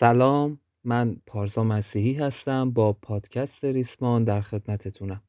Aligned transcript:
سلام 0.00 0.60
من 0.84 1.16
پارسا 1.26 1.64
مسیحی 1.64 2.12
هستم 2.12 2.70
با 2.70 2.92
پادکست 2.92 3.64
ریسمان 3.64 4.24
در 4.24 4.40
خدمتتونم. 4.40 5.22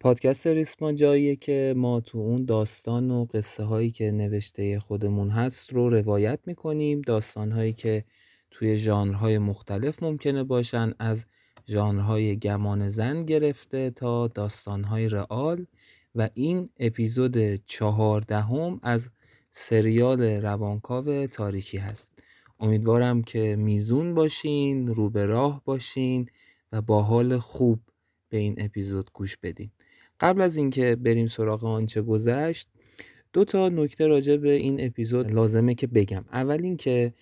پادکست 0.00 0.46
ریسمان 0.46 0.94
جاییه 0.94 1.36
که 1.36 1.74
ما 1.76 2.00
تو 2.00 2.18
اون 2.18 2.44
داستان 2.44 3.10
و 3.10 3.24
قصه 3.24 3.64
هایی 3.64 3.90
که 3.90 4.10
نوشته 4.10 4.80
خودمون 4.80 5.30
هست 5.30 5.72
رو 5.72 5.90
روایت 5.90 6.38
می‌کنیم. 6.46 7.00
داستان 7.00 7.52
هایی 7.52 7.72
که 7.72 8.04
توی 8.50 8.76
ژانرهای 8.76 9.38
مختلف 9.38 10.02
ممکنه 10.02 10.44
باشن 10.44 10.92
از 10.98 11.26
ژانرهای 11.68 12.38
گمان 12.38 12.88
زن 12.88 13.24
گرفته 13.24 13.90
تا 13.90 14.28
داستانهای 14.28 15.08
رئال. 15.08 15.66
و 16.14 16.28
این 16.34 16.68
اپیزود 16.78 17.54
چهاردهم 17.66 18.80
از 18.82 19.10
سریال 19.50 20.22
روانکاو 20.22 21.26
تاریکی 21.26 21.78
هست. 21.78 22.21
امیدوارم 22.62 23.22
که 23.22 23.56
میزون 23.56 24.14
باشین 24.14 24.86
رو 24.86 25.10
به 25.10 25.26
راه 25.26 25.62
باشین 25.64 26.26
و 26.72 26.82
با 26.82 27.02
حال 27.02 27.38
خوب 27.38 27.80
به 28.28 28.38
این 28.38 28.54
اپیزود 28.58 29.10
گوش 29.12 29.36
بدین. 29.36 29.70
قبل 30.20 30.40
از 30.40 30.56
اینکه 30.56 30.96
بریم 30.96 31.26
سراغ 31.26 31.64
آنچه 31.64 32.02
گذشت 32.02 32.68
دو 33.32 33.44
تا 33.44 33.68
نکته 33.68 34.06
راجع 34.06 34.36
به 34.36 34.52
این 34.52 34.86
اپیزود 34.86 35.30
لازمه 35.30 35.74
که 35.74 35.86
بگم. 35.86 36.24
اول 36.32 36.60
اینکه 36.62 37.14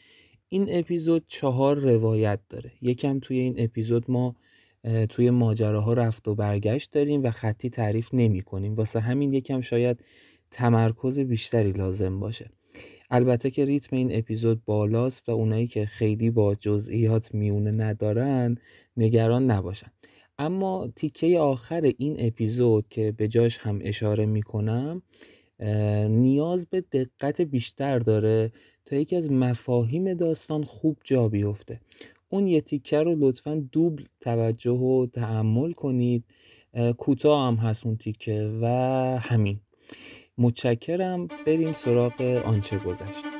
این 0.48 0.66
اپیزود 0.68 1.24
چهار 1.28 1.78
روایت 1.78 2.40
داره. 2.48 2.72
یکم 2.82 3.18
توی 3.18 3.38
این 3.38 3.54
اپیزود 3.58 4.10
ما 4.10 4.36
توی 5.08 5.30
ماجراها 5.30 5.92
رفت 5.92 6.28
و 6.28 6.34
برگشت 6.34 6.92
داریم 6.92 7.22
و 7.22 7.30
خطی 7.30 7.70
تعریف 7.70 8.08
نمی 8.12 8.42
کنیم 8.42 8.74
واسه 8.74 9.00
همین 9.00 9.32
یکم 9.32 9.60
شاید 9.60 10.04
تمرکز 10.50 11.20
بیشتری 11.20 11.72
لازم 11.72 12.20
باشه. 12.20 12.50
البته 13.10 13.50
که 13.50 13.64
ریتم 13.64 13.96
این 13.96 14.18
اپیزود 14.18 14.64
بالاست 14.64 15.28
و 15.28 15.32
اونایی 15.32 15.66
که 15.66 15.86
خیلی 15.86 16.30
با 16.30 16.54
جزئیات 16.54 17.34
میونه 17.34 17.70
ندارن 17.70 18.56
نگران 18.96 19.50
نباشن. 19.50 19.92
اما 20.38 20.88
تیکه 20.96 21.38
آخر 21.38 21.92
این 21.98 22.16
اپیزود 22.18 22.88
که 22.88 23.12
به 23.12 23.28
جاش 23.28 23.58
هم 23.58 23.78
اشاره 23.82 24.26
می‌کنم 24.26 25.02
نیاز 26.08 26.66
به 26.66 26.80
دقت 26.80 27.40
بیشتر 27.40 27.98
داره 27.98 28.52
تا 28.84 28.96
یکی 28.96 29.16
از 29.16 29.30
مفاهیم 29.30 30.14
داستان 30.14 30.62
خوب 30.62 30.98
جا 31.04 31.28
بیفته. 31.28 31.80
اون 32.28 32.46
یه 32.46 32.60
تیکه 32.60 32.98
رو 32.98 33.16
لطفا 33.18 33.66
دوبل 33.72 34.04
توجه 34.20 34.70
و 34.70 35.06
تحمل 35.06 35.72
کنید. 35.72 36.24
کوتاه 36.98 37.48
هم 37.48 37.54
هست 37.54 37.86
اون 37.86 37.96
تیکه 37.96 38.58
و 38.62 38.66
همین. 39.22 39.60
متشکرم. 40.38 41.26
بریم 41.46 41.72
سراغ 41.72 42.20
آنچه 42.44 42.78
گذشت. 42.78 43.39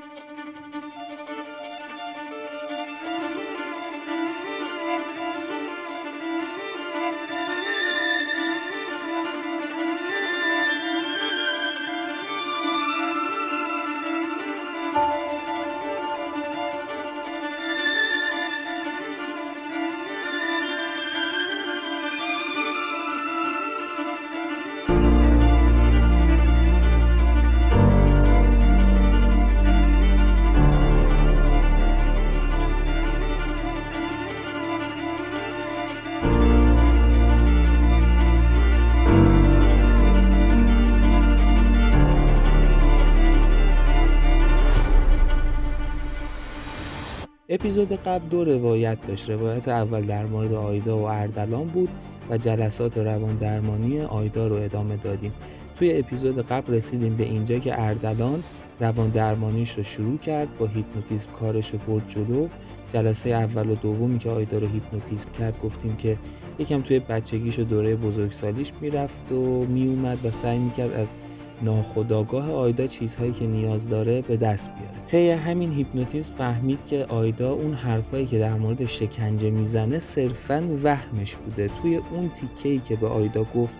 اپیزود 47.80 48.02
قبل 48.06 48.28
دو 48.28 48.44
روایت 48.44 48.98
داشت. 49.06 49.30
روایت 49.30 49.68
اول 49.68 50.02
در 50.02 50.26
مورد 50.26 50.52
آیدا 50.52 50.98
و 50.98 51.02
اردلان 51.02 51.64
بود 51.64 51.88
و 52.30 52.36
جلسات 52.36 52.98
روان 52.98 53.36
درمانی 53.36 54.00
آیدا 54.00 54.46
رو 54.46 54.56
ادامه 54.56 54.96
دادیم. 54.96 55.32
توی 55.76 55.98
اپیزود 55.98 56.46
قبل 56.46 56.74
رسیدیم 56.74 57.16
به 57.16 57.24
اینجا 57.24 57.58
که 57.58 57.82
اردلان 57.82 58.42
روان 58.80 59.08
درمانیش 59.08 59.78
رو 59.78 59.82
شروع 59.82 60.18
کرد 60.18 60.58
با 60.58 60.66
هیپنوتیزم 60.66 61.30
کارش 61.30 61.70
رو 61.70 61.78
برد 61.78 62.08
جلو. 62.08 62.48
جلسه 62.88 63.30
اول 63.30 63.70
و 63.70 63.74
دومی 63.74 64.18
که 64.18 64.30
آیدا 64.30 64.58
رو 64.58 64.66
هیپنوتیزم 64.66 65.30
کرد 65.38 65.60
گفتیم 65.62 65.96
که 65.96 66.16
یکم 66.58 66.80
توی 66.80 66.98
بچگیش 66.98 67.58
و 67.58 67.64
دوره 67.64 67.96
بزرگسالیش 67.96 68.72
می‌رفت 68.80 69.32
و 69.32 69.64
میومد 69.64 70.18
و 70.24 70.30
سعی 70.30 70.58
می‌کرد 70.58 70.92
از 70.92 71.14
ناخودآگاه 71.62 72.52
آیدا 72.52 72.86
چیزهایی 72.86 73.32
که 73.32 73.46
نیاز 73.46 73.88
داره 73.88 74.20
به 74.20 74.36
دست 74.36 74.70
بیاره. 74.74 75.04
طی 75.06 75.30
همین 75.30 75.72
هیپنوتیزم 75.72 76.32
فهمید 76.32 76.78
که 76.86 77.06
آیدا 77.08 77.52
اون 77.52 77.74
حرفایی 77.74 78.26
که 78.26 78.38
در 78.38 78.54
مورد 78.54 78.84
شکنجه 78.84 79.50
می‌زنه 79.50 79.98
صرفا 79.98 80.64
وهمش 80.84 81.36
بوده. 81.36 81.68
توی 81.68 81.96
اون 81.96 82.28
تیکه‌ای 82.28 82.78
که 82.78 82.96
به 82.96 83.06
آیدا 83.06 83.44
گفت 83.54 83.74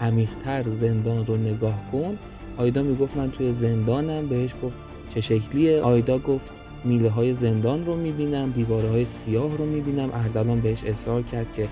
عمیقتر 0.00 0.70
زندان 0.70 1.26
رو 1.26 1.36
نگاه 1.36 1.80
کن 1.92 2.18
آیدا 2.56 2.82
می‌گفت 2.82 3.16
من 3.16 3.30
توی 3.30 3.52
زندانم. 3.52 4.26
بهش 4.26 4.54
گفت 4.62 4.76
چه 5.14 5.20
شکلیه؟ 5.20 5.80
آیدا 5.80 6.18
گفت 6.18 6.52
میله 6.84 7.10
های 7.10 7.34
زندان 7.34 7.84
رو 7.84 7.96
می‌بینم 7.96 8.50
دیواره 8.50 8.88
های 8.88 9.04
سیاه 9.04 9.56
رو 9.56 9.66
می‌بینم. 9.66 10.10
اردلان 10.14 10.60
بهش 10.60 10.84
اصرار 10.84 11.22
کرد 11.22 11.52
که 11.52 11.68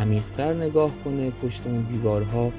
عمیقتر 0.00 0.52
نگاه 0.52 0.90
کنه 1.04 1.32
پشت 1.42 1.66
اون 1.66 1.86
دیوارها 1.92 2.52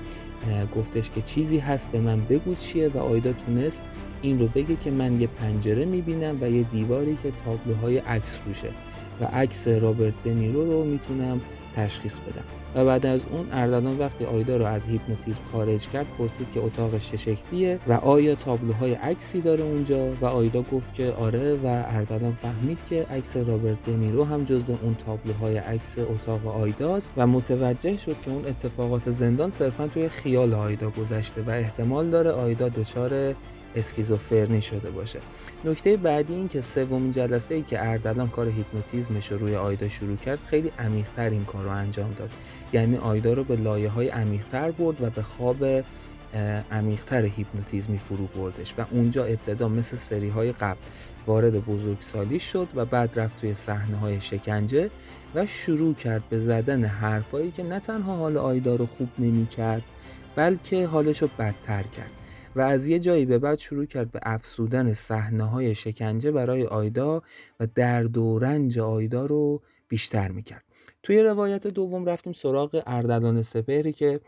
گفتش 0.76 1.10
که 1.10 1.22
چیزی 1.22 1.60
هست 1.60 1.88
به 1.88 2.00
من 2.00 2.26
بگو 2.26 2.56
چیه 2.56 2.88
و 2.88 2.98
آیدا 2.98 3.34
تونست 3.34 3.82
این 4.22 4.40
رو 4.40 4.48
بگه 4.48 4.76
که 4.76 4.92
من 4.92 5.22
یه 5.22 5.28
پنجره 5.28 5.86
می‌بینم 5.86 6.38
و 6.42 6.50
یه 6.50 6.64
دیواری 6.64 7.18
که 7.24 7.32
تابلوهای 7.32 7.98
عکس 7.98 8.42
روشه 8.46 8.70
و 9.22 9.26
عکس 9.26 9.68
رابرت 9.68 10.14
دنیرو 10.26 10.72
رو 10.72 10.84
می‌تونم 10.84 11.42
تشخیص 11.78 12.20
بدم. 12.20 12.44
و 12.76 12.86
بعد 12.86 13.06
از 13.06 13.26
اون 13.32 13.48
اردلان 13.52 13.98
وقتی 13.98 14.26
آیدا 14.26 14.58
رو 14.58 14.66
از 14.66 14.90
هیپنوتیزم 14.90 15.42
خارج 15.52 15.88
کرد 15.88 16.06
پرسید 16.18 16.48
که 16.54 16.60
اتاقش 16.60 17.12
چه 17.12 17.80
و 17.88 17.94
آیا 17.94 18.36
تابلوهای 18.36 18.94
عکسی 18.94 19.42
داره 19.42 19.64
اونجا؟ 19.64 20.08
و 20.22 20.26
آیدا 20.26 20.62
گفت 20.62 20.94
که 20.94 21.12
آره 21.12 21.56
و 21.56 21.66
اردلان 21.66 22.34
فهمید 22.34 22.80
که 22.90 23.04
عکس 23.04 23.38
رابرت 23.38 23.78
دنیرو 23.86 24.24
هم 24.24 24.44
جزو 24.44 24.78
اون 24.84 24.96
تابلوهای 24.96 25.58
عکس 25.58 25.98
اتاق 26.00 26.48
آیداست 26.48 27.14
و 27.18 27.28
متوجه 27.28 27.98
شد 27.98 28.16
که 28.26 28.32
اون 28.32 28.46
اتفاقات 28.46 29.12
زندان 29.12 29.52
صرفا 29.52 29.88
توی 29.88 30.10
خیال 30.10 30.54
آیدا 30.54 30.90
گذشته 30.90 31.42
و 31.42 31.50
احتمال 31.50 32.10
داره 32.10 32.32
آیدا 32.32 32.70
دچار 32.70 33.36
اسکیزوفرنی 33.78 34.62
شده 34.62 34.90
باشه. 34.90 35.20
نکته 35.66 35.98
بعدی 35.98 36.34
این 36.34 36.48
که 36.48 36.62
سومین 36.62 37.12
جلسه 37.12 37.56
ای 37.56 37.62
که 37.62 37.86
اردلان 37.86 38.30
کار 38.30 38.48
هیپنوتیزمش 38.48 39.32
رو 39.32 39.38
روی 39.38 39.56
آیدا 39.56 39.88
شروع 39.88 40.18
کرد 40.18 40.40
خیلی 40.40 40.72
عمیقتر 40.80 41.30
این 41.30 41.46
کار 41.46 41.64
رو 41.64 41.70
انجام 41.70 42.14
داد. 42.14 42.30
یعنی 42.74 42.98
آیدا 42.98 43.34
رو 43.34 43.44
به 43.44 43.56
لایه 43.56 43.90
های 43.90 44.10
عمیقتر 44.10 44.72
برد 44.72 45.02
و 45.02 45.10
به 45.10 45.22
خواب 45.22 45.66
عمیقتر 46.72 47.26
هیپنوتیزمی 47.26 47.98
فرو 47.98 48.26
بردش 48.26 48.74
و 48.78 48.86
اونجا 48.92 49.26
ابتدا 49.26 49.68
مثل 49.68 49.98
سری 49.98 50.30
های 50.30 50.52
قبل 50.52 50.80
وارد 51.28 51.66
بزرگسالی 51.66 52.40
شد 52.40 52.68
و 52.76 52.86
بعد 52.86 53.20
رفت 53.20 53.40
توی 53.40 53.54
صحنه 53.54 53.98
های 53.98 54.22
شکنجه 54.22 54.90
و 55.36 55.46
شروع 55.46 55.94
کرد 55.94 56.24
به 56.30 56.40
زدن 56.40 56.84
حرفایی 56.84 57.52
که 57.52 57.64
نه 57.64 57.80
تنها 57.80 58.16
حال 58.16 58.38
آیدا 58.38 58.76
رو 58.76 58.86
خوب 58.86 59.10
نمی 59.20 59.48
کرد 59.48 59.84
بلکه 60.36 60.88
حالش 60.88 61.22
رو 61.22 61.30
بدتر 61.40 61.84
کرد. 61.84 62.12
و 62.58 62.62
از 62.62 62.88
یه 62.88 63.00
جایی 63.00 63.26
به 63.26 63.40
بعد 63.40 63.60
شروع 63.60 63.86
کرد 63.86 64.12
به 64.12 64.20
افسودن 64.24 64.94
صحنه 64.94 65.44
های 65.44 65.76
شکنجه 65.76 66.32
برای 66.32 66.66
آیدا 66.66 67.22
و 67.60 67.68
درد 67.76 68.18
و 68.18 68.40
رنج 68.40 68.80
آیدا 68.80 69.26
رو 69.26 69.62
بیشتر 69.88 70.32
می‌کرد. 70.32 70.67
توی 71.08 71.22
روایت 71.22 71.68
دوم 71.68 72.06
رفتیم 72.06 72.34
سراغ 72.34 72.84
اردلان 72.88 73.42
سپهری 73.42 73.94
که 73.94 74.20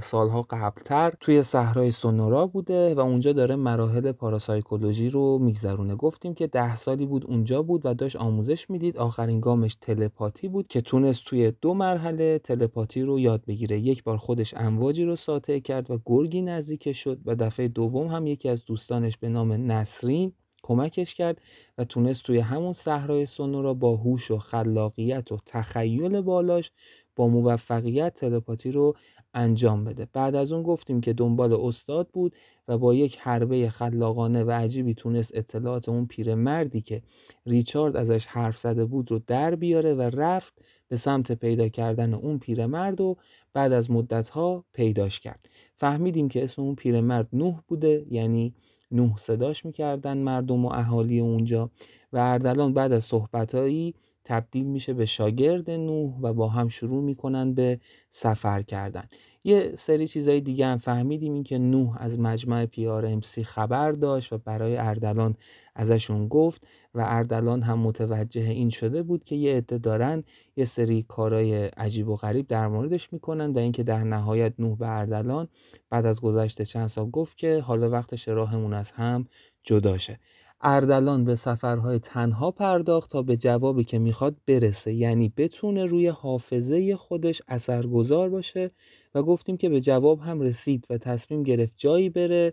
سالها 0.00 0.46
قبلتر 0.50 1.12
توی 1.20 1.42
صحرای 1.42 1.90
سونورا 1.90 2.46
بوده 2.46 2.94
و 2.94 3.00
اونجا 3.00 3.32
داره 3.32 3.56
مراحل 3.56 4.12
پاراسایکولوژی 4.12 5.08
رو 5.08 5.38
میگذرونه. 5.38 5.94
گفتیم 5.94 6.34
که 6.34 6.46
ده 6.46 6.76
سالی 6.76 7.06
بود 7.06 7.26
اونجا 7.26 7.62
بود 7.62 7.86
و 7.86 7.94
داشت 7.94 8.16
آموزش 8.16 8.70
می‌دید. 8.70 8.98
آخرین 8.98 9.40
گامش 9.40 9.74
تلپاتی 9.74 10.48
بود 10.48 10.66
که 10.66 10.80
تونست 10.80 11.24
توی 11.24 11.52
دو 11.60 11.74
مرحله 11.74 12.38
تلپاتی 12.38 13.02
رو 13.02 13.20
یاد 13.20 13.44
بگیره. 13.46 13.78
یک 13.78 14.04
بار 14.04 14.16
خودش 14.16 14.54
امواجی 14.56 15.04
رو 15.04 15.16
ساطع 15.16 15.58
کرد 15.58 15.90
و 15.90 15.98
گرگی 16.06 16.42
نزدیک 16.42 16.92
شد 16.92 17.18
و 17.24 17.34
دفعه 17.34 17.68
دوم 17.68 18.06
هم 18.06 18.26
یکی 18.26 18.48
از 18.48 18.64
دوستانش 18.64 19.16
به 19.16 19.28
نام 19.28 19.52
نسرین 19.52 20.32
کمکش 20.62 21.14
کرد 21.14 21.40
و 21.78 21.84
تونست 21.84 22.24
توی 22.24 22.38
همون 22.38 22.72
صحرای 22.72 23.26
سونورا 23.26 23.74
با 23.74 23.96
هوش 23.96 24.30
و 24.30 24.38
خلاقیت 24.38 25.32
و 25.32 25.38
تخیل 25.46 26.20
بالاش 26.20 26.70
با 27.16 27.28
موفقیت 27.28 28.14
تلپاتی 28.14 28.70
رو 28.70 28.96
انجام 29.34 29.84
بده. 29.84 30.08
بعد 30.12 30.34
از 30.34 30.52
اون 30.52 30.62
گفتیم 30.62 31.00
که 31.00 31.12
دنبال 31.12 31.52
استاد 31.52 32.08
بود 32.08 32.36
و 32.68 32.78
با 32.78 32.94
یک 32.94 33.18
حربه 33.18 33.68
خلاقانه 33.70 34.44
و 34.44 34.50
عجیبی 34.50 34.94
تونست 34.94 35.36
اطلاعات 35.36 35.88
اون 35.88 36.06
پیرمردی 36.06 36.80
که 36.80 37.02
ریچارد 37.46 37.96
ازش 37.96 38.26
حرف 38.26 38.58
زده 38.58 38.84
بود 38.84 39.10
رو 39.10 39.20
در 39.26 39.54
بیاره 39.54 39.94
و 39.94 40.02
رفت 40.02 40.54
به 40.88 40.96
سمت 40.96 41.32
پیدا 41.32 41.68
کردن 41.68 42.14
اون 42.14 42.38
پیرمرد 42.38 43.00
و 43.00 43.16
بعد 43.52 43.72
از 43.72 43.90
مدتها 43.90 44.64
پیداش 44.72 45.20
کرد. 45.20 45.48
فهمیدیم 45.76 46.28
که 46.28 46.44
اسم 46.44 46.62
اون 46.62 46.74
پیرمرد 46.74 47.28
نوح 47.32 47.60
بوده 47.68 48.06
یعنی 48.10 48.54
نوح 48.92 49.16
صداش 49.18 49.64
می‌کردن 49.64 50.18
مردم 50.18 50.64
و 50.64 50.68
اهالی 50.72 51.20
اونجا 51.20 51.70
و 52.12 52.18
اردلان 52.18 52.74
بعد 52.74 52.92
از 52.92 53.04
صحبتهایی 53.04 53.94
تبدیل 54.24 54.66
میشه 54.66 54.92
به 54.94 55.04
شاگرد 55.06 55.70
نوح 55.70 56.14
و 56.20 56.32
با 56.32 56.48
هم 56.48 56.68
شروع 56.68 57.02
می‌کنن 57.02 57.54
به 57.54 57.80
سفر 58.10 58.62
کردن. 58.62 59.04
یه 59.44 59.72
سری 59.74 60.06
چیزای 60.06 60.40
دیگه 60.40 60.66
هم 60.66 60.78
فهمیدیم. 60.78 61.34
این 61.34 61.42
که 61.42 61.58
نوح 61.58 61.96
از 62.00 62.18
مجمع 62.18 62.66
پیار 62.66 63.06
امسی 63.06 63.44
خبر 63.44 63.92
داشت 63.92 64.32
و 64.32 64.38
برای 64.38 64.76
اردلان 64.76 65.36
ازشون 65.74 66.28
گفت 66.28 66.66
و 66.94 67.04
اردلان 67.08 67.62
هم 67.62 67.78
متوجه 67.78 68.40
این 68.40 68.70
شده 68.70 69.02
بود 69.02 69.24
که 69.24 69.36
یه 69.36 69.56
عده 69.56 69.78
دارن 69.78 70.24
یه 70.56 70.64
سری 70.64 71.02
کارای 71.08 71.66
عجیب 71.66 72.08
و 72.08 72.16
غریب 72.16 72.46
در 72.46 72.68
موردش 72.68 73.12
می‌کنن 73.12 73.50
و 73.50 73.58
اینکه 73.58 73.82
در 73.82 74.04
نهایت 74.04 74.52
نوح 74.58 74.78
به 74.78 74.88
اردلان 74.88 75.48
بعد 75.90 76.06
از 76.06 76.20
گذشته 76.20 76.64
چند 76.64 76.86
سال 76.86 77.10
گفت 77.10 77.38
که 77.38 77.60
حالا 77.60 77.90
وقت 77.90 78.28
راهمون 78.28 78.74
از 78.74 78.92
هم 78.92 79.26
جدا 79.62 79.98
شه. 79.98 80.18
اردلان 80.62 81.24
به 81.24 81.34
سفرهای 81.34 81.98
تنها 81.98 82.50
پرداخت 82.50 83.10
تا 83.10 83.22
به 83.22 83.36
جوابی 83.36 83.84
که 83.84 83.98
می‌خواد 83.98 84.36
برسه. 84.46 84.92
یعنی 84.92 85.32
بتونه 85.36 85.84
روی 85.84 86.06
حافظه 86.06 86.96
خودش 86.96 87.42
اثرگذار 87.48 88.28
باشه 88.28 88.70
و 89.14 89.22
گفتیم 89.22 89.56
که 89.56 89.68
به 89.68 89.80
جواب 89.80 90.20
هم 90.20 90.40
رسید 90.40 90.86
و 90.90 90.98
تصمیم 90.98 91.42
گرفت 91.42 91.74
جایی 91.76 92.08
بره 92.08 92.52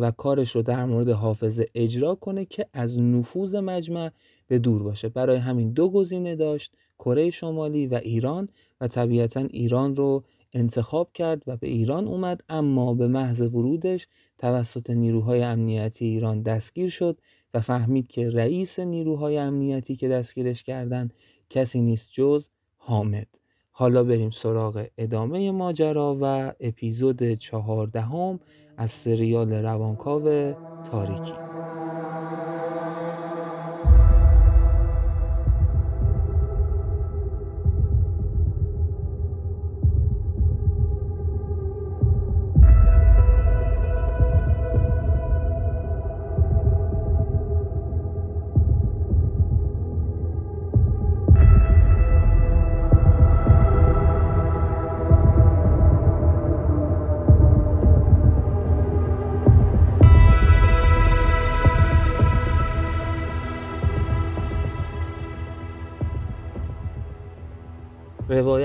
و 0.00 0.10
کارش 0.16 0.56
رو 0.56 0.62
در 0.62 0.84
مورد 0.84 1.08
حافظه 1.08 1.66
اجرا 1.74 2.14
کنه 2.14 2.44
که 2.44 2.66
از 2.72 2.98
نفوذ 2.98 3.54
مجمع 3.54 4.10
به 4.46 4.58
دور 4.58 4.82
باشه. 4.82 5.08
برای 5.08 5.36
همین 5.36 5.72
دو 5.72 5.90
گزینه 5.90 6.36
داشت 6.36 6.74
کره 6.98 7.30
شمالی 7.30 7.86
و 7.86 7.94
ایران 7.94 8.48
و 8.80 8.88
طبیعتا 8.88 9.40
ایران 9.40 9.96
رو 9.96 10.24
انتخاب 10.54 11.12
کرد 11.12 11.42
و 11.46 11.56
به 11.56 11.66
ایران 11.66 12.06
اومد 12.06 12.40
اما 12.48 12.94
به 12.94 13.06
محض 13.06 13.40
ورودش 13.40 14.08
توسط 14.38 14.90
نیروهای 14.90 15.42
امنیتی 15.42 16.04
ایران 16.04 16.42
دستگیر 16.42 16.88
شد 16.88 17.18
و 17.54 17.60
فهمید 17.60 18.08
که 18.08 18.30
رئیس 18.30 18.78
نیروهای 18.78 19.38
امنیتی 19.38 19.96
که 19.96 20.08
دستگیرش 20.08 20.62
کردن 20.62 21.10
کسی 21.50 21.80
نیست 21.80 22.12
جز 22.12 22.48
حامد. 22.76 23.26
حالا 23.70 24.04
بریم 24.04 24.30
سراغ 24.30 24.86
ادامه 24.98 25.50
ماجرا 25.50 26.18
و 26.20 26.52
اپیزود 26.60 27.34
چهاردهم 27.34 28.40
از 28.76 28.90
سریال 28.90 29.52
روانکاو 29.52 30.54
تاریکی. 30.84 31.43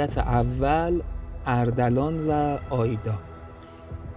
روایت 0.10 0.18
اول 0.18 1.02
اردلان 1.46 2.28
و 2.28 2.58
آیدا. 2.70 3.20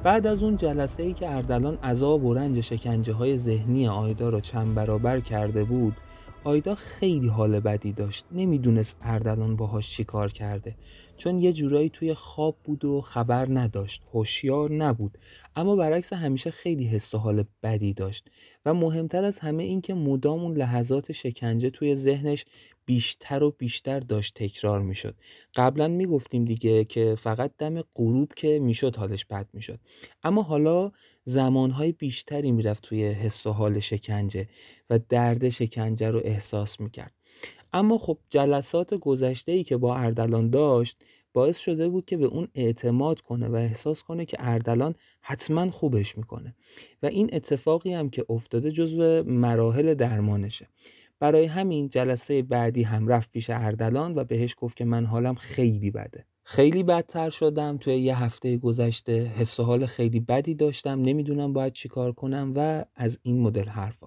بعد 0.03 0.27
از 0.27 0.43
اون 0.43 0.57
جلسه 0.57 1.03
ای 1.03 1.13
که 1.13 1.31
اردلان 1.31 1.79
عذاب 1.83 2.25
و 2.25 2.35
رنج 2.35 2.61
شکنجه 2.61 3.13
های 3.13 3.37
ذهنی 3.37 3.89
آیدا 3.89 4.29
رو 4.29 4.41
چند 4.41 4.75
برابر 4.75 5.21
کرده 5.21 5.65
بود 5.65 5.97
آیدا 6.45 6.75
خیلی 6.75 7.29
حال 7.29 7.61
بدی 7.61 7.93
داشت. 7.93 8.25
نمی‌دونست 8.33 8.97
اردلان 9.03 9.57
باهاش 9.57 9.91
چی 9.91 10.05
کار 10.05 10.33
کرده. 10.33 10.77
چون 11.17 11.39
یه 11.39 11.53
جورایی 11.53 11.89
توی 11.89 12.15
خواب 12.15 12.57
بود 12.65 12.85
و 12.85 13.01
خبر 13.01 13.47
نداشت. 13.51 14.03
هوشیار 14.15 14.73
نبود. 14.73 15.19
اما 15.57 15.77
برعکس 15.77 16.13
همیشه 16.13 16.51
خیلی 16.51 16.85
حس 16.85 17.15
و 17.15 17.19
حال 17.19 17.45
بدی 17.63 17.93
داشت. 17.93 18.31
و 18.67 18.75
مهمتر 18.75 19.25
از 19.25 19.39
همه 19.39 19.63
این 19.63 19.81
که 19.81 19.95
مدام 19.95 20.41
اون 20.41 20.57
لحظات 20.57 21.13
شکنجه 21.13 21.71
توی 21.71 21.97
ذهنش 21.97 22.45
بیشتر 22.85 23.43
و 23.43 23.51
بیشتر 23.51 24.01
داشت 24.01 24.35
تکرار 24.35 24.81
می‌شد. 24.81 25.15
قبلا 25.57 25.89
می‌گفتیم 25.89 26.45
دیگه 26.45 26.85
که 26.85 27.15
فقط 27.19 27.53
دم 27.59 27.83
غروب 27.97 28.33
که 28.37 28.59
می‌شد 28.59 28.97
حالش 28.97 29.25
بد 29.25 29.49
می‌شد. 29.53 29.81
اما 30.23 30.43
حالا 30.43 30.93
زمانهای 31.25 31.93
بیشتری 31.93 32.53
می‌رفت 32.53 32.83
توی 32.83 33.07
حس 33.07 33.47
و 33.47 33.51
حال 33.53 33.79
شکنجه 33.79 34.49
و 34.91 34.99
درد 35.09 35.49
شکنجه 35.49 36.11
رو 36.11 36.21
احساس 36.25 36.81
می‌کرد. 36.81 37.13
اما 37.73 37.99
خب 37.99 38.19
جلسات 38.31 38.95
گذشته 38.95 39.53
ای 39.53 39.65
که 39.65 39.77
با 39.77 39.97
اردلان 39.97 40.51
داشت 40.51 41.05
باعث 41.33 41.59
شده 41.59 41.89
بود 41.89 42.05
که 42.05 42.17
به 42.17 42.27
اون 42.27 42.49
اعتماد 42.55 43.21
کنه 43.21 43.49
و 43.49 43.55
احساس 43.55 44.03
کنه 44.03 44.25
که 44.25 44.37
اردلان 44.41 44.95
حتما 45.21 45.71
خوبش 45.71 46.19
می‌کنه. 46.19 46.55
و 47.03 47.07
این 47.07 47.31
اتفاقی 47.33 47.93
هم 47.93 48.11
که 48.11 48.27
افتاده 48.29 48.71
جزو 48.71 49.23
مراحل 49.23 49.95
درمانشه. 49.95 50.69
برای 51.19 51.45
همین 51.45 51.89
جلسه 51.89 52.43
بعدی 52.43 52.83
هم 52.83 53.09
رفت 53.09 53.31
پیش 53.31 53.51
اردلان 53.51 54.15
و 54.15 54.25
بهش 54.25 54.55
گفت 54.59 54.77
که 54.77 54.85
من 54.85 55.05
حالم 55.05 55.35
خیلی 55.35 55.91
بده. 55.91 56.27
خیلی 56.45 56.83
بدتر 56.83 57.31
شدم. 57.31 57.77
توی 57.77 57.97
یه 57.99 58.23
هفته 58.23 58.57
گذشته 58.57 59.25
حس 59.25 59.61
و 59.61 59.63
حال 59.63 59.87
خیلی 59.87 60.21
بدی 60.21 60.55
داشتم. 60.55 61.01
نمی‌دونم 61.01 61.53
باید 61.53 61.73
چیکار 61.73 62.13
کنم 62.13 62.53
و 62.57 62.85
از 62.95 63.19
این 63.23 63.41
مدل 63.41 63.69
حرفا. 63.69 64.07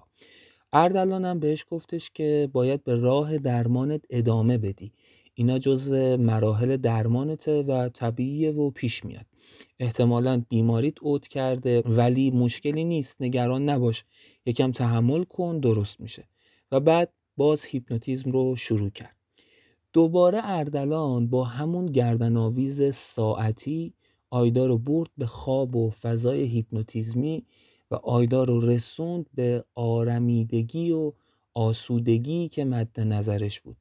اردلانم 0.72 1.40
بهش 1.40 1.64
گفتش 1.70 2.10
که 2.14 2.48
باید 2.52 2.84
به 2.84 2.96
راه 2.96 3.38
درمانت 3.38 4.04
ادامه 4.10 4.58
بدی. 4.58 4.92
اینا 5.34 5.58
جزو 5.58 6.16
مراحل 6.16 6.76
درمانته 6.76 7.62
و 7.62 7.88
طبیعیه 7.88 8.50
و 8.50 8.70
پیش 8.70 9.04
میاد. 9.04 9.26
احتمالا 9.78 10.42
بیماریت 10.48 11.02
اوت 11.02 11.28
کرده 11.28 11.80
ولی 11.80 12.30
مشکلی 12.30 12.84
نیست. 12.84 13.16
نگران 13.20 13.68
نباش. 13.68 14.04
یکم 14.46 14.72
تحمل 14.72 15.24
کن 15.24 15.60
درست 15.60 16.00
میشه. 16.00 16.28
و 16.72 16.80
بعد 16.80 17.12
باز 17.36 17.64
هیپنوتیزم 17.64 18.30
رو 18.30 18.56
شروع 18.56 18.90
کرد. 18.90 19.15
دوباره 19.96 20.40
اردلان 20.44 21.26
با 21.26 21.44
همون 21.44 21.86
گردنآویز 21.86 22.94
ساعتی 22.94 23.94
آیدا 24.30 24.66
رو 24.66 24.78
برد 24.78 25.10
به 25.18 25.26
خواب 25.26 25.76
و 25.76 25.90
فضای 25.90 26.42
هیپنوتیزمی 26.42 27.46
و 27.90 27.94
آیدا 27.94 28.44
رو 28.44 28.60
رسوند 28.60 29.26
به 29.34 29.64
آرمیدگی 29.74 30.90
و 30.90 31.12
آسودگی 31.54 32.48
که 32.48 32.64
مد 32.64 33.00
نظرش 33.00 33.60
بود 33.60 33.76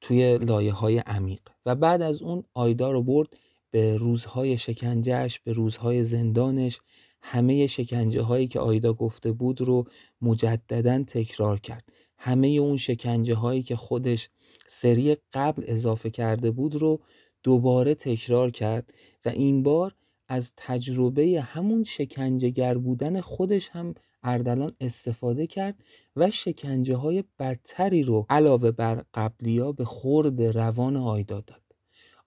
توی 0.00 0.38
لایه 0.38 0.72
های 0.72 0.98
عمیق. 0.98 1.40
و 1.66 1.74
بعد 1.74 2.02
از 2.02 2.22
اون 2.22 2.44
آیدا 2.54 2.90
رو 2.90 3.02
برد 3.02 3.28
به 3.70 3.96
روزهای 3.96 4.58
شکنجهش 4.58 5.38
به 5.38 5.52
روزهای 5.52 6.04
زندانش. 6.04 6.80
همه 7.22 7.66
شکنجه 7.66 8.22
هایی 8.22 8.46
که 8.46 8.60
آیدا 8.60 8.92
گفته 8.92 9.32
بود 9.32 9.60
رو 9.60 9.84
مجددا 10.22 11.02
تکرار 11.02 11.60
کرد. 11.60 11.84
همه 12.18 12.48
اون 12.48 12.76
شکنجه 12.76 13.34
هایی 13.34 13.62
که 13.62 13.76
خودش 13.76 14.28
سری 14.66 15.16
قبل 15.32 15.62
اضافه 15.66 16.10
کرده 16.10 16.50
بود 16.50 16.74
رو 16.74 17.00
دوباره 17.42 17.94
تکرار 17.94 18.50
کرد 18.50 18.94
و 19.24 19.28
این 19.28 19.62
بار 19.62 19.94
از 20.28 20.52
تجربه 20.56 21.40
همون 21.40 21.84
شکنجهگر 21.84 22.78
بودن 22.78 23.20
خودش 23.20 23.68
هم 23.68 23.94
اردلان 24.22 24.76
استفاده 24.80 25.46
کرد 25.46 25.84
و 26.16 26.30
شکنجه 26.30 26.96
های 26.96 27.24
بدتری 27.38 28.02
رو 28.02 28.26
علاوه 28.30 28.70
بر 28.70 29.04
قبلیا 29.14 29.72
به 29.72 29.84
خورد 29.84 30.42
روان 30.42 30.96
آیدا 30.96 31.40
داد. 31.40 31.62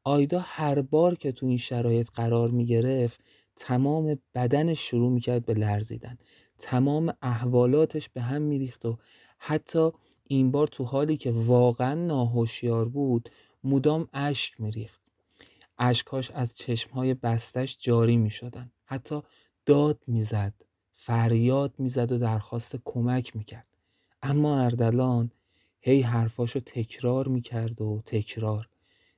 آیدا 0.04 0.40
هر 0.40 0.82
بار 0.82 1.16
که 1.16 1.32
تو 1.32 1.46
این 1.46 1.58
شرایط 1.58 2.10
قرار 2.14 2.52
می 2.52 2.66
گرفت 2.66 3.20
تمام 3.56 4.20
بدنش 4.36 4.80
شروع 4.80 5.12
می‌کرد 5.12 5.46
به 5.46 5.54
لرزیدن. 5.54 6.18
تمام 6.60 7.14
احوالاتش 7.22 8.10
به 8.10 8.22
هم 8.22 8.42
میریخت 8.42 8.86
و 8.86 8.98
حتی 9.38 9.92
این 10.28 10.52
بار 10.52 10.68
تو 10.68 10.84
حالی 10.84 11.18
که 11.18 11.32
واقعا 11.32 11.94
ناهوشیار 11.94 12.90
بود 12.90 13.30
مدام 13.64 14.08
اشک 14.14 14.62
میریخت. 14.62 15.02
اشکاش 15.80 16.32
از 16.32 16.54
چشمهای 16.54 17.14
بستش 17.14 17.78
جاری 17.80 18.18
می‌شدن. 18.18 18.72
حتی 18.86 19.22
داد 19.66 20.00
می‌زد 20.08 20.54
فریاد 20.96 21.74
می‌زد 21.78 22.12
و 22.12 22.18
درخواست 22.18 22.76
کمک 22.86 23.36
می‌کرد. 23.36 23.68
اما 24.22 24.60
اردلان 24.60 25.32
هی 25.82 26.02
حرفاشو 26.02 26.60
تکرار 26.60 27.28
می‌کرد 27.28 27.82
و 27.82 28.02
تکرار 28.06 28.70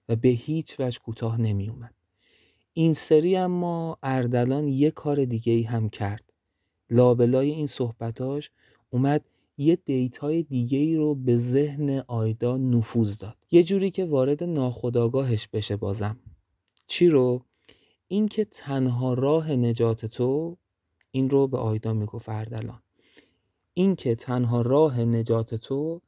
و 0.09 0.15
به 0.15 0.29
هیچ 0.29 0.79
وجه 0.79 0.99
کوتاه 0.99 1.41
نمیومد 1.41 1.93
این 2.73 2.93
سری 2.93 3.37
اما 3.37 3.97
اردلان 4.03 4.67
یه 4.67 4.91
کار 4.91 5.25
دیگه 5.25 5.53
ای 5.53 5.63
هم 5.63 5.89
کرد. 5.89 6.33
لابلای 6.89 7.51
این 7.51 7.67
صحبتاش 7.67 8.51
اومد 8.89 9.25
یه 9.57 9.75
دیتای 9.75 10.43
دیگه 10.43 10.77
ای 10.77 10.95
رو 10.95 11.15
به 11.15 11.37
ذهن 11.37 12.03
آیدا 12.07 12.57
نفوذ 12.57 13.17
داد. 13.17 13.37
یه 13.51 13.63
جوری 13.63 13.91
که 13.91 14.05
وارد 14.05 14.43
ناخداگاهش 14.43 15.47
بشه 15.47 15.75
بازم. 15.75 16.19
چی 16.87 17.07
رو؟ 17.07 17.41
این 18.07 18.27
که 18.27 18.45
تنها 18.45 19.13
راه 19.13 19.51
نجات 19.51 20.05
تو 20.05 20.57
این 21.11 21.29
رو 21.29 21.47
به 21.47 21.57
آیدا 21.57 21.93
می‌گفت 21.93 22.29
اردلان 22.29 22.81
این 23.73 23.95
که 23.95 24.15
تنها 24.15 24.61
راه 24.61 24.99
نجات 24.99 25.55
تو 25.55 26.01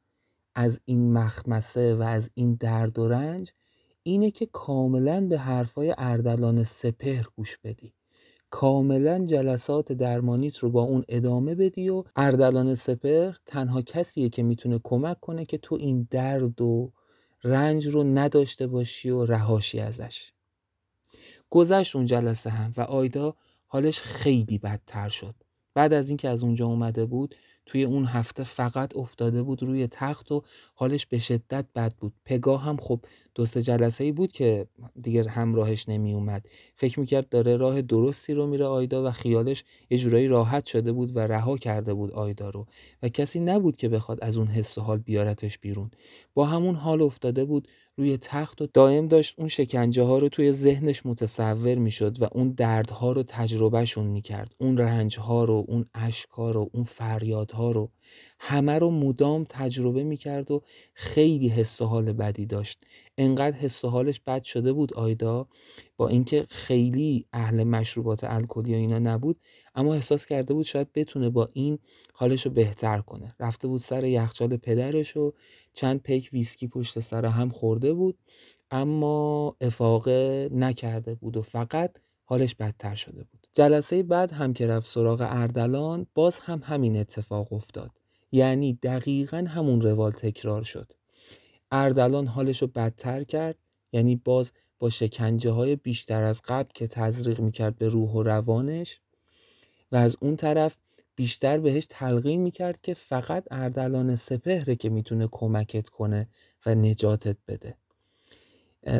از 0.54 0.80
این 0.84 1.12
مخمسه 1.12 1.94
و 1.94 2.02
از 2.02 2.30
این 2.34 2.54
درد 2.54 2.98
و 2.98 3.08
رنج 3.08 3.52
اینه 4.02 4.30
که 4.30 4.46
کاملا 4.46 5.26
به 5.26 5.38
حرفای 5.38 5.94
اردلان 5.98 6.64
سپهر 6.64 7.26
گوش 7.36 7.58
بدی. 7.58 7.94
کاملا 8.50 9.24
جلسات 9.24 9.92
درمانیت 9.92 10.58
رو 10.58 10.70
با 10.70 10.82
اون 10.82 11.04
ادامه 11.08 11.54
بدی 11.54 11.88
و 11.88 12.04
اردلان 12.16 12.74
سپهر 12.74 13.38
تنها 13.46 13.82
کسیه 13.82 14.28
که 14.28 14.42
می‌تونه 14.42 14.80
کمک 14.84 15.20
کنه 15.20 15.44
که 15.44 15.58
تو 15.58 15.74
این 15.74 16.08
درد 16.10 16.60
و 16.60 16.92
رنج 17.44 17.86
رو 17.86 18.04
نداشته 18.04 18.66
باشی 18.66 19.10
و 19.10 19.24
رهاشی 19.24 19.80
ازش. 19.80 20.32
گذشت 21.50 21.96
اون 21.96 22.06
جلسه 22.06 22.50
هم 22.50 22.74
و 22.76 22.80
آیدا 22.80 23.36
حالش 23.66 24.00
خیلی 24.00 24.58
بدتر 24.58 25.08
شد. 25.08 25.34
بعد 25.74 25.92
از 25.92 26.08
اینکه 26.08 26.28
از 26.28 26.42
اونجا 26.42 26.66
اومده 26.66 27.06
بود 27.06 27.34
توی 27.66 27.84
اون 27.84 28.04
هفته 28.06 28.44
فقط 28.44 28.96
افتاده 28.96 29.42
بود 29.42 29.62
روی 29.62 29.86
تخت 29.86 30.32
و 30.32 30.42
حالش 30.74 31.06
به 31.06 31.18
شدت 31.18 31.66
بد 31.74 31.94
بود. 31.94 32.12
پگاه 32.24 32.62
هم 32.62 32.76
خب 32.76 33.00
دو 33.34 33.46
سه 33.46 33.62
جلسه 33.62 34.04
ای 34.04 34.12
بود 34.12 34.32
که 34.32 34.66
دیگر 35.02 35.28
همراهش 35.28 35.88
نمی 35.88 36.14
اومد 36.14 36.46
فکر 36.74 37.00
می‌کرد 37.00 37.28
داره 37.28 37.56
راه 37.56 37.82
درستی 37.82 38.34
رو 38.34 38.46
میره 38.46 38.66
آیدا 38.66 39.04
و 39.06 39.10
خیالش 39.10 39.64
یه 39.90 39.98
جورایی 39.98 40.28
راحت 40.28 40.66
شده 40.66 40.92
بود 40.92 41.16
و 41.16 41.20
رها 41.20 41.56
کرده 41.56 41.94
بود 41.94 42.12
آیدا 42.12 42.50
رو 42.50 42.66
و 43.02 43.08
کسی 43.08 43.40
نبود 43.40 43.76
که 43.76 43.88
بخواد 43.88 44.18
از 44.24 44.36
اون 44.38 44.46
حس 44.46 44.78
و 44.78 44.80
حال 44.80 44.98
بیارتش 44.98 45.58
بیرون. 45.58 45.90
با 46.34 46.46
همون 46.46 46.74
حال 46.74 47.02
افتاده 47.02 47.44
بود 47.44 47.68
روی 48.00 48.18
تخت 48.22 48.62
و 48.62 48.66
دائم 48.74 49.08
داشت 49.08 49.34
اون 49.38 49.48
شکنجه 49.48 50.02
ها 50.02 50.18
رو 50.18 50.28
توی 50.28 50.52
ذهنش 50.52 51.06
متصور 51.06 51.74
می‌شد 51.74 52.22
و 52.22 52.28
اون 52.32 52.50
دردها 52.50 53.12
رو 53.12 53.22
تجربهشون 53.22 54.06
می‌کرد. 54.06 54.54
اون 54.58 54.78
رنج 54.78 55.18
ها 55.18 55.44
رو 55.44 55.64
اون 55.68 55.86
اشک 55.94 56.28
ها 56.28 56.50
رو 56.50 56.70
اون 56.72 56.84
فریادها 56.84 57.72
رو. 57.72 57.90
همه 58.38 58.78
رو 58.78 58.90
مدام 58.90 59.46
تجربه 59.48 60.02
می‌کرد 60.02 60.50
و 60.50 60.62
خیلی 60.94 61.48
حس 61.48 61.82
و 61.82 61.84
حال 61.84 62.12
بدی 62.12 62.46
داشت. 62.46 62.78
انقدر 63.18 63.56
حس 63.56 63.84
و 63.84 63.88
حالش 63.88 64.20
بد 64.20 64.42
شده 64.42 64.72
بود 64.72 64.94
آیدا 64.94 65.48
با 65.96 66.08
اینکه 66.08 66.46
خیلی 66.48 67.26
اهل 67.32 67.64
مشروبات 67.64 68.24
الکلی 68.24 68.72
و 68.72 68.76
اینا 68.76 68.98
نبود 68.98 69.40
اما 69.74 69.94
احساس 69.94 70.26
کرده 70.26 70.54
بود 70.54 70.64
شاید 70.64 70.92
بتونه 70.92 71.30
با 71.30 71.48
این 71.52 71.78
حالش 72.14 72.46
رو 72.46 72.52
بهتر 72.52 72.98
کنه. 73.00 73.34
رفته 73.40 73.68
بود 73.68 73.80
سر 73.80 74.04
یخچال 74.04 74.56
پدرش 74.56 75.16
و 75.16 75.32
چند 75.72 76.02
پیک 76.02 76.30
ویسکی 76.32 76.68
پشت 76.68 77.00
سر 77.00 77.26
هم 77.26 77.48
خورده 77.48 77.92
بود 77.92 78.18
اما 78.70 79.56
افاقه 79.60 80.48
نکرده 80.52 81.14
بود 81.14 81.36
و 81.36 81.42
فقط 81.42 81.96
حالش 82.24 82.54
بدتر 82.54 82.94
شده 82.94 83.24
بود. 83.24 83.46
جلسه 83.52 84.02
بعد 84.02 84.32
هم 84.32 84.52
که 84.52 84.66
رفت 84.66 84.88
سراغ 84.88 85.26
اردلان 85.30 86.06
باز 86.14 86.38
هم 86.38 86.60
همین 86.64 86.96
اتفاق 86.96 87.52
افتاد. 87.52 87.90
یعنی 88.32 88.78
دقیقا 88.82 89.44
همون 89.48 89.80
روال 89.80 90.12
تکرار 90.12 90.62
شد. 90.62 90.92
اردلان 91.72 92.26
حالش 92.26 92.62
رو 92.62 92.68
بدتر 92.68 93.24
کرد 93.24 93.58
یعنی 93.92 94.16
باز 94.16 94.52
با 94.78 94.90
شکنجه 94.90 95.50
های 95.50 95.76
بیشتر 95.76 96.22
از 96.22 96.42
قبل 96.42 96.70
که 96.74 96.86
تزریق 96.86 97.40
می‌کرد 97.40 97.76
به 97.78 97.88
روح 97.88 98.10
و 98.10 98.22
روانش 98.22 99.00
و 99.92 99.96
از 99.96 100.16
اون 100.20 100.36
طرف 100.36 100.76
بیشتر 101.20 101.58
بهش 101.58 101.86
تلقین 101.90 102.40
می‌کرد 102.40 102.80
که 102.80 102.94
فقط 102.94 103.44
اردلان 103.50 104.16
سپهره 104.16 104.76
که 104.76 104.88
می‌تونه 104.88 105.28
کمکت 105.30 105.88
کنه 105.88 106.28
و 106.66 106.74
نجاتت 106.74 107.36
بده. 107.48 107.76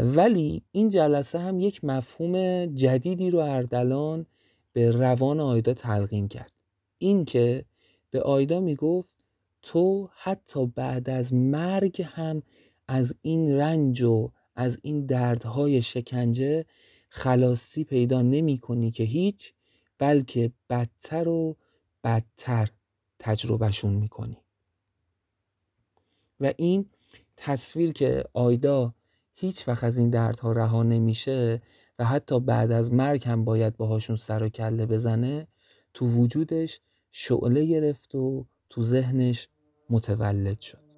ولی 0.03 0.63
این 0.73 0.89
جلسه 0.89 1.39
هم 1.39 1.61
یک 1.61 1.85
مفهوم 1.85 2.67
جدیدی 2.67 3.31
رو 3.31 3.39
اردلان 3.39 4.27
به 4.73 4.91
روان 4.91 5.41
آیدا 5.41 5.75
تلقین 5.75 6.29
کرد. 6.29 6.53
این 6.99 7.25
که 7.25 7.65
به 8.11 8.23
آیدا 8.23 8.61
می‌گفت 8.61 9.11
تو 9.63 10.11
حتی 10.17 10.67
بعد 10.67 11.11
از 11.11 11.35
مرگ 11.35 12.03
هم 12.03 12.43
از 12.89 13.15
این 13.23 13.57
رنج 13.57 14.03
و 14.03 14.31
از 14.57 14.79
این 14.83 15.07
دردهای 15.07 15.83
شکنجه 15.83 16.65
خلاصی 17.09 17.85
پیدا 17.85 18.23
نمی 18.23 18.59
کنی 18.59 18.91
که 18.91 19.05
هیچ 19.05 19.53
بلکه 19.99 20.53
بدتر 20.71 21.29
و 21.29 21.57
بدتر 22.05 22.69
تجربهشون 23.19 23.93
می‌کنی. 23.93 24.39
و 26.41 26.53
این 26.57 26.91
تصویر 27.37 27.93
که 27.93 28.25
آیدا 28.33 28.95
هیچ 29.35 29.69
وقت 29.69 29.85
از 29.85 29.99
این 29.99 30.11
دردها 30.11 30.53
رها 30.53 30.83
نمیشه 30.83 31.63
و 31.99 32.05
حتی 32.05 32.41
بعد 32.41 32.73
از 32.73 32.93
مرگ 32.93 33.29
هم 33.29 33.45
باید 33.45 33.77
باهاشون 33.77 34.17
سر 34.17 34.43
و 34.43 34.49
کله 34.49 34.87
بزنه 34.87 35.47
تو 35.95 36.07
وجودش 36.07 36.81
شعله 37.11 37.65
گرفت 37.65 38.15
و 38.15 38.47
تو 38.71 38.83
ذهنش 38.83 39.49
متولد 39.91 40.61
شد. 40.61 40.90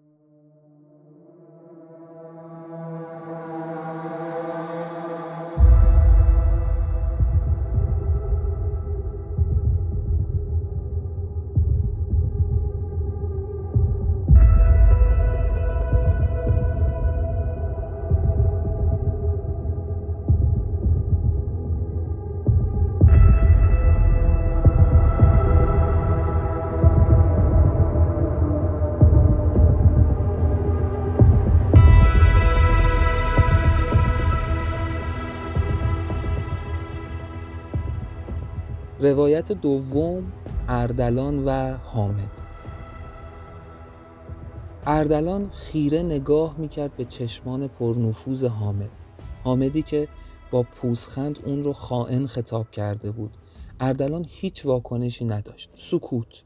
روایت 39.02 39.52
دوم 39.52 40.32
اردلان 40.68 41.44
و 41.44 41.76
حامد. 41.76 42.30
اردلان 44.86 45.50
خیره 45.50 46.02
نگاه 46.02 46.54
می‌کرد 46.58 46.96
به 46.96 47.04
چشمان 47.04 47.68
پرنفوذ 47.68 48.44
حامد. 48.44 48.90
حامدی 49.44 49.82
که 49.82 50.08
با 50.50 50.62
پوزخند 50.62 51.38
اون 51.44 51.64
رو 51.64 51.72
خائن 51.72 52.26
خطاب 52.26 52.70
کرده 52.70 53.10
بود. 53.10 53.36
اردلان 53.80 54.26
هیچ 54.28 54.66
واکنشی 54.66 55.24
نداشت. 55.24 55.70
سکوت. 55.74 56.42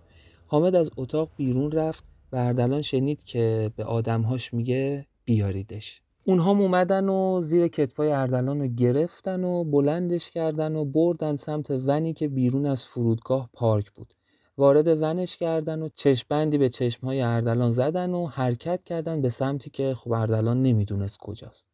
حامد 0.47 0.75
از 0.75 0.91
اتاق 0.97 1.31
بیرون 1.37 1.73
رفت 1.73 2.05
و 2.33 2.37
اردلان 2.37 2.83
شنید 2.83 3.25
که 3.25 3.71
به 3.77 3.85
آدمهاش 3.85 4.55
میگه 4.55 5.07
بیاریدش. 5.25 6.03
اونها 6.28 6.50
اومدن 6.50 7.09
و 7.09 7.40
زیر 7.40 7.68
کتفای 7.68 8.12
اردلان 8.12 8.61
رو 8.61 8.66
گرفتن 8.66 9.45
و 9.45 9.64
بلندش 9.64 10.30
کردن 10.30 10.76
و 10.76 10.85
بردن 10.85 11.37
سمت 11.37 11.71
ونی 11.71 12.12
که 12.12 12.28
بیرون 12.28 12.66
از 12.66 12.85
فرودگاه 12.85 13.50
پارک 13.52 13.90
بود. 13.90 14.14
وارد 14.59 15.02
ونش 15.02 15.37
کردن 15.37 15.83
و 15.83 15.88
چشمبندی 15.95 16.59
به 16.59 16.68
چشمهای 16.68 17.21
اردلان 17.23 17.73
زدن 17.73 18.11
و 18.11 18.26
حرکت 18.26 18.83
کردن 18.83 19.23
به 19.23 19.30
سمتی 19.30 19.71
که 19.71 19.95
خب 19.95 20.12
اردلان 20.12 20.62
نمی‌دونست 20.62 21.18
کجاست. 21.18 21.66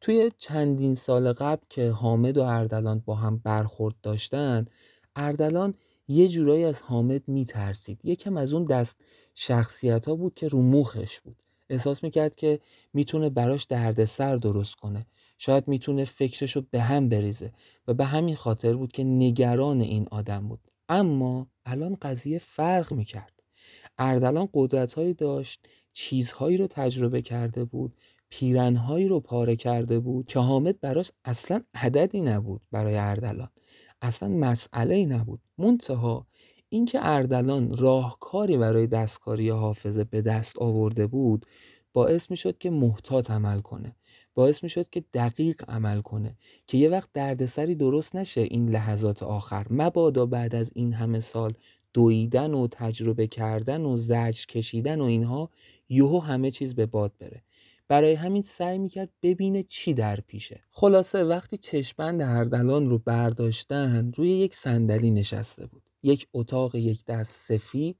توی 0.00 0.32
چندین 0.38 0.94
سال 0.94 1.32
قبل 1.32 1.62
که 1.68 1.90
حامد 1.90 2.38
و 2.38 2.42
اردلان 2.42 3.02
با 3.06 3.14
هم 3.14 3.40
برخورد 3.44 3.94
داشتن 4.02 4.66
اردلان 5.16 5.74
یه 6.08 6.28
جورایی 6.28 6.64
از 6.64 6.82
حامد 6.82 7.28
میترسید. 7.28 8.00
یکم 8.04 8.36
از 8.36 8.52
اون 8.52 8.64
دست 8.64 9.00
شخصیت 9.34 10.08
ها 10.08 10.14
بود 10.14 10.34
که 10.34 10.48
رو 10.48 10.62
موخش 10.62 11.20
بود. 11.20 11.41
احساس 11.72 12.04
می‌کرد 12.04 12.34
که 12.36 12.60
می‌تونه 12.92 13.30
براش 13.30 13.64
دردسر 13.64 14.36
درست 14.36 14.74
کنه. 14.74 15.06
شاید 15.38 15.68
می‌تونه 15.68 16.04
فکرشو 16.04 16.62
به 16.70 16.80
هم 16.80 17.08
بریزه 17.08 17.52
و 17.88 17.94
به 17.94 18.04
همین 18.04 18.34
خاطر 18.34 18.72
بود 18.72 18.92
که 18.92 19.04
نگران 19.04 19.80
این 19.80 20.06
آدم 20.10 20.48
بود. 20.48 20.60
اما 20.88 21.46
الان 21.66 21.96
قضیه 22.02 22.38
فرق 22.38 22.92
می‌کرد. 22.92 23.42
اردلان 23.98 24.48
قدرتهایی 24.54 25.14
داشت 25.14 25.68
چیزهایی 25.92 26.56
رو 26.56 26.66
تجربه 26.66 27.22
کرده 27.22 27.64
بود 27.64 27.94
پیرنهایی 28.28 29.08
رو 29.08 29.20
پاره 29.20 29.56
کرده 29.56 29.98
بود 29.98 30.26
که 30.26 30.38
حامد 30.38 30.80
براش 30.80 31.10
اصلا 31.24 31.62
عددی 31.74 32.20
نبود 32.20 32.62
برای 32.70 32.96
اردلان. 32.96 33.48
اصلا 34.02 34.28
مسئله 34.28 34.94
ای 34.94 35.06
نبود. 35.06 35.40
منتها 35.58 36.26
اینکه 36.72 36.98
اردلان 37.02 37.76
راهکاری 37.76 38.56
برای 38.56 38.86
دستکاری 38.86 39.50
حافظه 39.50 40.04
به 40.04 40.22
دست 40.22 40.58
آورده 40.58 41.06
بود 41.06 41.46
باعث 41.92 42.30
می‌شد 42.30 42.58
که 42.58 42.70
محتاط 42.70 43.30
عمل 43.30 43.60
کنه. 43.60 43.96
باعث 44.34 44.62
می‌شد 44.62 44.90
که 44.90 45.04
دقیق 45.14 45.62
عمل 45.68 46.00
کنه. 46.00 46.36
که 46.66 46.78
یه 46.78 46.88
وقت 46.88 47.08
دردسری 47.14 47.74
درست 47.74 48.16
نشه 48.16 48.40
این 48.40 48.68
لحظات 48.68 49.22
آخر. 49.22 49.66
مبادا 49.70 50.26
بعد 50.26 50.54
از 50.54 50.72
این 50.74 50.92
همه 50.92 51.20
سال 51.20 51.52
دویدن 51.92 52.54
و 52.54 52.68
تجربه 52.70 53.26
کردن 53.26 53.80
و 53.84 53.96
زج 53.96 54.46
کشیدن 54.46 55.00
و 55.00 55.04
اینها 55.04 55.50
یهو 55.88 56.18
همه 56.18 56.50
چیز 56.50 56.74
به 56.74 56.86
باد 56.86 57.12
بره. 57.18 57.42
برای 57.88 58.14
همین 58.14 58.42
سعی 58.42 58.78
می‌کرد 58.78 59.10
ببینه 59.22 59.62
چی 59.62 59.94
در 59.94 60.20
پیشه. 60.20 60.60
خلاصه 60.70 61.24
وقتی 61.24 61.56
چشمند 61.56 62.22
اردلان 62.22 62.90
رو 62.90 62.98
برداشتن 62.98 64.12
روی 64.16 64.28
یک 64.28 64.54
صندلی 64.54 65.10
نشسته 65.10 65.66
بود. 65.66 65.82
یک 66.02 66.26
اتاق 66.32 66.74
یک 66.74 67.04
دست 67.04 67.34
سفید 67.34 67.96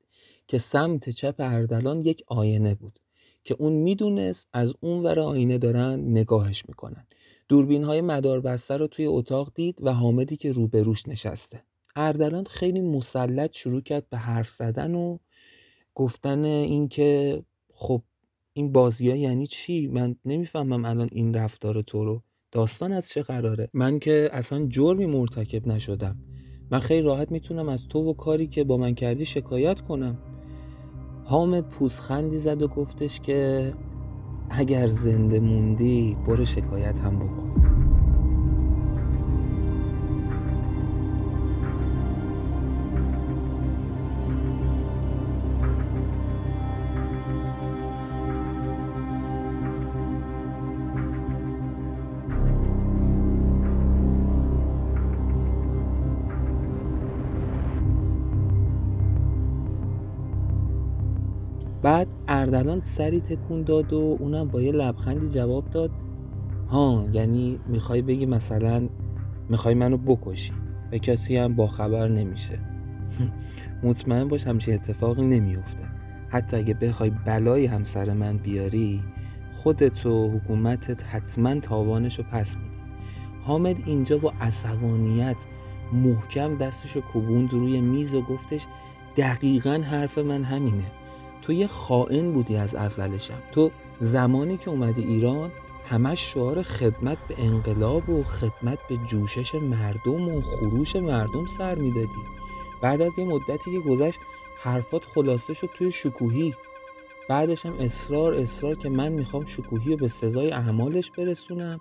که 0.48 0.58
سمت 0.58 1.10
چپ 1.10 1.34
اردلان 1.38 2.02
یک 2.02 2.22
آینه 2.26 2.74
بود 2.74 2.98
که 3.44 3.56
اون 3.58 3.72
می‌دونست 3.72 4.48
از 4.52 4.74
اون 4.80 5.02
ور 5.02 5.20
آینه 5.20 5.58
دارن 5.58 6.00
نگاهش 6.00 6.64
می‌کنن. 6.68 7.06
دوربین 7.48 7.84
های 7.84 8.00
مدار 8.00 8.40
بسته 8.40 8.76
رو 8.76 8.86
توی 8.86 9.06
اتاق 9.06 9.52
دید 9.54 9.78
و 9.82 9.92
حامدی 9.92 10.36
که 10.36 10.52
روبروش 10.52 11.08
نشسته. 11.08 11.62
اردلان 11.96 12.44
خیلی 12.44 12.80
مسلط 12.80 13.56
شروع 13.56 13.80
کرد 13.80 14.08
به 14.10 14.16
حرف 14.16 14.50
زدن 14.50 14.94
و 14.94 15.18
گفتن 15.94 16.44
اینکه 16.44 17.42
خب 17.74 18.02
این 18.52 18.72
بازی 18.72 19.10
ها 19.10 19.16
یعنی 19.16 19.46
چی؟ 19.46 19.86
من 19.86 20.16
نمی‌فهمم 20.24 20.84
الان 20.84 21.08
این 21.12 21.34
رفتار 21.34 21.82
تو 21.82 22.04
رو. 22.04 22.22
داستان 22.52 22.92
از 22.92 23.08
چه 23.08 23.22
قراره؟ 23.22 23.68
من 23.74 23.98
که 23.98 24.28
اصلا 24.32 24.66
جرمی 24.66 25.06
مرتکب 25.06 25.68
نشدم. 25.68 26.16
من 26.72 26.80
خیلی 26.80 27.02
راحت 27.02 27.32
می‌تونم 27.32 27.68
از 27.68 27.88
تو 27.88 28.10
و 28.10 28.12
کاری 28.12 28.46
که 28.46 28.64
با 28.64 28.76
من 28.76 28.94
کردی 28.94 29.24
شکایت 29.24 29.80
کنم. 29.80 30.18
حامد 31.24 31.68
پوزخندی 31.68 32.38
زد 32.38 32.62
و 32.62 32.68
گفتش 32.68 33.20
که 33.20 33.72
اگر 34.50 34.86
زنده 34.86 35.40
موندی 35.40 36.16
برو 36.26 36.44
شکایت 36.44 36.98
هم 36.98 37.16
بکن. 37.16 37.61
اردلان 62.62 62.80
سری 62.80 63.20
تکون 63.20 63.62
داد 63.62 63.92
و 63.92 64.16
اونم 64.20 64.48
با 64.48 64.62
یه 64.62 64.72
لبخندی 64.72 65.28
جواب 65.28 65.70
داد. 65.70 65.90
ها 66.68 67.08
یعنی 67.12 67.60
می‌خوای 67.66 68.02
بگی 68.02 68.26
مثلا 68.26 68.88
می‌خوای 69.48 69.74
منو 69.74 69.96
بکشی 69.96 70.52
به 70.90 70.98
کسی 70.98 71.36
هم 71.36 71.54
با 71.54 71.66
خبر 71.66 72.08
نمیشه. 72.08 72.58
مطمئن 73.84 74.28
باش 74.28 74.46
همچین 74.46 74.74
اتفاقی 74.74 75.22
نمیفته 75.22 75.84
حتی 76.28 76.56
اگه 76.56 76.74
بخوای 76.74 77.10
بلایی 77.10 77.66
هم 77.66 77.84
سر 77.84 78.12
من 78.12 78.36
بیاری 78.36 79.02
خودت 79.52 80.06
و 80.06 80.30
حکومتت 80.30 81.04
حتما 81.04 81.54
تاوانش 81.54 82.18
رو 82.18 82.24
پس 82.32 82.56
میدی. 82.56 82.68
حامد 83.44 83.76
اینجا 83.86 84.18
با 84.18 84.32
عصبانیت 84.40 85.46
محکم 85.92 86.56
دستش 86.56 86.96
رو 86.96 87.00
کوبوند 87.00 87.52
روی 87.52 87.80
میز 87.80 88.14
و 88.14 88.22
گفتش 88.22 88.66
دقیقا 89.16 89.82
حرف 89.90 90.18
من 90.18 90.44
همینه. 90.44 91.01
تو 91.42 91.52
یه 91.52 91.66
خائن 91.66 92.32
بودی 92.32 92.56
از 92.56 92.74
اولشم 92.74 93.42
تو 93.52 93.70
زمانی 94.00 94.56
که 94.56 94.70
اومدی 94.70 95.02
ایران 95.02 95.50
همش 95.88 96.32
شعار 96.32 96.62
خدمت 96.62 97.18
به 97.28 97.34
انقلاب 97.38 98.08
و 98.08 98.22
خدمت 98.22 98.78
به 98.88 98.96
جوشش 98.96 99.54
مردم 99.54 100.28
و 100.28 100.40
خروش 100.40 100.96
مردم 100.96 101.46
سر 101.46 101.74
می‌دادی. 101.74 102.22
بعد 102.82 103.02
از 103.02 103.18
یه 103.18 103.24
مدتی 103.24 103.72
که 103.72 103.88
گذشت 103.88 104.18
حرفات 104.62 105.02
خلاصه 105.04 105.54
شد 105.54 105.70
توی 105.74 105.92
شکوهی. 105.92 106.54
بعدش 107.28 107.66
هم 107.66 107.72
اصرار 107.72 108.34
اصرار 108.34 108.74
که 108.74 108.88
من 108.88 109.12
می‌خوام 109.12 109.44
شکوهی 109.44 109.90
رو 109.90 109.96
به 109.96 110.08
سزای 110.08 110.50
اعمالش 110.50 111.10
برسونم. 111.10 111.80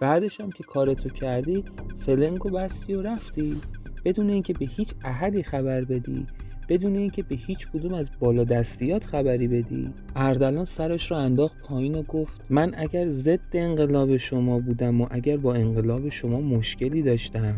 بعدش 0.00 0.40
هم 0.40 0.50
که 0.50 0.64
کارتو 0.64 1.08
کردی 1.08 1.64
فلنگو 2.06 2.50
بستی 2.50 2.94
و 2.94 3.02
رفتی. 3.02 3.60
بدون 4.04 4.30
اینکه 4.30 4.52
به 4.52 4.66
هیچ 4.66 4.94
احدی 5.04 5.42
خبر 5.42 5.84
بدی. 5.84 6.26
بدون 6.68 6.96
اینکه 6.96 7.22
به 7.22 7.34
هیچ 7.34 7.68
کدوم 7.68 7.94
از 7.94 8.10
بالا 8.20 8.44
دستیات 8.44 9.06
خبری 9.06 9.48
بدی. 9.48 9.90
اردلان 10.16 10.64
سرش 10.64 11.10
رو 11.10 11.16
انداخت 11.16 11.56
پایین 11.62 11.94
و 11.94 12.02
گفت 12.02 12.40
من 12.50 12.74
اگر 12.76 13.10
ضد 13.10 13.40
انقلاب 13.52 14.16
شما 14.16 14.58
بودم 14.58 15.00
و 15.00 15.06
اگر 15.10 15.36
با 15.36 15.54
انقلاب 15.54 16.08
شما 16.08 16.40
مشکلی 16.40 17.02
داشتم 17.02 17.54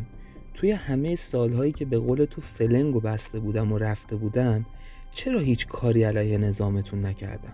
توی 0.54 0.70
همه 0.70 1.16
سالهایی 1.16 1.72
که 1.72 1.84
به 1.84 1.98
قول 1.98 2.24
تو 2.24 2.40
فلنگ 2.40 3.02
بسته 3.02 3.40
بودم 3.40 3.72
و 3.72 3.78
رفته 3.78 4.16
بودم 4.16 4.66
چرا 5.10 5.40
هیچ 5.40 5.66
کاری 5.66 6.02
علیه 6.02 6.38
نظامتون 6.38 7.06
نکردم؟ 7.06 7.52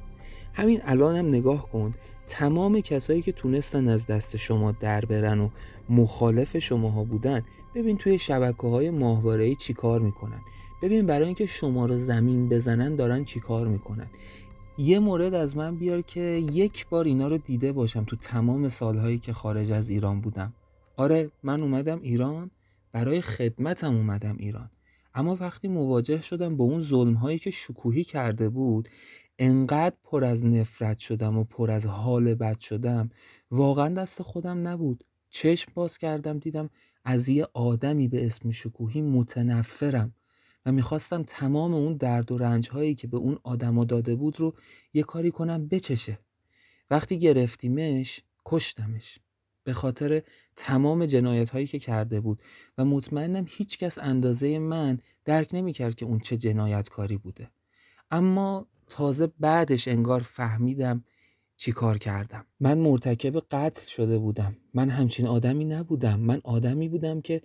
همین 0.53 0.81
الان 0.85 1.17
هم 1.17 1.29
نگاه 1.29 1.71
کن 1.71 1.95
تمام 2.27 2.81
کسایی 2.81 3.23
که 3.23 3.33
تونستن 3.33 3.89
از 3.89 4.07
دست 4.07 4.37
شما 4.37 4.73
در 4.73 5.05
برن 5.05 5.41
و 5.41 5.49
مخالف 5.89 6.59
شماها 6.59 7.05
بودن 7.05 7.43
ببین 7.75 7.97
توی 7.97 8.19
شبکه 8.19 8.67
های 8.67 8.91
ماهواره 8.91 9.55
چی 9.55 9.75
کار 9.75 10.01
می‌کنن. 10.01 10.41
ببین 10.85 11.07
برای 11.07 11.27
اینکه 11.27 11.47
شما 11.47 11.87
رو 11.87 11.99
زمین 11.99 12.49
بزنن 12.49 12.97
دارن 12.97 13.25
چی 13.25 13.41
کار 13.41 13.67
می‌کنن؟ 13.67 14.07
یه 14.79 14.99
مورد 14.99 15.35
از 15.35 15.57
من 15.57 15.77
بیار 15.77 16.03
که 16.03 16.21
یک 16.53 16.87
بار 16.89 17.05
اینا 17.05 17.29
رو 17.29 17.39
دیده 17.39 17.73
باشم 17.73 18.05
تو 18.05 18.17
تمام 18.17 18.69
سالهایی 18.69 19.19
که 19.19 19.33
خارج 19.33 19.73
از 19.73 19.89
ایران 19.89 20.21
بودم. 20.21 20.53
آره 20.97 21.31
من 21.43 21.61
اومدم 21.61 22.01
ایران 22.03 22.51
برای 22.93 23.21
خدمتم 23.21 23.95
اومدم 23.95 24.37
ایران. 24.39 24.71
اما 25.15 25.37
وقتی 25.41 25.69
مواجه 25.69 26.21
شدم 26.21 26.57
با 26.57 26.65
اون 26.65 26.81
ظلم 26.81 27.15
هایی 27.15 27.39
که 27.39 27.51
شکوهی 27.51 28.05
کرده 28.05 28.49
بود 28.49 28.89
انقدر 29.39 29.97
پر 30.05 30.25
از 30.25 30.45
نفرت 30.45 30.99
شدم 30.99 31.39
و 31.39 31.45
پر 31.45 31.71
از 31.71 31.87
حال 31.87 32.35
بد 32.35 32.61
شدم. 32.61 33.11
واقعا 33.51 33.89
دست 33.95 34.23
خودم 34.23 34.69
نبود. 34.69 35.05
چشم 35.31 35.73
باز 35.75 35.99
کردم 35.99 36.39
دیدم 36.39 36.71
از 37.05 37.29
یه 37.29 37.47
آدمی 37.55 38.09
به 38.09 38.27
اسم 38.27 38.51
شکوهی 38.51 39.03
متنفرم. 39.03 40.15
و 40.67 40.73
می‌خواستم 40.73 41.23
تمام 41.23 41.75
اون 41.75 41.97
درد 41.97 42.33
و 42.33 42.39
رنج 42.39 42.69
هایی 42.69 42.95
که 42.95 43.07
به 43.07 43.17
اون 43.17 43.39
آدما 43.43 43.85
داده 43.85 44.15
بود 44.15 44.41
رو 44.41 44.55
یه 44.95 45.03
کاری 45.03 45.31
کنم 45.31 45.69
بچشه. 45.69 46.19
وقتی 46.91 47.19
گرفتیمش 47.19 48.23
کشتمش. 48.45 49.19
به 49.65 49.73
خاطر 49.73 50.23
تمام 50.57 51.07
جنایت 51.07 51.51
هایی 51.51 51.67
که 51.67 51.79
کرده 51.79 52.21
بود 52.21 52.43
و 52.79 52.85
مطمئنم 52.85 53.45
هیچکس 53.49 53.99
اندازه 53.99 54.59
من 54.59 54.99
درک 55.25 55.51
نمی‌کرد 55.53 55.95
که 55.95 56.05
اون 56.05 56.19
چه 56.19 56.37
جنایتکاری 56.37 57.17
بوده. 57.17 57.51
اما 58.11 58.67
تازه 58.89 59.27
بعدش 59.41 59.89
انگار 59.89 60.21
فهمیدم 60.21 61.05
چی 61.57 61.73
کار 61.73 61.99
کردم. 61.99 62.47
من 62.61 62.79
مرتکب 62.79 63.39
قتل 63.51 63.87
شده 63.87 64.19
بودم. 64.19 64.57
من 64.75 64.91
همچین 64.91 65.27
آدمی 65.27 65.65
نبودم. 65.65 66.21
من 66.21 66.41
آدمی 66.45 66.89
بودم 66.89 67.21
که 67.21 67.43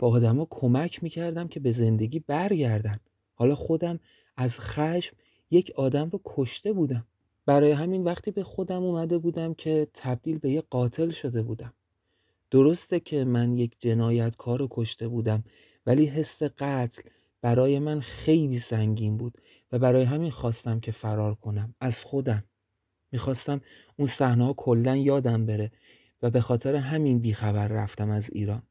با 0.00 0.08
آدما 0.08 0.46
کمک 0.50 1.02
می‌کردم 1.02 1.48
که 1.48 1.60
به 1.60 1.70
زندگی 1.70 2.18
برگردن. 2.18 3.00
حالا 3.34 3.54
خودم 3.54 4.00
از 4.36 4.60
خشم 4.60 5.16
یک 5.50 5.72
آدم 5.76 6.10
رو 6.10 6.20
کشته 6.24 6.72
بودم. 6.72 7.06
برای 7.46 7.72
همین 7.72 8.04
وقتی 8.04 8.30
به 8.30 8.44
خودم 8.44 8.82
اومده 8.82 9.18
بودم 9.18 9.54
که 9.54 9.88
تبدیل 9.94 10.38
به 10.38 10.50
یک 10.50 10.64
قاتل 10.70 11.10
شده 11.10 11.42
بودم. 11.42 11.72
درسته 12.50 13.00
که 13.00 13.24
من 13.24 13.56
یک 13.56 13.76
جنایتکار 13.78 14.58
رو 14.58 14.68
کشته 14.70 15.08
بودم 15.08 15.44
ولی 15.86 16.06
حس 16.06 16.42
قتل 16.42 17.02
برای 17.42 17.78
من 17.78 18.00
خیلی 18.00 18.58
سنگین 18.58 19.16
بود 19.16 19.38
و 19.72 19.78
برای 19.78 20.02
همین 20.02 20.30
خواستم 20.30 20.80
که 20.80 20.92
فرار 20.92 21.34
کنم. 21.34 21.74
از 21.80 22.04
خودم. 22.04 22.44
می‌خواستم 23.12 23.60
اون 23.96 24.08
صحنه 24.08 24.44
ها 24.44 24.52
کلا 24.52 24.96
یادم 24.96 25.46
بره 25.46 25.72
و 26.22 26.30
به 26.30 26.40
خاطر 26.40 26.74
همین 26.74 27.18
بیخبر 27.18 27.68
رفتم 27.68 28.10
از 28.10 28.30
ایران. 28.32 28.62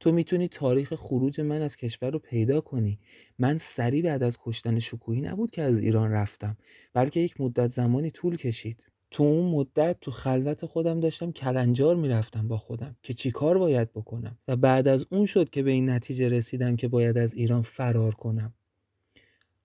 تو 0.00 0.12
می‌تونی 0.12 0.48
تاریخ 0.48 0.94
خروج 0.94 1.40
من 1.40 1.62
از 1.62 1.76
کشور 1.76 2.10
رو 2.10 2.18
پیدا 2.18 2.60
کنی. 2.60 2.96
من 3.38 3.58
سریع 3.58 4.02
بعد 4.04 4.22
از 4.22 4.38
کشتن 4.42 4.78
شکوهی 4.78 5.20
نبود 5.20 5.50
که 5.50 5.62
از 5.62 5.78
ایران 5.78 6.10
رفتم. 6.10 6.56
بلکه 6.92 7.20
یک 7.20 7.40
مدت 7.40 7.70
زمانی 7.70 8.10
طول 8.10 8.36
کشید. 8.36 8.84
تو 9.10 9.22
اون 9.22 9.50
مدت 9.50 10.00
تو 10.00 10.10
خلوت 10.10 10.66
خودم 10.66 11.00
داشتم 11.00 11.32
کلنجار 11.32 11.96
می‌رفتم 11.96 12.48
با 12.48 12.56
خودم 12.56 12.96
که 13.02 13.14
چی 13.14 13.30
کار 13.30 13.58
باید 13.58 13.92
بکنم 13.92 14.38
و 14.48 14.56
بعد 14.56 14.88
از 14.88 15.06
اون 15.10 15.26
شد 15.26 15.50
که 15.50 15.62
به 15.62 15.70
این 15.70 15.90
نتیجه 15.90 16.28
رسیدم 16.28 16.76
که 16.76 16.88
باید 16.88 17.18
از 17.18 17.34
ایران 17.34 17.62
فرار 17.62 18.14
کنم. 18.14 18.54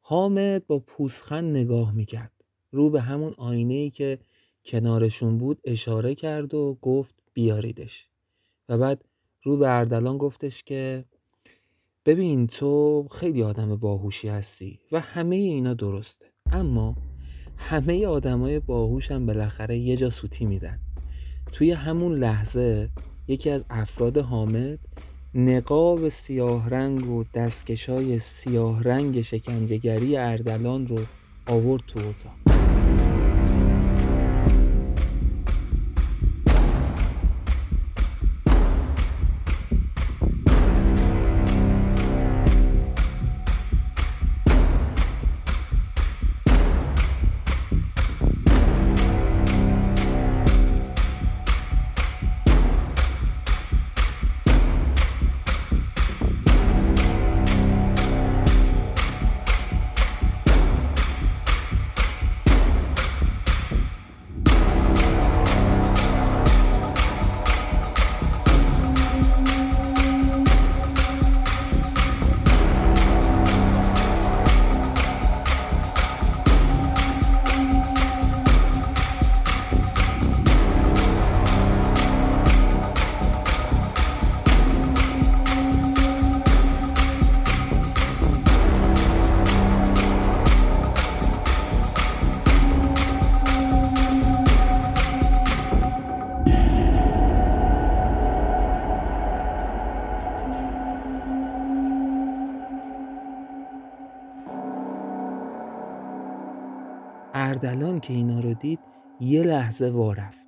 حامد 0.01 0.67
با 0.67 0.79
پوسخند 0.79 1.57
نگاه 1.57 1.93
می‌کرد. 1.93 2.31
رو 2.71 2.89
به 2.89 3.01
همون 3.01 3.33
آینه 3.37 3.73
ای 3.73 3.89
که 3.89 4.19
کنارشون 4.65 5.37
بود 5.37 5.61
اشاره 5.63 6.15
کرد 6.15 6.53
و 6.53 6.77
گفت 6.81 7.15
بیاریدش. 7.33 8.07
و 8.69 8.77
بعد 8.77 9.05
رو 9.43 9.57
به 9.57 9.69
اردلان 9.69 10.17
گفتش 10.17 10.63
که 10.63 11.05
ببین 12.05 12.47
تو 12.47 13.07
خیلی 13.11 13.43
آدم 13.43 13.75
باهوشی 13.75 14.27
هستی 14.27 14.79
و 14.91 14.99
همه 14.99 15.35
اینا 15.35 15.73
درسته 15.73 16.25
اما 16.51 16.95
همه 17.57 18.07
آدمای 18.07 18.59
باهوشم 18.59 19.25
بالاخره 19.25 19.77
یه 19.77 19.97
جا 19.97 20.09
سوتی 20.09 20.45
میدن. 20.45 20.79
توی 21.51 21.71
همون 21.71 22.19
لحظه 22.19 22.89
یکی 23.27 23.49
از 23.49 23.65
افراد 23.69 24.17
حامد 24.17 24.79
نقاب 25.33 26.09
سیاه 26.09 26.69
رنگ 26.69 27.09
و 27.09 27.23
دستکشای 27.33 28.19
سیاه 28.19 28.83
رنگ 28.83 29.21
شکنجهگری 29.21 30.17
اردلان 30.17 30.87
رو 30.87 30.99
آورد 31.47 31.83
تو 31.87 31.99
اتاق. 31.99 32.50
که 108.01 108.13
اینا 108.13 108.39
رو 108.39 108.53
دید 108.53 108.79
یه 109.19 109.43
لحظه 109.43 109.89
وارفت 109.89 110.47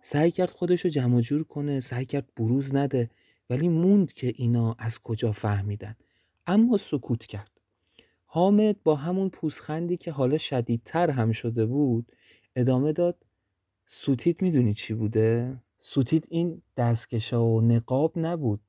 سعی 0.00 0.30
کرد 0.30 0.50
خودش 0.50 0.80
رو 0.80 0.90
جمع 0.90 1.20
جور 1.20 1.44
کنه 1.44 1.80
سعی 1.80 2.04
کرد 2.06 2.28
بروز 2.36 2.74
نده 2.74 3.10
ولی 3.50 3.68
موند 3.68 4.12
که 4.12 4.32
اینا 4.36 4.76
از 4.78 4.98
کجا 4.98 5.32
فهمیدن. 5.32 5.96
اما 6.46 6.76
سکوت 6.76 7.26
کرد. 7.26 7.50
حامد 8.26 8.82
با 8.82 8.94
همون 8.94 9.28
پوسخندی 9.28 9.96
که 9.96 10.10
حالا 10.12 10.38
شدیدتر 10.38 11.10
هم 11.10 11.32
شده 11.32 11.66
بود 11.66 12.12
ادامه 12.56 12.92
داد 12.92 13.26
سوتیت 13.86 14.42
می‌دونی 14.42 14.74
چی 14.74 14.94
بوده؟ 14.94 15.56
سوتیت 15.80 16.24
این 16.28 16.62
دستکشا 16.76 17.44
و 17.44 17.60
نقاب 17.60 18.12
نبود. 18.16 18.60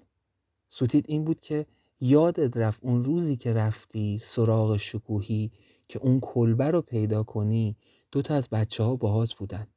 سوتیت 0.70 1.06
این 1.08 1.24
بود 1.24 1.40
که 1.40 1.66
یادت 2.00 2.58
رفت 2.58 2.84
اون 2.84 3.04
روزی 3.04 3.36
که 3.36 3.54
رفتی 3.54 4.18
سراغ 4.18 4.78
شکوهی 4.78 5.52
که 5.88 6.00
اون 6.00 6.20
کلبه 6.20 6.72
رو 6.72 6.82
پیدا 6.82 7.24
کنی 7.24 7.78
دو 8.16 8.22
تا 8.22 8.36
از 8.36 8.50
بچه 8.50 8.84
ها 8.84 8.96
باهات 8.96 9.34
بودن. 9.34 9.68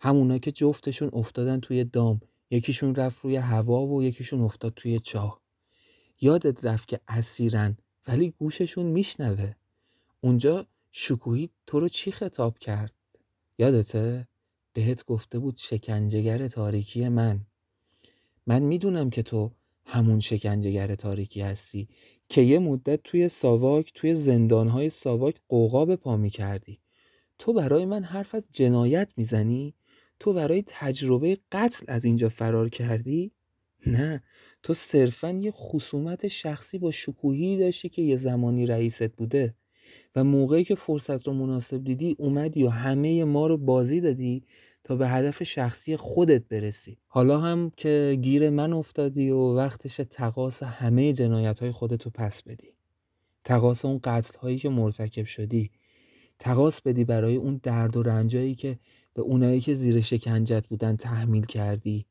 همونا 0.00 0.38
که 0.38 0.52
جفتشون 0.52 1.10
افتادن 1.12 1.60
توی 1.60 1.84
دام 1.84 2.20
یکیشون 2.50 2.94
رفت 2.94 3.24
روی 3.24 3.36
هوا 3.36 3.86
و 3.86 4.02
یکیشون 4.02 4.40
افتاد 4.40 4.72
توی 4.74 5.00
چاه. 5.00 5.40
یادت 6.20 6.64
رفت 6.64 6.88
که 6.88 7.00
اسیرن 7.08 7.76
ولی 8.08 8.30
گوششون 8.30 8.86
میشنوه. 8.86 9.54
اونجا 10.20 10.66
شکوهی 10.92 11.50
تو 11.66 11.80
رو 11.80 11.88
چی 11.88 12.12
خطاب 12.12 12.58
کرد؟ 12.58 12.92
یادته؟ 13.58 14.28
بهت 14.72 15.04
گفته 15.04 15.38
بود 15.38 15.56
شکنجهگر 15.56 16.48
تاریکی 16.48 17.08
من. 17.08 17.40
من 18.46 18.62
می‌دونم 18.62 19.10
که 19.10 19.22
تو 19.22 19.50
همون 19.84 20.20
شکنجهگر 20.20 20.94
تاریکی 20.94 21.40
هستی 21.40 21.88
که 22.28 22.40
یه 22.40 22.58
مدت 22.58 23.02
توی 23.02 23.28
ساواک 23.28 23.92
توی 23.94 24.14
زندانهای 24.14 24.90
ساواک 24.90 25.40
قوقا 25.48 25.84
به 25.84 25.96
پا 25.96 26.28
کردی 26.28 26.81
تو 27.38 27.52
برای 27.52 27.84
من 27.84 28.02
حرف 28.02 28.34
از 28.34 28.44
جنایت 28.52 29.12
می‌زنی؟ 29.16 29.74
تو 30.20 30.32
برای 30.32 30.64
تجربه 30.66 31.38
قتل 31.52 31.84
از 31.88 32.04
اینجا 32.04 32.28
فرار 32.28 32.68
کردی؟ 32.68 33.32
نه 33.86 34.22
تو 34.62 34.74
صرفا 34.74 35.30
یه 35.30 35.50
خصومت 35.50 36.28
شخصی 36.28 36.78
با 36.78 36.90
شکوهی 36.90 37.58
داشتی 37.58 37.88
که 37.88 38.02
یه 38.02 38.16
زمانی 38.16 38.66
رئیست 38.66 39.08
بوده 39.08 39.54
و 40.16 40.24
موقعی 40.24 40.64
که 40.64 40.74
فرصت 40.74 41.26
رو 41.26 41.32
مناسب 41.32 41.84
دیدی 41.84 42.16
اومدی 42.18 42.64
و 42.64 42.68
همه 42.68 43.24
ما 43.24 43.46
رو 43.46 43.56
بازی 43.56 44.00
دادی 44.00 44.44
تا 44.84 44.96
به 44.96 45.08
هدف 45.08 45.42
شخصی 45.42 45.96
خودت 45.96 46.48
برسی 46.48 46.98
حالا 47.06 47.40
هم 47.40 47.72
که 47.76 48.18
گیر 48.22 48.50
من 48.50 48.72
افتادی 48.72 49.30
و 49.30 49.38
وقتش 49.38 50.00
تقاس 50.10 50.62
همه 50.62 51.12
جنایت 51.12 51.58
های 51.58 51.70
خودتو 51.70 52.10
پس 52.10 52.42
بدی 52.42 52.74
تقاس 53.44 53.84
اون 53.84 54.00
قتل 54.04 54.38
هایی 54.38 54.58
که 54.58 54.68
مرتکب 54.68 55.24
شدی 55.24 55.70
تقاس 56.42 56.80
بدی 56.80 57.04
برای 57.04 57.36
اون 57.36 57.60
درد 57.62 57.96
و 57.96 58.02
رنجایی 58.02 58.54
که 58.54 58.78
به 59.14 59.22
اونایی 59.22 59.60
که 59.60 59.74
زیر 59.74 60.00
شکنجت 60.00 60.66
بودن 60.68 60.96
تحمیل 60.96 61.44
کردی. 61.44 62.06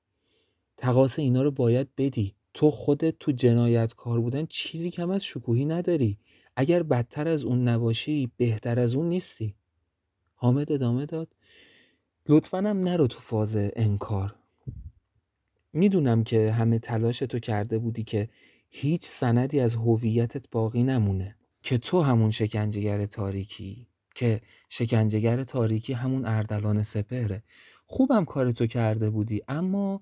تقاس 0.77 1.19
اینا 1.19 1.41
رو 1.41 1.51
باید 1.51 1.95
بدی. 1.97 2.35
تو 2.53 2.71
خودت 2.71 3.19
تو 3.19 3.31
جنایت 3.31 3.93
کار 3.93 4.21
بودن 4.21 4.45
چیزی 4.45 4.91
کم 4.91 5.09
از 5.09 5.23
شکوهی 5.23 5.65
نداری. 5.65 6.17
اگر 6.55 6.83
بدتر 6.83 7.27
از 7.27 7.43
اون 7.43 7.67
نباشی 7.67 8.31
بهتر 8.37 8.79
از 8.79 8.95
اون 8.95 9.09
نیستی. 9.09 9.55
حامد 10.35 10.71
ادامه 10.71 11.05
داد. 11.05 11.35
لطفا 12.29 12.59
نرو 12.59 13.07
تو 13.07 13.19
فاز 13.19 13.55
انکار. 13.55 14.35
می‌دونم 15.73 16.23
که 16.23 16.51
همه 16.51 16.79
تلاش 16.79 17.19
تو 17.19 17.39
کرده 17.39 17.79
بودی 17.79 18.03
که 18.03 18.29
هیچ 18.69 19.05
سندی 19.05 19.59
از 19.59 19.75
هویتت 19.75 20.45
باقی 20.51 20.83
نمونه. 20.83 21.35
که 21.63 21.77
تو 21.77 22.01
همون 22.01 22.31
شکنجهگر 22.31 23.05
تاریکی. 23.05 23.90
که 24.15 24.41
شکنجهگر 24.69 25.43
تاریکی 25.43 25.93
همون 25.93 26.25
اردلان 26.25 26.83
سپهره. 26.83 27.43
خوبم 27.85 28.25
کار 28.25 28.51
تو 28.51 28.67
کرده 28.67 29.09
بودی 29.09 29.41
اما 29.47 30.01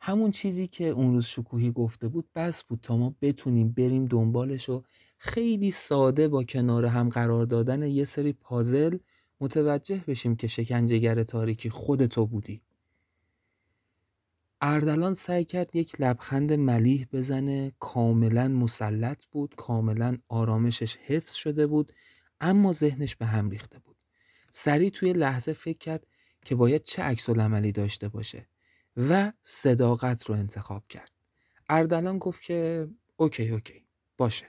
همون 0.00 0.30
چیزی 0.30 0.66
که 0.68 0.84
اون 0.88 1.14
روز 1.14 1.26
شکوهی 1.26 1.72
گفته 1.72 2.08
بود 2.08 2.28
بس 2.34 2.64
بود 2.64 2.80
تا 2.82 2.96
ما 2.96 3.14
بتونیم 3.22 3.72
بریم 3.72 4.06
دنبالش 4.06 4.68
و 4.68 4.82
خیلی 5.18 5.70
ساده 5.70 6.28
با 6.28 6.44
کنار 6.44 6.86
هم 6.86 7.08
قرار 7.08 7.46
دادن 7.46 7.82
یه 7.82 8.04
سری 8.04 8.32
پازل 8.32 8.98
متوجه 9.40 10.04
بشیم 10.06 10.36
که 10.36 10.46
شکنجهگر 10.46 11.22
تاریکی 11.22 11.70
خود 11.70 12.06
تو 12.06 12.26
بودی. 12.26 12.62
اردلان 14.60 15.14
سعی 15.14 15.44
کرد 15.44 15.76
یک 15.76 16.00
لبخند 16.00 16.52
ملیح 16.52 17.06
بزنه 17.12 17.72
کاملا 17.78 18.48
مسلط 18.48 19.24
بود 19.24 19.54
کاملا 19.56 20.18
آرامشش 20.28 20.96
حفظ 20.96 21.32
شده 21.34 21.66
بود. 21.66 21.92
اما 22.40 22.72
ذهنش 22.72 23.16
به 23.16 23.26
هم 23.26 23.50
ریخته 23.50 23.78
بود. 23.78 23.96
سریع 24.50 24.90
توی 24.90 25.12
لحظه 25.12 25.52
فکر 25.52 25.78
کرد 25.78 26.06
که 26.44 26.54
باید 26.54 26.82
چه 26.82 27.02
عکس‌العملی 27.02 27.72
داشته 27.72 28.08
باشه 28.08 28.48
و 28.96 29.32
صداقت 29.42 30.24
رو 30.24 30.34
انتخاب 30.34 30.88
کرد. 30.88 31.10
اردلان 31.68 32.18
گفت 32.18 32.42
که 32.42 32.88
OK 33.16 33.48
OK 33.48 33.84
باشه. 34.16 34.46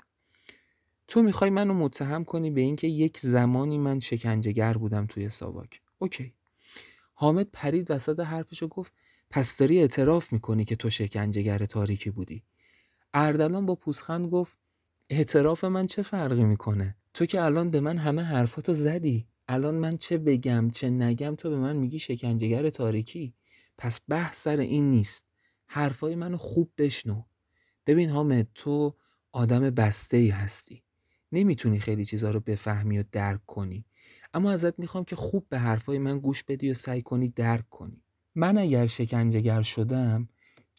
تو 1.08 1.22
می‌خوای 1.22 1.50
منو 1.50 1.74
متهم 1.74 2.24
کنی 2.24 2.52
به 2.52 2.62
اینکه 2.62 2.88
یک 2.88 3.20
زمانی 3.20 3.78
من 3.78 4.00
شکنجه‌گر 4.00 4.74
بودم 4.74 5.06
توی 5.06 5.30
ساواک. 5.30 5.82
OK. 5.98 6.34
حامد 7.14 7.48
پرید 7.54 7.92
وسط 7.92 8.20
حرفشو 8.20 8.68
گفت 8.68 8.94
پس 9.30 9.58
داری 9.58 9.80
اعتراف 9.80 10.34
می‌کنی 10.34 10.66
که 10.66 10.76
تو 10.76 10.90
شکنجهگر 10.90 11.66
تاریکی 11.66 12.10
بودی؟ 12.10 12.44
اردلان 13.14 13.66
با 13.66 13.76
پوزخند 13.76 14.28
گفت 14.28 14.58
اعتراف 15.10 15.64
من 15.64 15.88
چه 15.88 16.02
فرقی 16.02 16.44
می‌کنه؟ 16.46 16.96
تو 17.14 17.26
که 17.26 17.42
الان 17.42 17.72
به 17.72 17.80
من 17.80 17.98
همه 17.98 18.22
حرفاتو 18.22 18.74
زدی. 18.74 19.28
الان 19.48 19.76
من 19.76 19.98
چه 19.98 20.18
بگم 20.18 20.70
چه 20.70 20.90
نگم 20.90 21.36
تو 21.36 21.50
به 21.50 21.58
من 21.58 21.76
میگی 21.76 22.00
شکنجهگر 22.00 22.70
تاریکی. 22.70 23.34
پس 23.78 24.00
بحث 24.10 24.44
سر 24.44 24.58
این 24.58 24.90
نیست. 24.90 25.26
حرفای 25.68 26.16
منو 26.16 26.38
خوب 26.38 26.72
بشنو. 26.78 27.24
ببین 27.88 28.10
حامد 28.10 28.48
تو 28.56 28.96
آدم 29.32 29.70
بسته 29.70 30.18
ای 30.18 30.30
هستی. 30.30 30.84
نمی‌تونی 31.32 31.80
خیلی 31.80 32.06
چیزها 32.06 32.32
رو 32.32 32.40
بفهمی 32.40 33.00
و 33.00 33.04
درک 33.12 33.46
کنی. 33.46 33.86
اما 34.34 34.52
ازت 34.52 34.80
می‌خوام 34.80 35.04
که 35.04 35.16
خوب 35.16 35.46
به 35.50 35.60
حرفای 35.60 36.00
من 36.00 36.20
گوش 36.20 36.44
بدی 36.44 36.72
و 36.72 36.74
سعی 36.74 37.02
کنی 37.02 37.30
درک 37.30 37.70
کنی. 37.70 38.04
من 38.36 38.58
اگر 38.58 38.88
شکنجهگر 38.88 39.62
شدم 39.62 40.30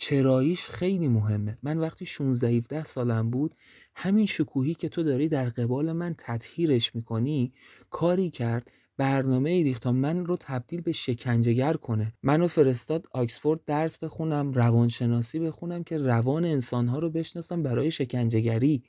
چراییش 0.03 0.69
خیلی 0.69 1.09
مهمه. 1.09 1.59
من 1.62 1.79
وقتی 1.79 2.07
16 2.07 2.49
17 2.49 2.85
سالم 2.85 3.31
بود 3.31 3.55
همین 3.95 4.27
شکوهی 4.27 4.75
که 4.75 4.88
تو 4.88 5.03
داری 5.03 5.29
در 5.29 5.49
قبال 5.49 5.93
من 5.93 6.15
تطهیرش 6.19 6.95
می‌کنی 6.95 7.53
کاری 7.91 8.31
کرد 8.31 8.71
برنامه 8.97 9.51
ای 9.51 9.62
ریخت 9.62 9.83
تا 9.83 9.93
من 9.93 10.27
رو 10.27 10.37
تبدیل 10.41 10.81
به 10.81 10.93
شکنجهگر 10.93 11.73
کنه. 11.73 12.12
منو 12.23 12.49
فرستاد 12.49 13.07
آکسفورد 13.12 13.61
درس 13.67 13.99
بخونم 13.99 14.53
روانشناسی 14.53 15.38
بخونم 15.38 15.85
که 15.85 15.99
روان 15.99 16.45
انسانها 16.45 16.99
رو 16.99 17.11
بشناسم 17.11 17.62
برای 17.62 17.91
شکنجهگری. 17.91 18.83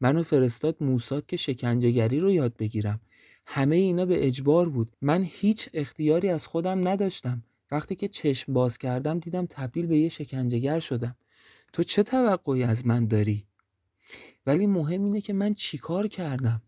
منو 0.00 0.22
فرستاد 0.22 0.76
موساد 0.80 1.26
که 1.26 1.36
شکنجهگری 1.36 2.20
رو 2.20 2.30
یاد 2.30 2.56
بگیرم. 2.56 3.00
همه 3.46 3.76
اینا 3.76 4.06
به 4.06 4.26
اجبار 4.26 4.68
بود. 4.68 4.92
من 5.02 5.22
هیچ 5.30 5.68
اختیاری 5.74 6.28
از 6.28 6.46
خودم 6.46 6.88
نداشتم. 6.88 7.42
وقتی 7.70 7.94
که 7.94 8.08
چشم 8.08 8.52
باز 8.52 8.78
کردم 8.78 9.18
دیدم 9.18 9.46
تبدیل 9.46 9.86
به 9.86 9.98
یه 9.98 10.08
شکنجهگر 10.08 10.80
شدم. 10.80 11.16
تو 11.72 11.82
چه 11.82 12.02
توقعی 12.02 12.62
از 12.62 12.86
من 12.86 13.06
داری؟ 13.06 13.46
ولی 14.46 14.66
مهم 14.66 15.04
اینه 15.04 15.20
که 15.20 15.32
من 15.32 15.54
چیکار 15.54 16.08
کردم؟ 16.08 16.62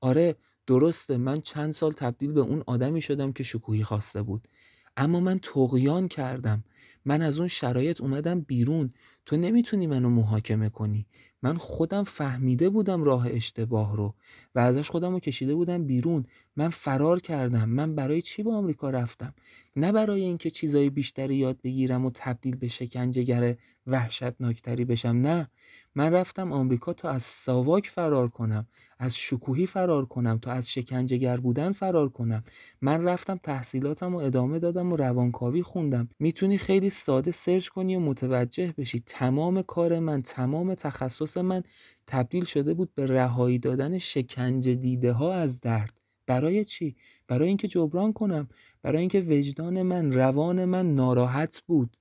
آره 0.00 0.36
درسته 0.66 1.16
من 1.16 1.40
چند 1.40 1.72
سال 1.72 1.92
تبدیل 1.92 2.32
به 2.32 2.40
اون 2.40 2.62
آدمی 2.66 3.00
شدم 3.00 3.32
که 3.32 3.42
شکوهی 3.42 3.84
خواسته 3.84 4.22
بود. 4.22 4.48
اما 4.96 5.20
من 5.20 5.38
تقیان 5.38 6.08
کردم. 6.08 6.64
من 7.04 7.22
از 7.22 7.38
اون 7.38 7.48
شرایط 7.48 8.00
اومدم 8.00 8.40
بیرون. 8.40 8.94
تو 9.26 9.36
نمی‌تونی 9.36 9.86
منو 9.86 10.10
محاکمه 10.10 10.68
کنی. 10.68 11.06
من 11.42 11.56
خودم 11.56 12.02
فهمیده 12.02 12.68
بودم 12.68 13.04
راه 13.04 13.26
اشتباه 13.30 13.96
رو 13.96 14.14
و 14.54 14.58
ازش 14.58 14.90
خودم 14.90 15.12
رو 15.12 15.20
کشیده 15.20 15.54
بودم 15.54 15.84
بیرون. 15.84 16.26
من 16.56 16.68
فرار 16.68 17.20
کردم. 17.20 17.68
من 17.68 17.94
برای 17.94 18.22
چی 18.22 18.42
به 18.42 18.52
آمریکا 18.52 18.90
رفتم؟ 18.90 19.34
نه 19.76 19.92
برای 19.92 20.22
اینکه 20.22 20.50
چیزای 20.50 20.90
بیشتری 20.90 21.36
یاد 21.36 21.60
بگیرم 21.62 22.04
و 22.04 22.10
تبدیل 22.14 22.56
به 22.56 22.68
شکنجهگر 22.68 23.56
وحشتناکتری 23.86 24.84
بشم. 24.84 25.08
نه. 25.08 25.50
من 25.94 26.12
رفتم 26.12 26.52
آمریکا 26.52 26.92
تا 26.92 27.10
از 27.10 27.22
ساواک 27.22 27.86
فرار 27.86 28.28
کنم 28.28 28.66
از 28.98 29.16
شکوهی 29.16 29.66
فرار 29.66 30.06
کنم 30.06 30.38
تا 30.38 30.52
از 30.52 30.70
شکنجهگر 30.70 31.36
بودن 31.36 31.72
فرار 31.72 32.08
کنم. 32.08 32.44
من 32.80 33.04
رفتم 33.04 33.40
تحصیلاتم 33.42 34.14
و 34.14 34.18
ادامه 34.18 34.58
دادم 34.58 34.92
و 34.92 34.96
روانکاوی 34.96 35.62
خوندم. 35.62 36.08
می‌تونی 36.18 36.58
خیلی 36.58 36.90
ساده 36.90 37.30
سرچ 37.30 37.68
کنی 37.68 37.96
و 37.96 38.00
متوجه 38.00 38.74
بشی. 38.78 39.00
تمام 39.16 39.62
کار 39.62 39.98
من 39.98 40.22
تمام 40.22 40.74
تخصص 40.74 41.36
من 41.36 41.62
تبدیل 42.06 42.44
شده 42.44 42.74
بود 42.74 42.94
به 42.94 43.06
رهایی 43.06 43.58
دادن 43.58 43.98
شکنجه 43.98 44.74
دیده 44.74 45.12
ها 45.12 45.34
از 45.34 45.60
درد. 45.60 46.00
برای 46.26 46.64
چی؟ 46.64 46.96
برای 47.28 47.48
اینکه 47.48 47.68
جبران 47.68 48.12
کنم. 48.12 48.48
برای 48.82 49.00
اینکه 49.00 49.20
وجدان 49.20 49.82
من 49.82 50.12
روان 50.12 50.64
من 50.64 50.94
ناراحت 50.94 51.62
بود. 51.66 51.96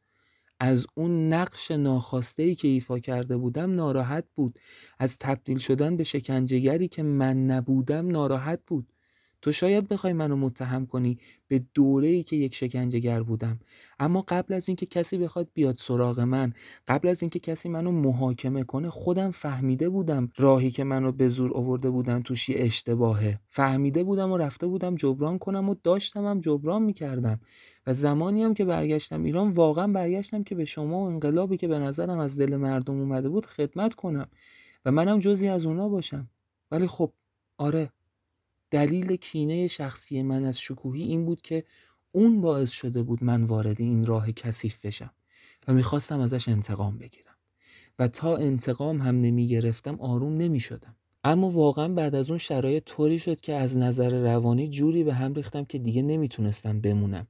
از 0.60 0.88
اون 0.96 1.34
نقش 1.34 1.72
ناخواسته 1.72 2.44
ای 2.44 2.56
که 2.56 2.68
ایفا 2.68 3.00
کرده 3.00 3.38
بودم 3.38 3.76
ناراحت 3.76 4.26
بود. 4.36 4.60
از 5.00 5.18
تبدیل 5.18 5.58
شدن 5.58 5.98
به 5.98 6.04
شکنجهگری 6.04 6.88
که 6.88 7.04
من 7.04 7.46
نبودم 7.46 8.08
ناراحت 8.08 8.60
بود. 8.68 8.93
تو 9.44 9.52
شاید 9.52 9.88
بخوای 9.88 10.14
منو 10.14 10.36
متهم 10.36 10.86
کنی 10.86 11.18
به 11.48 11.62
دوره 11.74 12.08
ای 12.08 12.24
که 12.24 12.36
یک 12.36 12.56
شکنجهگر 12.56 13.24
بودم. 13.24 13.60
اما 14.00 14.26
قبل 14.28 14.54
از 14.54 14.70
اینکه 14.70 14.86
کسی 14.86 15.18
بخواد 15.18 15.48
بیاد 15.54 15.76
سراغ 15.76 16.20
من 16.20 16.54
قبل 16.88 17.08
از 17.08 17.24
اینکه 17.24 17.40
کسی 17.40 17.70
منو 17.70 17.92
محاکمه 17.92 18.64
کنه 18.64 18.90
خودم 18.90 19.32
فهمیده 19.32 19.90
بودم 19.90 20.30
راهی 20.38 20.72
که 20.72 20.84
منو 20.84 21.12
به 21.12 21.30
زور 21.30 21.58
آورده 21.58 21.90
بودن 21.90 22.22
توش 22.22 22.50
اشتباهه. 22.50 23.40
فهمیده 23.50 24.04
بودم 24.04 24.32
و 24.32 24.38
رفته 24.38 24.68
بودم 24.68 24.96
جبران 24.96 25.38
کنم 25.40 25.70
و 25.70 25.76
داشتم 25.84 26.26
هم 26.26 26.40
جبران 26.40 26.82
می‌کردم. 26.82 27.40
و 27.88 27.94
زمانی 27.94 28.44
هم 28.44 28.54
که 28.54 28.66
برگشتم 28.66 29.24
ایران 29.24 29.50
واقعا 29.50 29.88
برگشتم 29.88 30.44
که 30.44 30.56
به 30.56 30.66
شما 30.66 31.00
و 31.00 31.08
انقلابی 31.08 31.58
که 31.58 31.68
به 31.68 31.80
نظرم 31.80 32.20
از 32.20 32.40
دل 32.40 32.56
مردم 32.56 33.00
اومده 33.00 33.30
بود 33.30 33.46
خدمت 33.46 33.94
کنم. 33.96 34.28
و 34.86 34.92
منم 34.92 35.20
جزی 35.20 35.48
از 35.48 35.66
اونا 35.66 35.90
باشم. 35.90 36.30
ولی 36.72 36.88
خب 36.88 37.14
آره 37.58 37.90
دلیل 38.74 39.16
کینه 39.16 39.68
شخصی 39.68 40.22
من 40.22 40.46
از 40.46 40.60
شکوهی 40.60 41.04
این 41.04 41.26
بود 41.26 41.42
که 41.42 41.64
اون 42.12 42.42
باعث 42.42 42.72
شده 42.72 43.04
بود 43.04 43.24
من 43.24 43.44
وارد 43.44 43.82
این 43.82 44.06
راه 44.06 44.32
کثیف 44.32 44.86
بشم 44.86 45.12
و 45.68 45.74
می‌خواستم 45.74 46.20
ازش 46.20 46.50
انتقام 46.50 46.98
بگیرم. 46.98 47.36
و 48.00 48.08
تا 48.08 48.38
انتقام 48.38 49.02
هم 49.02 49.22
نمی 49.22 49.48
گرفتم 49.48 50.02
آروم 50.02 50.34
نمی 50.34 50.60
شدم. 50.60 50.96
اما 51.24 51.50
واقعا 51.50 51.88
بعد 51.88 52.16
از 52.16 52.30
اون 52.30 52.38
شرایط 52.38 52.84
طوری 52.84 53.20
شد 53.20 53.42
که 53.42 53.54
از 53.54 53.78
نظر 53.78 54.10
روانی 54.10 54.68
جوری 54.68 55.04
به 55.04 55.14
هم 55.14 55.34
ریختم 55.34 55.66
که 55.66 55.78
دیگه 55.78 56.02
نمی‌تونستم 56.02 56.82
بمونم. 56.82 57.28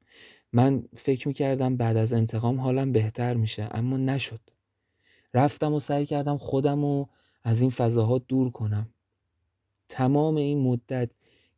من 0.54 0.84
فکر 0.96 1.28
می‌کردم 1.28 1.78
بعد 1.78 1.98
از 1.98 2.14
انتقام 2.14 2.60
حالم 2.60 2.92
بهتر 2.92 3.34
میشه 3.34 3.68
اما 3.72 3.98
نشد. 3.98 4.42
رفتم 5.34 5.74
و 5.74 5.80
سعی 5.80 6.06
کردم 6.06 6.38
خودم 6.38 6.82
رو 6.82 7.10
از 7.44 7.62
این 7.62 7.70
فضاها 7.70 8.18
دور 8.18 8.52
کنم. 8.52 8.90
تمام 9.90 10.36
این 10.36 10.60
مدت 10.60 11.12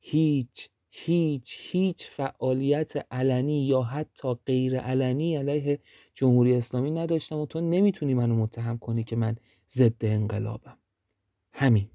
هیچ 0.08 0.70
هیچ 0.90 1.58
هیچ 1.62 2.10
فعالیت 2.10 2.94
علنی 3.12 3.68
یا 3.68 3.82
حتی 3.82 4.34
غیر 4.46 4.80
علنی 4.80 5.36
علیه 5.36 5.80
جمهوری 6.14 6.56
اسلامی 6.56 6.92
نداشتم 6.92 7.38
و 7.38 7.46
تو 7.46 7.62
نمی‌تونی 7.62 8.14
منو 8.14 8.36
متهم 8.36 8.78
کنی 8.78 9.04
که 9.04 9.16
من 9.16 9.36
ضد 9.70 10.06
انقلابم. 10.06 10.78
همین. 11.54 11.90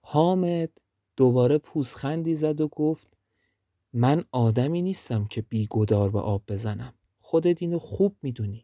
حامد 0.00 0.70
دوباره 1.16 1.58
پوزخندی 1.58 2.34
زد 2.34 2.60
و 2.60 2.68
گفت 2.68 3.06
من 3.92 4.24
آدمی 4.32 4.82
نیستم 4.82 5.24
که 5.24 5.42
بیگدار 5.42 6.10
به 6.10 6.20
آب 6.20 6.42
بزنم. 6.48 6.94
خودت 7.20 7.62
اینو 7.62 7.78
خوب 7.78 8.16
می‌دونی. 8.22 8.63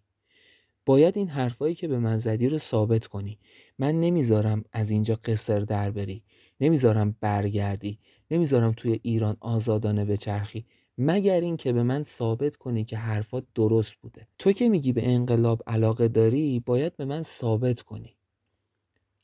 باید 0.86 1.18
این 1.18 1.28
حرفایی 1.28 1.74
که 1.74 1.88
به 1.88 1.98
من 1.98 2.18
زدی 2.18 2.48
رو 2.48 2.58
ثابت 2.58 3.06
کنی. 3.06 3.38
من 3.78 4.00
نمی‌ذارم 4.00 4.64
از 4.72 4.90
اینجا 4.90 5.18
قصر 5.24 5.60
در 5.60 5.90
بری. 5.90 6.22
نمی‌ذارم 6.60 7.16
برگردی. 7.20 7.98
نمی‌ذارم 8.30 8.72
توی 8.76 9.00
ایران 9.02 9.36
آزادانه 9.40 10.04
بچرخی. 10.04 10.66
مگر 10.98 11.40
این 11.40 11.56
که 11.56 11.72
به 11.72 11.82
من 11.82 12.02
ثابت 12.02 12.56
کنی 12.56 12.84
که 12.84 12.96
حرفات 12.96 13.44
درست 13.54 13.94
بوده. 13.94 14.26
تو 14.38 14.52
که 14.52 14.68
میگی 14.68 14.92
به 14.92 15.08
انقلاب 15.08 15.62
علاقه 15.66 16.08
داری 16.08 16.60
باید 16.60 16.96
به 16.96 17.04
من 17.04 17.22
ثابت 17.22 17.82
کنی. 17.82 18.16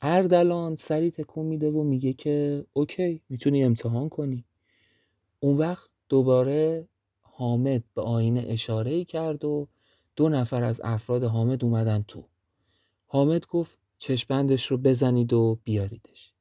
اردلان 0.03 0.77
سری 0.77 1.11
تکون 1.11 1.47
میده 1.47 1.71
و 1.71 1.83
میگه 1.83 2.13
که 2.13 2.67
اوکی 2.73 3.23
می‌تونی 3.29 3.65
امتحان 3.65 4.09
کنی. 4.09 4.45
اون 5.41 5.57
وقت 5.57 5.91
دوباره 6.09 6.89
حامد 7.21 7.85
به 7.95 8.03
آینه 8.03 8.45
اشاره 8.49 9.05
کرد 9.05 9.45
و 9.45 9.69
دو 10.17 10.29
نفر 10.29 10.65
از 10.65 10.81
افراد 10.85 11.25
حامد 11.25 11.65
اومدن 11.65 12.05
تو. 12.09 12.25
حامد 13.07 13.47
گفت 13.47 13.79
چشپندش 13.99 14.67
رو 14.67 14.79
بزنید 14.79 15.33
و 15.33 15.59
بیاریدش. 15.65 16.33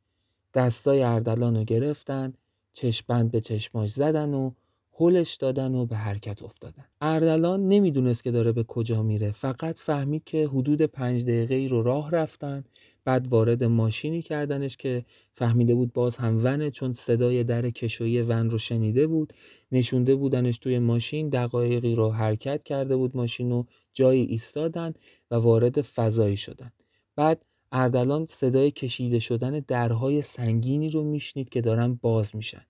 دستای 0.53 1.03
اردلان 1.03 1.55
رو 1.57 1.63
گرفتن 1.63 2.33
چشپند 2.73 3.31
به 3.31 3.41
چشماش 3.41 3.91
زدن 3.91 4.33
و 4.33 4.51
هلش 4.99 5.36
دادن 5.36 5.75
و 5.75 5.86
به 5.86 5.95
حرکت 5.95 6.43
افتادن. 6.43 6.86
اردلان 7.01 7.67
نمی‌دونست 7.67 8.23
که 8.23 8.31
داره 8.31 8.51
به 8.51 8.63
کجا 8.63 9.03
میره. 9.03 9.31
فقط 9.31 9.79
فهمید 9.79 10.23
که 10.23 10.47
حدود 10.47 10.81
پنج 10.81 11.23
دقیقه 11.23 11.55
ای 11.55 11.67
رو 11.67 11.84
راه 11.84 12.12
رفتن. 12.12 12.63
بعد 13.05 13.27
وارد 13.27 13.63
ماشینی 13.63 14.21
کردنش 14.21 14.77
که 14.77 15.05
فهمیده 15.34 15.75
بود 15.75 15.93
باز 15.93 16.17
هم 16.17 16.43
ونه 16.43 16.71
چون 16.71 16.93
صدای 16.93 17.43
در 17.43 17.69
کشویی 17.69 18.21
ون 18.21 18.49
رو 18.49 18.58
شنیده 18.58 19.08
بود. 19.08 19.34
نشونده 19.71 20.15
بودنش 20.15 20.58
توی 20.58 20.79
ماشین 20.79 21.29
دقایقی 21.29 21.95
رو 21.95 22.12
حرکت 22.12 22.63
کرده 22.63 22.95
بود 22.95 23.17
ماشین 23.17 23.51
رو 23.51 23.65
جایی 23.93 24.23
ایستادن 24.23 24.93
و 25.31 25.36
وارد 25.36 25.81
فضایی 25.81 26.38
شدن. 26.38 26.71
بعد 27.15 27.45
اردلان 27.71 28.25
صدای 28.25 28.71
کشیده 28.71 29.19
شدن 29.19 29.60
درهای 29.67 30.21
سنگینی 30.21 30.89
رو 30.89 31.03
میشنید 31.03 31.49
که 31.49 31.62
دارن 31.62 31.99
باز 32.01 32.36
میشن. 32.36 32.65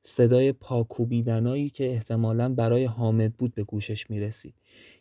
صدای 0.00 0.52
پاکوبیدنایی 0.52 1.70
که 1.70 1.90
احتمالا 1.90 2.48
برای 2.54 2.84
حامد 2.84 3.34
بود 3.34 3.54
به 3.54 3.64
گوشش 3.64 4.10
می‌رسید. 4.10 4.54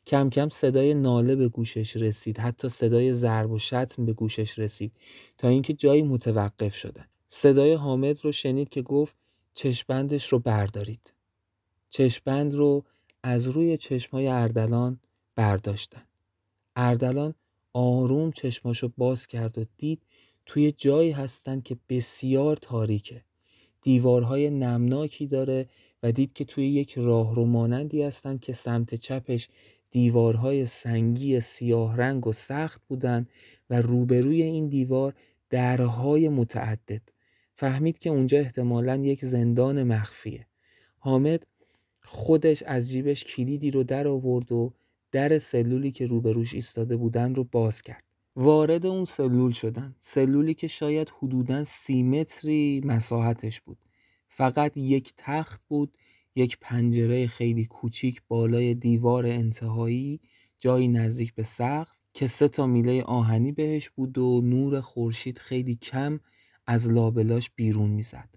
کم 0.07 0.29
کم 0.29 0.49
صدای 0.49 0.93
ناله 0.93 1.35
به 1.35 1.49
گوشش 1.49 1.97
رسید 1.97 2.37
حتی 2.37 2.69
صدای 2.69 3.13
ضرب 3.13 3.51
و 3.51 3.59
شتم 3.59 4.05
به 4.05 4.13
گوشش 4.13 4.59
رسید 4.59 4.91
تا 5.37 5.47
اینکه 5.47 5.73
جایی 5.73 6.03
متوقف 6.03 6.75
شدن. 6.75 7.05
صدای 7.27 7.73
حامد 7.73 8.25
رو 8.25 8.31
شنید 8.31 8.69
که 8.69 8.81
گفت 8.81 9.15
چشمبندش 9.53 10.27
رو 10.27 10.39
بردارید. 10.39 11.13
چشمبند 11.89 12.53
رو 12.55 12.83
از 13.23 13.47
روی 13.47 13.77
چشمای 13.77 14.27
اردلان 14.27 14.99
برداشتن. 15.35 16.03
اردلان 16.75 17.33
آروم 17.73 18.31
چشماشو 18.31 18.91
باز 18.97 19.27
کرد 19.27 19.57
و 19.57 19.65
دید 19.77 20.01
توی 20.45 20.71
جایی 20.71 21.11
هستن 21.11 21.61
که 21.61 21.77
بسیار 21.89 22.55
تاریکه. 22.55 23.23
دیوارهای 23.81 24.49
نمناکی 24.49 25.27
داره 25.27 25.69
و 26.03 26.11
دید 26.11 26.33
که 26.33 26.45
توی 26.45 26.67
یک 26.67 26.93
راهرو 26.97 27.45
مانندی 27.45 28.03
هستند 28.03 28.39
که 28.39 28.53
سمت 28.53 28.95
چپش 28.95 29.49
دیوارهای 29.91 30.65
سنگی 30.65 31.39
سیاه 31.39 31.97
رنگ 31.97 32.27
و 32.27 32.33
سخت 32.33 32.81
بودند 32.87 33.29
و 33.69 33.81
روبروی 33.81 34.41
این 34.41 34.67
دیوار 34.67 35.13
درهای 35.49 36.29
متعدد. 36.29 37.01
فهمید 37.55 37.97
که 37.97 38.09
اونجا 38.09 38.39
احتمالا 38.39 38.95
یک 38.95 39.25
زندان 39.25 39.83
مخفیه. 39.83 40.47
حامد 40.99 41.47
خودش 42.03 42.63
از 42.63 42.89
جیبش 42.89 43.23
کلیدی 43.23 43.71
رو 43.71 43.83
در 43.83 44.07
آورد 44.07 44.51
و 44.51 44.73
در 45.11 45.37
سلولی 45.37 45.91
که 45.91 46.05
روبروش 46.05 46.53
ایستاده 46.53 46.95
بودن 46.97 47.35
رو 47.35 47.43
باز 47.43 47.81
کرد. 47.81 48.06
وارد 48.39 48.85
اون 48.85 49.05
سلول 49.05 49.51
شدن. 49.51 49.95
سلولی 49.97 50.53
که 50.53 50.67
شاید 50.67 51.09
حدودا 51.09 51.63
سی 51.63 52.03
متری 52.03 52.81
مساحتش 52.85 53.61
بود. 53.61 53.77
فقط 54.27 54.77
یک 54.77 55.13
تخت 55.17 55.61
بود 55.67 55.97
یک 56.35 56.57
پنجره 56.61 57.27
خیلی 57.27 57.65
کوچیک 57.65 58.21
بالای 58.27 58.73
دیوار 58.73 59.25
انتهایی 59.25 60.19
جایی 60.59 60.87
نزدیک 60.87 61.33
به 61.35 61.43
سقف 61.43 61.89
که 62.13 62.27
سه 62.27 62.47
تا 62.47 62.67
میله 62.67 63.03
آهنی 63.03 63.51
بهش 63.51 63.89
بود 63.89 64.17
و 64.17 64.41
نور 64.41 64.81
خورشید 64.81 65.37
خیلی 65.37 65.75
کم 65.75 66.19
از 66.67 66.91
لابلاش 66.91 67.49
بیرون 67.55 67.89
می‌زد. 67.89 68.29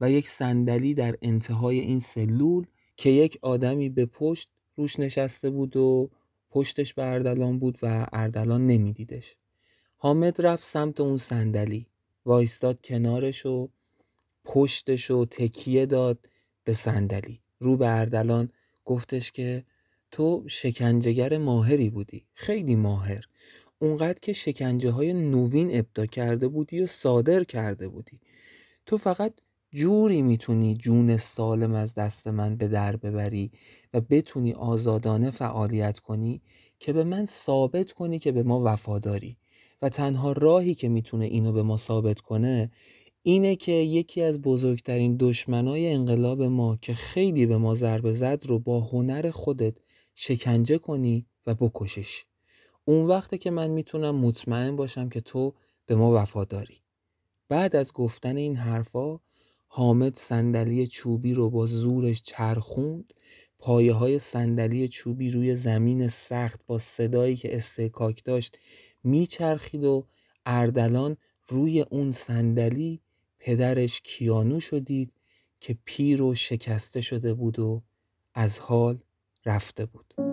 و 0.00 0.10
یک 0.10 0.28
صندلی 0.28 0.94
در 0.94 1.14
انتهای 1.22 1.80
این 1.80 2.00
سلول 2.00 2.66
که 2.96 3.10
یک 3.10 3.38
آدمی 3.42 3.88
به 3.88 4.06
پشت 4.06 4.50
روش 4.76 5.00
نشسته 5.00 5.50
بود 5.50 5.76
و 5.76 6.10
پشتش 6.50 6.94
به 6.94 7.02
اردلان 7.04 7.58
بود 7.58 7.78
و 7.82 8.06
اردلان 8.12 8.66
نمیدیدش. 8.66 9.39
حامد 10.02 10.40
رفت 10.40 10.64
سمت 10.64 11.00
اون 11.00 11.16
صندلی 11.16 11.86
وایستاد 12.26 12.78
کنارش 12.84 13.46
و 13.46 13.68
پشتش 14.44 15.10
و 15.10 15.24
تکیه 15.24 15.86
داد 15.86 16.18
به 16.64 16.72
صندلی. 16.72 17.40
رو 17.58 17.76
به 17.76 17.88
اردلان 17.88 18.48
گفتش 18.84 19.32
که 19.32 19.64
تو 20.10 20.44
شکنجهگر 20.46 21.38
ماهری 21.38 21.90
بودی 21.90 22.24
خیلی 22.34 22.74
ماهر. 22.74 23.24
اونقدر 23.78 24.18
که 24.22 24.32
شکنجه 24.32 24.90
های 24.90 25.12
نوین 25.12 25.78
ابدا 25.78 26.06
کرده 26.06 26.48
بودی 26.48 26.80
و 26.80 26.86
صادر 26.86 27.44
کرده 27.44 27.88
بودی. 27.88 28.20
تو 28.86 28.98
فقط 28.98 29.32
جوری 29.70 30.22
می‌تونی 30.22 30.74
جون 30.74 31.16
سالم 31.16 31.74
از 31.74 31.94
دست 31.94 32.26
من 32.26 32.56
به 32.56 32.68
در 32.68 32.96
ببری 32.96 33.50
و 33.94 34.00
بتونی 34.00 34.52
آزادانه 34.52 35.30
فعالیت 35.30 35.98
کنی 35.98 36.42
که 36.78 36.92
به 36.92 37.04
من 37.04 37.26
ثابت 37.26 37.92
کنی 37.92 38.18
که 38.18 38.32
به 38.32 38.42
ما 38.42 38.62
وفاداری. 38.64 39.36
و 39.82 39.88
تنها 39.88 40.32
راهی 40.32 40.74
که 40.74 40.88
می‌تونه 40.88 41.24
اینو 41.24 41.52
به 41.52 41.62
ما 41.62 41.76
ثابت 41.76 42.20
کنه 42.20 42.70
اینه 43.22 43.56
که 43.56 43.72
یکی 43.72 44.22
از 44.22 44.42
بزرگترین 44.42 45.16
دشمنای 45.20 45.92
انقلاب 45.92 46.42
ما 46.42 46.78
که 46.82 46.94
خیلی 46.94 47.46
به 47.46 47.56
ما 47.56 47.74
ضربه 47.74 48.12
زد 48.12 48.42
رو 48.46 48.58
با 48.58 48.80
هنر 48.80 49.30
خودت 49.30 49.74
شکنجه 50.14 50.78
کنی 50.78 51.26
و 51.46 51.54
بکشش. 51.54 52.24
اون 52.84 53.06
وقته 53.06 53.38
که 53.38 53.50
من 53.50 53.70
می‌تونم 53.70 54.16
مطمئن 54.16 54.76
باشم 54.76 55.08
که 55.08 55.20
تو 55.20 55.54
به 55.86 55.94
ما 55.94 56.22
وفاداری. 56.22 56.76
بعد 57.48 57.76
از 57.76 57.92
گفتن 57.92 58.36
این 58.36 58.56
حرفا 58.56 59.18
حامد 59.66 60.16
صندلی 60.16 60.86
چوبی 60.86 61.34
رو 61.34 61.50
با 61.50 61.66
زورش 61.66 62.22
چرخوند 62.22 63.14
پایه 63.58 63.92
های 63.92 64.18
صندلی 64.18 64.88
چوبی 64.88 65.30
روی 65.30 65.56
زمین 65.56 66.08
سخت 66.08 66.66
با 66.66 66.78
صدایی 66.78 67.36
که 67.36 67.56
استکاک 67.56 68.24
داشت 68.24 68.58
میچرخید 69.04 69.84
و 69.84 70.06
اردلان 70.46 71.16
روی 71.48 71.80
اون 71.80 72.12
صندلی 72.12 73.00
پدرش 73.38 74.00
کیانو 74.00 74.60
شدید 74.60 75.12
که 75.60 75.78
پیر 75.84 76.22
و 76.22 76.34
شکسته 76.34 77.00
شده 77.00 77.34
بود 77.34 77.58
و 77.58 77.82
از 78.34 78.58
حال 78.58 78.98
رفته 79.46 79.86
بود. 79.86 80.29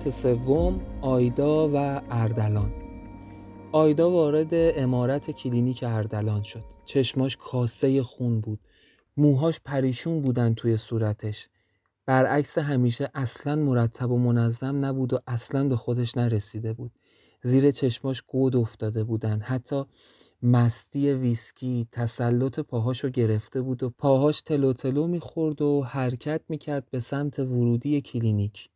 روایت 0.00 0.14
سوم 0.14 0.80
آیدا 1.00 1.68
و 1.68 2.02
اردلان. 2.10 2.72
آیدا 3.72 4.10
وارد 4.10 4.48
عمارت 4.52 5.30
کلینیک 5.30 5.84
اردلان 5.86 6.42
شد. 6.42 6.64
چشماش 6.84 7.36
کاسه 7.36 8.02
خون 8.02 8.40
بود. 8.40 8.60
موهاش 9.16 9.60
پریشون 9.64 10.22
بودن 10.22 10.54
توی 10.54 10.76
صورتش. 10.76 11.48
برعکس 12.06 12.58
همیشه 12.58 13.10
اصلا 13.14 13.56
مرتب 13.56 14.10
و 14.10 14.18
منظم 14.18 14.84
نبود 14.84 15.12
و 15.12 15.18
اصلا 15.26 15.68
به 15.68 15.76
خودش 15.76 16.16
نرسیده 16.16 16.72
بود. 16.72 16.92
زیر 17.42 17.70
چشماش 17.70 18.22
گود 18.22 18.56
افتاده 18.56 19.04
بودن. 19.04 19.40
حتی 19.40 19.84
مستی 20.42 21.12
ویسکی 21.12 21.88
تسلط 21.92 22.60
پاهاشو 22.60 23.08
گرفته 23.08 23.60
بود 23.62 23.82
و 23.82 23.90
پاهاش 23.90 24.42
تلو 24.42 24.72
تلو 24.72 25.06
می‌خورد 25.06 25.62
و 25.62 25.82
حرکت 25.82 26.40
می‌کرد 26.48 26.90
به 26.90 27.00
سمت 27.00 27.38
ورودی 27.38 28.00
کلینیک. 28.00 28.70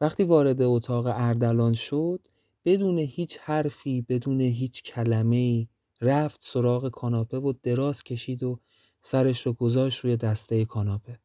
وقتی 0.00 0.22
وارد 0.22 0.62
اتاق 0.62 1.06
اردلان 1.06 1.72
شد 1.74 2.20
بدون 2.64 2.98
هیچ 2.98 3.38
حرفی 3.42 4.02
بدون 4.02 4.40
هیچ 4.40 4.82
کلمه 4.82 5.36
ای 5.36 5.68
رفت 6.00 6.40
سراغ 6.42 6.88
کاناپه 6.88 7.38
و 7.38 7.52
دراز 7.62 8.02
کشید 8.02 8.42
و 8.42 8.60
سرش 9.02 9.46
رو 9.46 9.52
گذاشت 9.52 10.04
روی 10.04 10.16
دسته 10.16 10.64
کاناپه. 10.64 11.18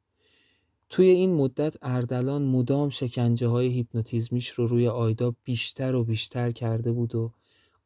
توی 0.90 1.08
این 1.10 1.34
مدت 1.34 1.78
اردلان 1.82 2.44
مدام 2.46 2.90
شکنجه 2.90 3.48
های 3.48 3.68
هیپنوتیزمیش 3.68 4.50
رو 4.50 4.68
روی 4.68 4.88
آیدا 4.88 5.36
بیشتر 5.44 5.96
و 5.96 6.04
بیشتر 6.04 6.52
کرده 6.52 6.92
بود 6.92 7.16
و 7.16 7.32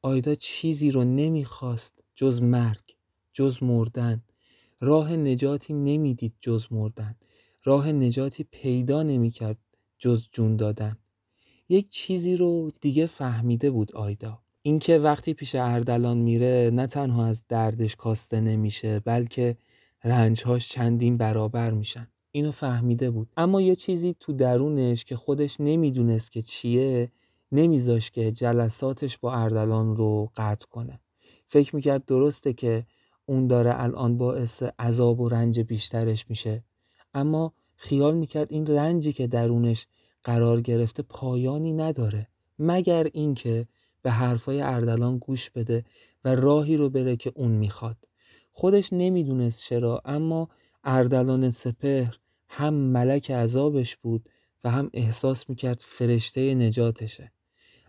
آیدا 0.02 0.36
چیزی 0.36 0.92
رو 0.92 1.04
نمی‌خواست 1.04 2.04
جز 2.16 2.42
مرگ 2.42 2.96
جز 3.34 3.64
مردن. 3.64 4.24
راه 4.82 5.16
نجاتی 5.16 5.74
نمی‌دید 5.74 6.34
جز 6.42 6.68
مردن. 6.72 7.16
راه 7.64 7.92
نجاتی 7.92 8.44
پیدا 8.44 9.04
نمی‌کرد. 9.04 9.58
جز 10.00 10.28
جون 10.32 10.56
دادن. 10.56 10.98
یک 11.70 11.90
چیزی 11.90 12.38
رو 12.38 12.72
دیگه 12.82 13.06
فهمیده 13.06 13.72
بود 13.72 13.96
آیدا. 13.96 14.40
اینکه 14.62 14.98
وقتی 14.98 15.34
پیش 15.34 15.56
اردلان 15.56 16.18
میره 16.18 16.70
نه 16.74 16.88
تنها 16.88 17.26
از 17.26 17.44
دردش 17.48 17.96
کاسته 17.96 18.42
نمیشه 18.42 19.00
بلکه 19.00 19.58
رنجهاش 20.04 20.70
چندین 20.70 21.18
برابر 21.18 21.72
میشن. 21.72 22.08
اینو 22.32 22.52
فهمیده 22.52 23.12
بود. 23.12 23.30
اما 23.38 23.62
یه 23.62 23.76
چیزی 23.76 24.16
تو 24.20 24.34
درونش 24.34 25.06
که 25.06 25.16
خودش 25.16 25.60
نمی‌دونست 25.60 26.32
که 26.32 26.42
چیه 26.42 27.12
نمیذاش 27.52 28.12
که 28.12 28.32
جلساتش 28.32 29.18
با 29.18 29.34
اردلان 29.34 29.96
رو 29.96 30.32
قطع 30.36 30.68
کنه. 30.68 31.00
فکر 31.48 31.76
می‌کرد 31.76 32.06
درسته 32.06 32.54
که 32.54 32.86
اون 33.26 33.48
داره 33.48 33.84
الان 33.84 34.18
باعث 34.18 34.64
عذاب 34.64 35.20
و 35.20 35.30
رنج 35.30 35.60
بیشترش 35.60 36.30
میشه. 36.30 36.64
اما 37.14 37.54
خیال 37.82 38.16
می‌کرد 38.16 38.52
این 38.52 38.68
رنجی 38.68 39.14
که 39.14 39.28
درونش 39.28 39.88
قرار 40.24 40.62
گرفته 40.62 41.04
پایانی 41.04 41.74
نداره 41.74 42.28
مگر 42.60 43.08
اینکه 43.14 43.68
به 44.02 44.12
حرفای 44.12 44.62
اردلان 44.62 45.18
گوش 45.18 45.50
بده 45.50 45.86
و 46.26 46.36
راهی 46.36 46.78
رو 46.78 46.90
بره 46.90 47.16
که 47.16 47.32
اون 47.36 47.52
می‌خواد. 47.52 47.98
خودش 48.52 48.94
نمی‌دونست 48.94 49.64
چرا 49.64 50.02
اما 50.06 50.50
اردلان 50.84 51.52
سپهر 51.52 52.18
هم 52.50 52.74
ملک 52.74 53.32
عذابش 53.32 53.96
بود 53.96 54.30
و 54.64 54.70
هم 54.72 54.90
احساس 54.94 55.50
می‌کرد 55.50 55.82
فرشته 55.86 56.54
نجاتشه. 56.54 57.32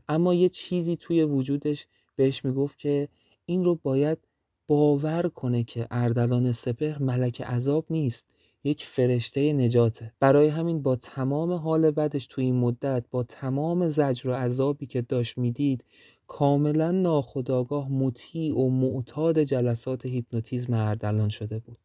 اما 0.09 0.35
یه 0.35 0.49
چیزی 0.49 0.97
توی 0.97 1.23
وجودش 1.23 1.87
بهش 2.17 2.45
می‌گفت 2.45 2.79
که 2.79 3.09
این 3.47 3.65
رو 3.65 3.75
باید 3.83 4.19
باور 4.67 5.29
کنه 5.29 5.65
که 5.65 5.87
اردلان 5.91 6.53
سپهر 6.53 7.03
ملک 7.03 7.41
عذاب 7.41 7.87
نیست. 7.91 8.27
یک 8.65 8.85
فرشته 8.87 9.53
نجاته. 9.53 10.13
برای 10.21 10.49
همین 10.49 10.83
با 10.83 10.97
تمام 10.97 11.53
حال 11.53 11.91
بدش 11.91 12.27
توی 12.27 12.45
این 12.45 12.57
مدت 12.57 13.05
با 13.11 13.23
تمام 13.23 13.89
زجر 13.89 14.29
و 14.29 14.33
عذابی 14.35 14.87
که 14.87 15.03
داشت 15.03 15.39
می‌دید 15.39 15.85
کاملا 16.27 16.91
ناخداگاه 16.91 17.89
مطیع 17.93 18.57
و 18.59 18.69
معتاد 18.71 19.39
جلسات 19.43 20.07
هیپنوتیزم 20.07 20.73
اردلان 20.75 21.29
شده 21.29 21.59
بود. 21.59 21.79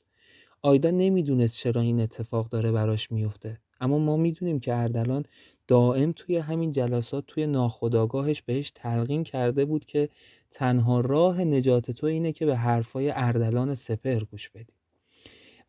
آیدا 0.61 0.91
نمی‌دونست 0.91 1.57
چرا 1.57 1.81
این 1.81 2.01
اتفاق 2.01 2.49
داره 2.49 2.71
براش 2.71 3.11
میفته 3.11 3.59
اما 3.81 3.97
ما 3.99 4.17
می‌دونیم 4.17 4.59
که 4.59 4.75
اردلان 4.75 5.25
دائم 5.67 6.13
توی 6.15 6.37
همین 6.37 6.71
جلسات 6.71 7.23
توی 7.27 7.47
ناخداگاهش 7.47 8.41
بهش 8.41 8.71
تلقین 8.75 9.23
کرده 9.23 9.65
بود 9.65 9.85
که 9.85 10.09
تنها 10.51 11.01
راه 11.01 11.43
نجات 11.43 11.91
تو 11.91 12.07
اینه 12.07 12.31
که 12.33 12.45
به 12.45 12.57
حرفای 12.57 13.11
اردلان 13.11 13.75
سپر 13.75 14.19
گوش 14.23 14.49
بدی. 14.49 14.74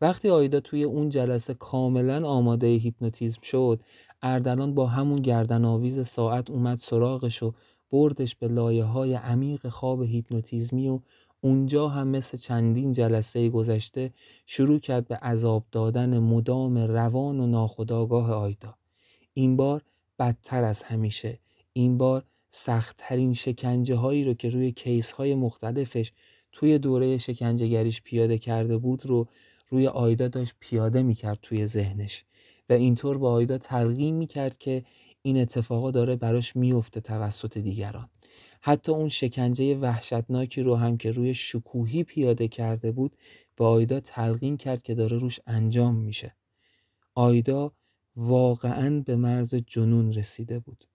وقتی 0.01 0.29
آیدا 0.29 0.59
توی 0.59 0.83
اون 0.83 1.09
جلسه 1.09 1.53
کاملا 1.53 2.27
آماده 2.27 2.67
هیپنوتیزم 2.67 3.41
شد 3.41 3.81
اردلان 4.21 4.73
با 4.73 4.87
همون 4.87 5.21
گردن 5.21 5.65
آویز 5.65 6.07
ساعت 6.07 6.49
اومد 6.49 6.77
سراغش 6.77 7.43
و 7.43 7.53
بردش 7.91 8.35
به 8.35 8.47
لایه 8.47 8.83
های 8.83 9.13
عمیق 9.13 9.69
خواب 9.69 10.03
هیپنوتیزمی 10.03 10.87
و 10.89 10.99
اونجا 11.41 11.87
هم 11.87 12.07
مثل 12.07 12.37
چندین 12.37 12.91
جلسه 12.91 13.49
گذشته 13.49 14.13
شروع 14.45 14.79
کرد 14.79 15.07
به 15.07 15.15
عذاب 15.15 15.65
دادن 15.71 16.19
مدام 16.19 16.77
روان 16.77 17.39
و 17.39 17.47
ناخداگاه 17.47 18.31
آیدا. 18.31 18.75
این 19.33 19.55
بار 19.55 19.81
بدتر 20.19 20.63
از 20.63 20.83
همیشه. 20.83 21.39
این 21.73 21.97
بار 21.97 22.23
سختترین 22.49 23.33
شکنجه 23.33 23.95
هایی 23.95 24.23
رو 24.23 24.33
که 24.33 24.49
روی 24.49 24.71
کیس 24.71 25.11
های 25.11 25.35
مختلفش 25.35 26.11
توی 26.51 26.79
دوره 26.79 27.17
شکنجهگریش 27.17 28.01
پیاده 28.01 28.37
کرده 28.37 28.77
بود 28.77 29.05
رو 29.05 29.27
روی 29.69 29.87
آیدا 29.87 30.27
داشت 30.27 30.55
پیاده 30.59 31.01
می‌کرد 31.01 31.39
توی 31.41 31.67
ذهنش 31.67 32.25
و 32.69 32.73
اینطور 32.73 33.17
با 33.17 33.31
آیدا 33.31 33.57
تلقین 33.57 34.15
می‌کرد 34.15 34.57
که 34.57 34.83
این 35.21 35.37
اتفاقا 35.37 35.91
داره 35.91 36.15
براش 36.15 36.55
میفته 36.55 37.01
توسط 37.01 37.57
دیگران. 37.57 38.09
حتی 38.61 38.91
اون 38.91 39.09
شکنجه 39.09 39.75
وحشتناکی 39.75 40.61
رو 40.61 40.75
هم 40.75 40.97
که 40.97 41.11
روی 41.11 41.33
شکوهی 41.33 42.03
پیاده 42.03 42.47
کرده 42.47 42.91
بود 42.91 43.15
به 43.55 43.65
آیدا 43.65 43.99
تلقین 43.99 44.57
کرد 44.57 44.83
که 44.83 44.95
داره 44.95 45.17
روش 45.17 45.39
انجام 45.47 45.95
میشه. 45.95 46.35
آیدا 47.15 47.73
واقعا 48.15 49.03
به 49.05 49.15
مرز 49.15 49.55
جنون 49.55 50.13
رسیده 50.13 50.59
بود. 50.59 50.87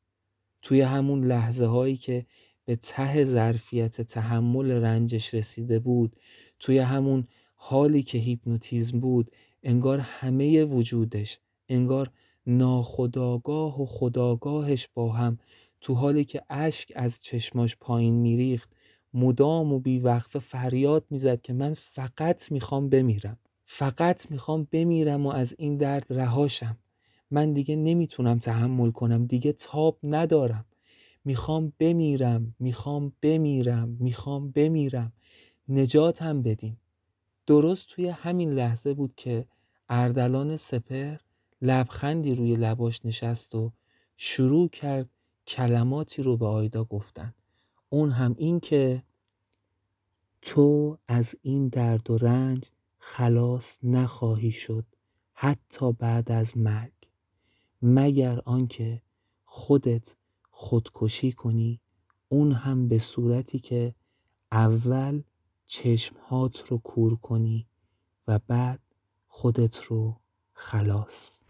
توی 0.63 0.81
همون 0.81 1.25
لحظه 1.25 1.67
هایی 1.67 1.97
که 1.97 2.27
به 2.65 2.77
ته 2.77 3.25
ظرفیت 3.25 4.01
تحمل 4.01 4.71
رنجش 4.71 5.35
رسیده 5.35 5.79
بود 5.79 6.17
توی 6.61 6.79
همون 6.79 7.29
حالی 7.65 8.03
که 8.03 8.19
هیپنوتیزم 8.19 9.01
بود 9.01 9.31
انگار 9.63 9.99
همه 9.99 10.65
وجودش 10.65 11.39
انگار 11.69 12.11
ناخداگاه 12.47 13.83
و 13.83 13.87
خداگاهش 13.87 14.89
با 14.95 15.13
هم. 15.13 15.39
تو 15.81 15.95
حالی 15.95 16.25
که 16.25 16.43
اشک 16.51 16.93
از 16.97 17.21
چشماش 17.21 17.77
پایین 17.81 18.15
میریخت 18.15 18.71
مدام 19.15 19.73
و 19.73 19.79
بیوقفه 19.79 20.39
فریاد 20.39 21.05
می‌زد 21.11 21.41
که 21.41 21.53
من 21.53 21.75
فقط 21.75 22.53
می‌خوام 22.53 22.89
بمیرم. 22.89 23.39
فقط 23.65 24.31
می‌خوام 24.31 24.69
بمیرم 24.71 25.27
و 25.27 25.31
از 25.31 25.55
این 25.59 25.77
درد 25.77 26.07
رهاشم. 26.11 26.79
من 27.31 27.53
دیگه 27.53 27.77
نمی‌تونم 27.77 28.39
تحمل 28.39 28.91
کنم 28.91 29.27
دیگه 29.27 29.53
تاب 29.53 29.99
ندارم. 30.03 30.65
می‌خوام 31.25 31.73
بمیرم 31.79 32.55
می‌خوام 32.59 33.13
بمیرم 33.23 33.97
می‌خوام 34.01 34.51
بمیرم. 34.51 35.13
نجاتم 35.69 36.43
بدین. 36.43 36.77
درست 37.53 37.89
توی 37.89 38.09
همین 38.09 38.53
لحظه 38.53 38.95
بود 38.95 39.15
که 39.17 39.47
اردلان 39.89 40.57
سپر 40.57 41.17
لبخندی 41.63 42.35
روی 42.35 42.57
لباش 42.57 43.07
نشست 43.07 43.55
و 43.55 43.73
شروع 44.17 44.69
کرد 44.69 45.11
کلماتی 45.47 46.23
رو 46.23 46.37
به 46.37 46.47
آیدا 46.47 46.85
گفتن. 46.85 47.35
اون 47.89 48.11
هم 48.11 48.35
این 48.39 48.61
که 48.61 49.03
تو 50.43 50.99
از 51.09 51.35
این 51.43 51.69
درد 51.69 52.11
و 52.11 52.19
رنج 52.19 52.71
خلاص 52.99 53.79
نخواهی 53.83 54.51
شد 54.51 54.85
حتی 55.33 55.93
بعد 55.93 56.33
از 56.33 56.57
مرگ. 56.57 56.93
مگر 57.83 58.41
آنکه 58.45 59.03
خودت 59.45 60.17
خودکشی 60.51 61.33
کنی. 61.33 61.81
اون 62.29 62.53
هم 62.53 62.89
به 62.89 62.99
صورتی 62.99 63.59
که 63.59 63.95
اول 64.53 65.23
چشمهات 65.73 66.69
رو 66.69 66.79
کور 66.79 67.17
کنی 67.17 67.67
و 68.29 68.39
بعد 68.39 68.81
خودت 69.27 69.83
رو 69.83 70.21
خلاص. 70.53 71.42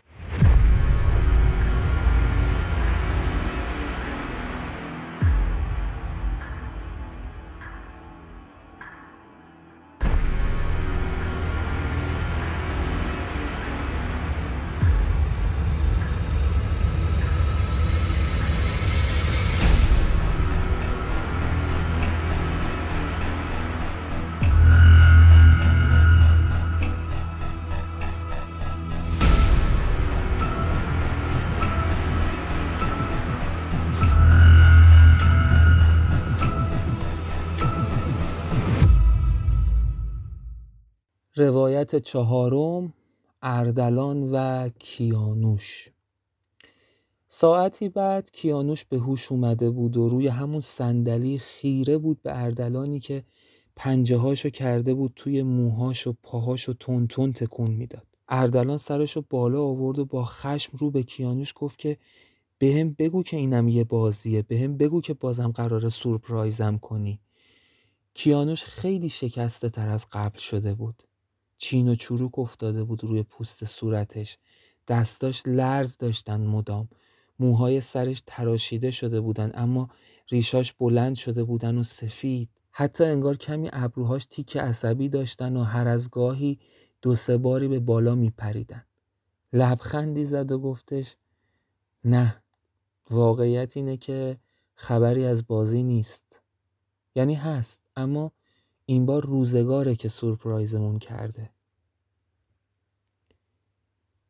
روایت 41.93 42.05
چهارم 42.05 42.93
اردلان 43.43 44.31
و 44.33 44.69
کیانوش. 44.79 45.91
ساعتی 47.29 47.89
بعد 47.89 48.31
کیانوش 48.31 48.85
به 48.85 48.99
هوش 48.99 49.33
اومده 49.33 49.71
بود 49.71 49.97
و 49.97 50.09
روی 50.09 50.29
همون 50.29 50.61
صندلی 50.61 51.39
خیره 51.39 51.99
بود 51.99 52.23
به 52.23 52.43
اردلانی 52.43 53.01
که 53.01 53.25
پنجه 53.77 54.17
هاشو 54.17 54.51
کرده 54.51 54.95
بود 54.95 55.13
توی 55.17 55.43
موهاش 55.43 56.07
و 56.07 56.15
پاهاشو 56.23 56.73
تون 56.73 57.07
تون 57.07 57.33
تکون 57.33 57.71
می‌داد. 57.71 58.07
اردلان 58.29 58.79
سرشو 58.79 59.25
بالا 59.31 59.63
آورد 59.63 59.99
و 59.99 60.05
با 60.05 60.25
خشم 60.25 60.73
رو 60.77 60.91
به 60.91 61.03
کیانوش 61.03 61.53
گفت 61.57 61.79
که 61.79 61.99
بهم 62.59 62.93
بگو 62.99 63.23
که 63.23 63.37
اینم 63.37 63.69
یه 63.69 63.85
بازیه 63.85 64.43
بهم 64.43 64.77
بگو 64.77 65.01
که 65.01 65.15
بازم 65.15 65.51
قرار 65.51 65.89
سورپرایزم 65.89 66.79
کنی. 66.79 67.21
کیانوش 68.15 68.65
خیلی 68.65 69.09
شکسته 69.09 69.69
تر 69.69 69.89
از 69.89 70.07
قبل 70.13 70.39
شده 70.39 70.75
بود. 70.75 71.03
چین 71.63 71.89
و 71.89 71.95
چروک 71.95 72.39
افتاده 72.39 72.85
بود 72.85 73.05
روی 73.05 73.23
پوست 73.23 73.65
صورتش. 73.65 74.39
دستاش 74.89 75.43
لرز 75.47 75.97
داشتن 75.97 76.41
مدام. 76.41 76.89
موهای 77.39 77.81
سرش 77.81 78.23
تراشیده 78.27 78.91
شده 78.91 79.21
بودن 79.21 79.51
اما 79.55 79.89
ریشاش 80.31 80.73
بلند 80.73 81.17
شده 81.17 81.45
بودن 81.45 81.79
و 81.79 81.83
سفید. 81.83 82.49
حتی 82.71 83.05
انگار 83.05 83.37
کمی 83.37 83.71
ابروهاش 83.73 84.27
تیک 84.27 84.57
عصبی 84.57 85.09
داشتن 85.09 85.57
و 85.57 85.63
هر 85.63 85.89
از 85.89 86.11
گاهی 86.11 86.59
دو 87.03 87.15
سه 87.15 87.37
باری 87.37 87.69
به 87.69 87.81
بالا 87.81 88.15
می 88.15 88.31
پریدن. 88.31 88.85
لبخندی 89.53 90.25
زد 90.25 90.53
و 90.53 90.59
گفتش 90.59 91.17
نه 92.05 92.43
واقعیت 93.11 93.77
اینه 93.77 93.97
که 93.97 94.39
خبری 94.75 95.25
از 95.25 95.47
بازی 95.47 95.83
نیست. 95.83 96.41
یعنی 97.15 97.35
هست 97.35 97.81
اما 97.97 98.33
این 98.87 99.07
بار 99.07 99.27
روزگاره 99.27 99.97
که 99.97 100.09
سورپرایزمون 100.09 100.99
کرده. 100.99 101.51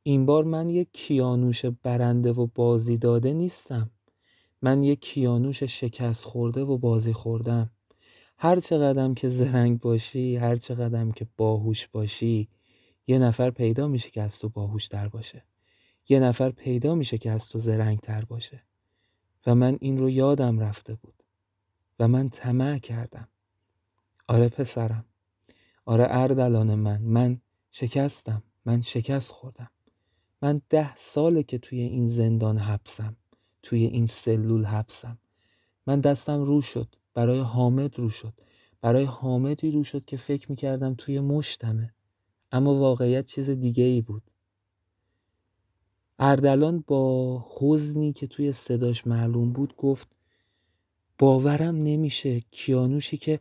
این 0.03 0.27
بار 0.27 0.45
من 0.45 0.69
یک 0.69 0.89
کیانوش 0.93 1.65
برنده 1.65 2.33
و 2.33 2.47
بازی 2.47 2.97
داده 2.97 3.33
نیستم. 3.33 3.91
من 4.63 4.83
یک 4.83 5.01
کیانوش 5.01 5.63
شکست 5.63 6.25
خورده 6.25 6.61
و 6.61 6.79
بازی 6.79 7.13
خوردم. 7.13 7.71
هر 8.39 8.61
چقدر 8.61 9.15
که 9.15 9.29
زرنگ 9.29 9.81
باشی 9.81 10.37
هر 10.37 10.57
چقدر 10.57 11.11
که 11.11 11.27
باهوش 11.37 11.89
باشی 11.89 12.49
یه 13.07 13.19
نفر 13.19 13.51
پیدا 13.51 13.89
میشه 13.89 14.11
که 14.11 14.23
از 14.23 14.39
تو 14.39 14.49
باهوش 14.49 14.89
تر 14.89 15.09
باشه. 15.09 15.45
یه 16.09 16.21
نفر 16.21 16.51
پیدا 16.51 16.95
میشه 16.95 17.19
که 17.19 17.31
از 17.31 17.49
تو 17.49 17.59
زرنگ 17.59 17.99
تر 17.99 18.25
باشه. 18.25 18.63
و 19.47 19.55
من 19.55 19.79
این 19.81 19.99
رو 19.99 20.11
یادم 20.11 20.59
رفته 20.59 20.95
بود. 20.95 21.23
و 21.99 22.09
من 22.09 22.29
طمع 22.29 22.79
کردم. 22.79 23.29
آره 24.29 24.49
پسرم. 24.49 25.05
آره 25.85 26.07
اردلان 26.11 26.75
من. 26.75 27.03
من 27.03 27.41
شکستم. 27.71 28.43
من 28.65 28.81
شکست 28.81 29.31
خوردم. 29.33 29.71
من 30.43 30.63
ده 30.69 30.95
ساله 30.95 31.43
که 31.43 31.59
توی 31.59 31.81
این 31.81 32.09
زندان 32.09 32.59
حبسم. 32.59 33.17
توی 33.63 33.85
این 33.85 34.07
سلول 34.07 34.65
حبسم. 34.65 35.19
من 35.87 36.01
دستم 36.01 36.43
رو 36.43 36.61
شد. 36.61 36.95
برای 37.15 37.41
حامد 37.41 37.99
رو 37.99 38.11
شد. 38.11 38.33
برای 38.81 39.05
حامدی 39.05 39.71
رو 39.71 39.85
شد 39.85 40.05
که 40.05 40.17
فکر 40.17 40.51
می‌کردم 40.51 40.95
توی 40.99 41.21
مشتمه. 41.21 41.95
اما 42.53 42.75
واقعیت 42.75 43.27
چیز 43.27 43.51
دیگه 43.51 43.85
ای 43.85 44.01
بود. 44.01 44.23
اردلان 46.19 46.85
با 46.87 47.45
حزنی 47.59 48.13
که 48.13 48.27
توی 48.27 48.53
صداش 48.53 49.07
معلوم 49.07 49.53
بود 49.53 49.77
گفت 49.77 50.09
باورم 51.19 51.77
نمیشه 51.77 52.41
کیانوشی 52.41 53.17
که 53.17 53.41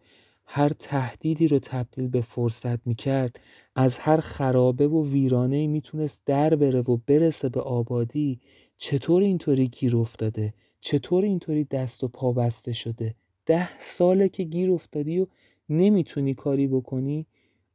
هر 0.54 0.70
تهدیدی 0.70 1.48
رو 1.48 1.60
تبدیل 1.60 2.08
به 2.08 2.22
فرصت 2.22 2.88
می‌کرد 2.88 3.40
از 3.76 3.98
هر 3.98 4.20
خرابه 4.20 4.88
و 4.88 5.08
ویرانه 5.08 5.68
می‌تونست 5.68 6.22
در 6.26 6.56
بره 6.56 6.82
و 6.82 6.98
برسه 7.08 7.50
به 7.50 7.62
آبادی 7.62 8.40
چطور 8.78 9.24
اینطوری 9.24 9.68
گیر 9.68 9.96
افتاده؟ 9.96 10.54
چطور 10.80 11.24
اینطوری 11.24 11.64
دست 11.64 12.04
و 12.04 12.08
پا 12.08 12.34
بسته 12.34 12.74
شده؟ 12.74 13.16
ده 13.46 13.80
ساله 13.80 14.30
که 14.30 14.44
گیر 14.44 14.72
افتادی 14.72 15.20
و 15.20 15.28
نمی‌تونی 15.70 16.34
کاری 16.34 16.68
بکنی 16.68 17.26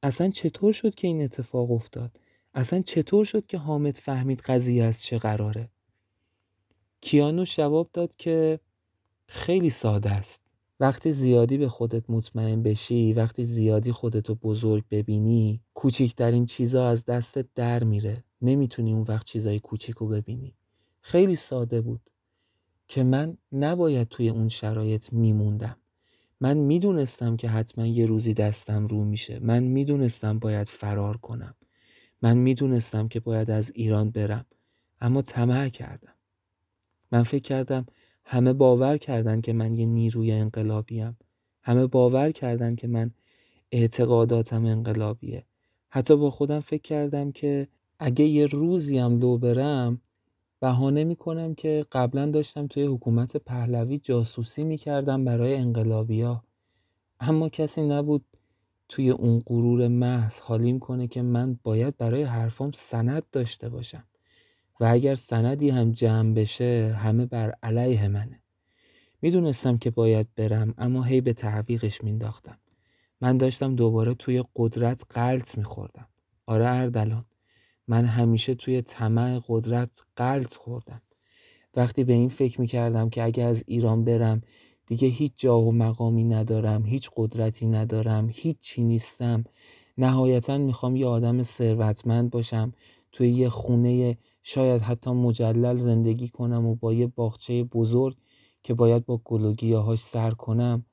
اصلا 0.03 0.31
چطور 0.31 0.73
شد 0.73 0.95
که 0.95 1.09
این 1.09 1.23
اتفاق 1.23 1.71
افتاد؟ 1.71 2.21
اصلا 2.55 2.83
چطور 2.83 3.25
شد 3.25 3.47
که 3.47 3.59
حامد 3.59 3.97
فهمید 3.97 4.41
قضیه 4.41 4.85
از 4.85 5.03
چه 5.03 5.19
قراره؟ 5.19 5.69
کیانوش 7.01 7.57
جواب 7.57 7.91
داد 7.93 8.17
که 8.17 8.61
خیلی 9.27 9.71
ساده 9.71 10.11
است. 10.11 10.46
وقتی 10.81 11.13
زیادی 11.13 11.59
به 11.59 11.69
خودت 11.69 12.11
مطمئن 12.11 12.63
بشی 12.63 13.13
وقتی 13.13 13.45
زیادی 13.45 13.93
خودتو 13.93 14.35
بزرگ 14.35 14.85
ببینی 14.91 15.61
کوچیکترین 15.75 16.47
چیزا 16.47 16.89
از 16.89 17.05
دستت 17.05 17.47
در 17.55 17.85
میره. 17.85 18.25
نمی‌تونی 18.43 18.93
اون 18.93 19.05
وقت 19.09 19.27
چیزای 19.27 19.61
کوچیکو 19.61 20.09
ببینی. 20.09 20.55
خیلی 21.01 21.37
ساده 21.37 21.81
بود 21.81 22.01
که 22.89 23.03
من 23.03 23.37
نباید 23.53 24.09
توی 24.09 24.29
اون 24.29 24.49
شرایط 24.49 25.13
میموندم. 25.13 25.77
من 26.41 26.57
می‌دونستم 26.57 27.37
که 27.37 27.49
حتما 27.49 27.87
یه 27.87 28.07
روزی 28.07 28.35
دستم 28.35 28.87
رو 28.87 29.05
میشه. 29.05 29.39
من 29.39 29.63
می‌دونستم 29.63 30.39
باید 30.39 30.69
فرار 30.69 31.17
کنم. 31.17 31.55
من 32.23 32.37
می‌دونستم 32.37 33.09
که 33.09 33.21
باید 33.21 33.51
از 33.51 33.73
ایران 33.75 34.11
برم. 34.11 34.47
اما 35.01 35.23
طمع 35.23 35.69
کردم. 35.69 36.15
من 37.13 37.23
فکر 37.23 37.43
کردم 37.43 37.87
همه 38.29 38.53
باور 38.53 38.99
کردن 38.99 39.41
که 39.41 39.53
من 39.53 39.75
یه 39.75 39.87
نیروی 39.87 40.33
انقلابیم. 40.33 41.19
همه 41.63 41.87
باور 41.87 42.33
کردن 42.33 42.75
که 42.77 42.89
من 42.89 43.11
اعتقاداتم 43.73 44.65
انقلابیه. 44.65 45.47
حتی 45.89 46.17
با 46.17 46.31
خودم 46.31 46.61
فکر 46.61 46.83
کردم 46.83 47.33
که 47.33 47.69
اگه 47.99 48.25
یه 48.25 48.47
روزی 48.47 48.99
هم 48.99 49.19
لو 49.19 49.39
برم 49.39 50.01
بهانه 50.61 51.05
می‌کنم 51.05 51.55
که 51.55 51.87
قبلا 51.93 52.31
داشتم 52.31 52.67
توی 52.67 52.85
حکومت 52.85 53.37
پهلوی 53.37 53.99
جاسوسی 53.99 54.65
می‌کردم 54.65 55.25
برای 55.25 55.57
انقلابیا 55.57 56.45
اما 57.21 57.49
کسی 57.49 57.89
نبود 57.89 58.25
توی 58.89 59.11
اون 59.11 59.43
غرور 59.47 59.89
محض 59.89 60.41
حالیم 60.41 60.79
کنه 60.79 61.09
که 61.09 61.23
من 61.23 61.59
باید 61.63 61.97
برای 61.97 62.23
حرفام 62.23 62.73
سند 62.73 63.23
داشته 63.33 63.69
باشم. 63.69 64.05
و 64.81 64.85
اگر 64.85 65.15
سندی 65.15 65.71
هم 65.71 65.93
جمع 65.93 66.35
بشه 66.35 66.97
همه 66.99 67.27
بر 67.27 67.55
علیه 67.63 68.09
منه. 68.09 68.43
می‌دونستم 69.23 69.79
که 69.79 69.91
باید 69.91 70.27
برم 70.37 70.75
اما 70.79 71.03
هی 71.03 71.21
به 71.21 71.33
تعویقش 71.33 72.05
مینداختم 72.05 72.59
من 73.21 73.37
داشتم 73.37 73.77
دوباره 73.77 74.15
توی 74.15 74.45
قدرت 74.57 75.03
قلط 75.11 75.59
میخوردم. 75.59 76.09
آره 76.47 76.67
اردلان 76.67 77.25
من 77.89 78.05
همیشه 78.05 78.55
توی 78.55 78.83
طمع 78.83 79.41
قدرت 79.49 80.05
قلط 80.17 80.55
خوردم. 80.55 81.03
وقتی 81.77 82.05
به 82.05 82.13
این 82.13 82.29
فکر 82.29 82.61
می‌کردم 82.61 83.11
که 83.11 83.23
اگه 83.25 83.43
از 83.45 83.65
ایران 83.67 84.05
برم 84.05 84.43
دیگه 84.87 85.09
هیچ 85.09 85.33
جاه 85.37 85.63
و 85.63 85.73
مقامی 85.73 86.25
ندارم 86.25 86.87
هیچ 86.87 87.11
قدرتی 87.17 87.67
ندارم 87.67 88.29
هیچ 88.33 88.57
چی 88.61 88.83
نیستم. 88.83 89.45
نهایتا 89.99 90.59
می‌خوام 90.59 90.97
یه 90.97 91.07
آدم 91.07 91.43
ثروتمند 91.43 92.31
باشم 92.31 92.73
توی 93.13 93.31
یه 93.31 93.49
خونه 93.49 94.19
شاید 94.49 94.83
حتی 94.83 95.11
مجلل 95.11 95.77
زندگی 95.77 96.29
کنم 96.29 96.67
و 96.67 96.75
با 96.75 96.93
یه 96.93 97.07
باغچه 97.07 97.65
بزرگ 97.65 98.17
که 98.63 98.75
باید 98.75 99.07
با 99.07 99.21
گل 99.25 99.55
و 99.73 99.97
سر 99.97 100.31
کنم 100.31 100.85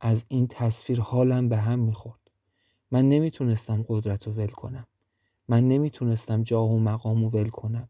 از 0.00 0.24
این 0.28 0.46
تصویر 0.46 1.00
حالم 1.00 1.48
به 1.48 1.56
هم 1.56 1.78
می‌خورد. 1.78 2.20
من 2.90 3.08
نمی‌تونستم 3.08 3.84
قدرت 3.88 4.26
رو 4.26 4.32
ول 4.32 4.46
کنم. 4.46 4.86
من 5.48 5.68
نمی‌تونستم 5.68 6.42
جاه 6.42 6.70
و 6.70 6.78
مقام 6.78 7.24
رو 7.24 7.30
ول 7.30 7.48
کنم. 7.48 7.88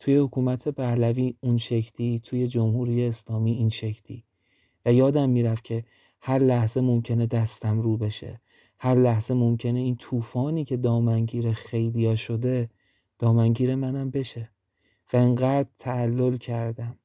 توی 0.00 0.16
حکومت 0.16 0.68
پهلوی 0.68 1.34
اون 1.40 1.56
شکلی 1.56 2.20
توی 2.24 2.46
جمهوری 2.46 3.04
اسلامی 3.04 3.52
این 3.52 3.68
شکلی. 3.68 4.24
و 4.86 4.92
یادم 4.92 5.30
می‌رفت 5.30 5.64
که 5.64 5.84
هر 6.20 6.38
لحظه 6.38 6.80
ممکنه 6.80 7.26
دستم 7.26 7.80
رو 7.80 7.96
بشه. 7.96 8.40
هر 8.78 8.94
لحظه 8.94 9.34
ممکنه 9.34 9.78
این 9.78 9.96
طوفانی 9.96 10.64
که 10.64 10.76
دامنگیر 10.76 11.52
خیلیا 11.52 12.16
شده 12.16 12.70
دامنگیر 13.18 13.74
منم 13.74 14.10
بشه. 14.10 14.53
انقدر 15.18 15.68
تعلل 15.78 16.36
کردم 16.36 16.98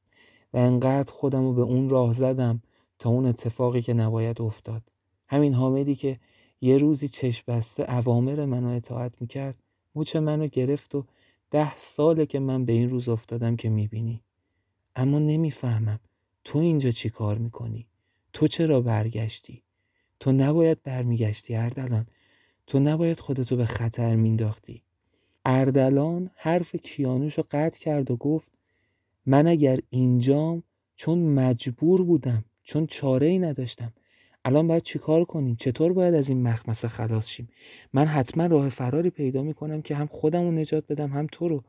و 0.54 0.58
انقدر 0.58 1.12
خودم 1.12 1.44
رو 1.44 1.54
به 1.54 1.62
اون 1.62 1.90
راه 1.90 2.14
زدم 2.14 2.62
تا 3.00 3.10
اون 3.10 3.26
اتفاقی 3.26 3.82
که 3.82 3.94
نباید 3.94 4.42
افتاد 4.42 4.84
همین 5.28 5.54
حامدی 5.54 5.96
که 5.96 6.20
یه 6.62 6.78
روزی 6.78 7.08
چشم 7.08 7.44
بسته 7.48 7.94
اوامر 7.94 8.46
منو 8.46 8.68
اطاعت 8.68 9.14
می‌کرد 9.22 9.56
مچ 9.96 10.16
منو 10.16 10.48
گرفت 10.48 10.96
و 10.96 11.06
ده 11.52 11.76
ساله 11.76 12.26
که 12.26 12.40
من 12.40 12.66
به 12.66 12.74
این 12.74 12.90
روز 12.90 13.10
افتادم 13.10 13.56
که 13.56 13.70
می‌بینی 13.70 14.24
اما 14.96 15.20
نمی‌فهمم 15.20 16.00
تو 16.44 16.60
اینجا 16.60 16.92
چی 16.92 17.10
کار 17.10 17.38
می‌کنی؟ 17.38 17.88
تو 18.34 18.48
چرا 18.48 18.82
برگشتی؟ 18.82 19.64
تو 20.20 20.32
نباید 20.32 20.84
برمیگشتی 20.84 21.56
اردلان 21.56 22.08
تو 22.68 22.80
نباید 22.80 23.20
خودتو 23.20 23.56
به 23.56 23.66
خطر 23.66 24.16
مینداختی 24.16 24.84
اردلان 25.46 26.30
حرف 26.36 26.76
کیانوش 26.76 27.38
رو 27.38 27.44
قطع 27.52 27.80
کرد 27.80 28.12
و 28.12 28.16
گفت 28.16 28.52
من 29.26 29.48
اگر 29.48 29.80
اینجام 29.90 30.64
چون 30.96 31.20
مجبور 31.20 32.04
بودم 32.04 32.46
چون 32.64 32.88
چاره 32.88 33.28
ای 33.28 33.40
نداشتم 33.40 33.94
الان 34.46 34.68
باید 34.68 34.84
چیکار 34.84 35.26
کنیم؟ 35.26 35.56
چطور 35.56 35.94
باید 35.94 36.14
از 36.14 36.30
این 36.30 36.44
مخمسه 36.44 36.88
خلاص 36.88 37.28
شیم؟ 37.28 37.50
من 37.94 38.06
حتما 38.06 38.46
راه 38.46 38.70
فراری 38.70 39.10
پیدا 39.10 39.44
می‌کنم 39.44 39.82
که 39.82 39.96
هم 39.96 40.08
خودم 40.08 40.42
رو 40.44 40.52
نجات 40.52 40.88
بدم 40.88 41.10
هم 41.10 41.28
تو 41.32 41.48
رو. 41.48 41.64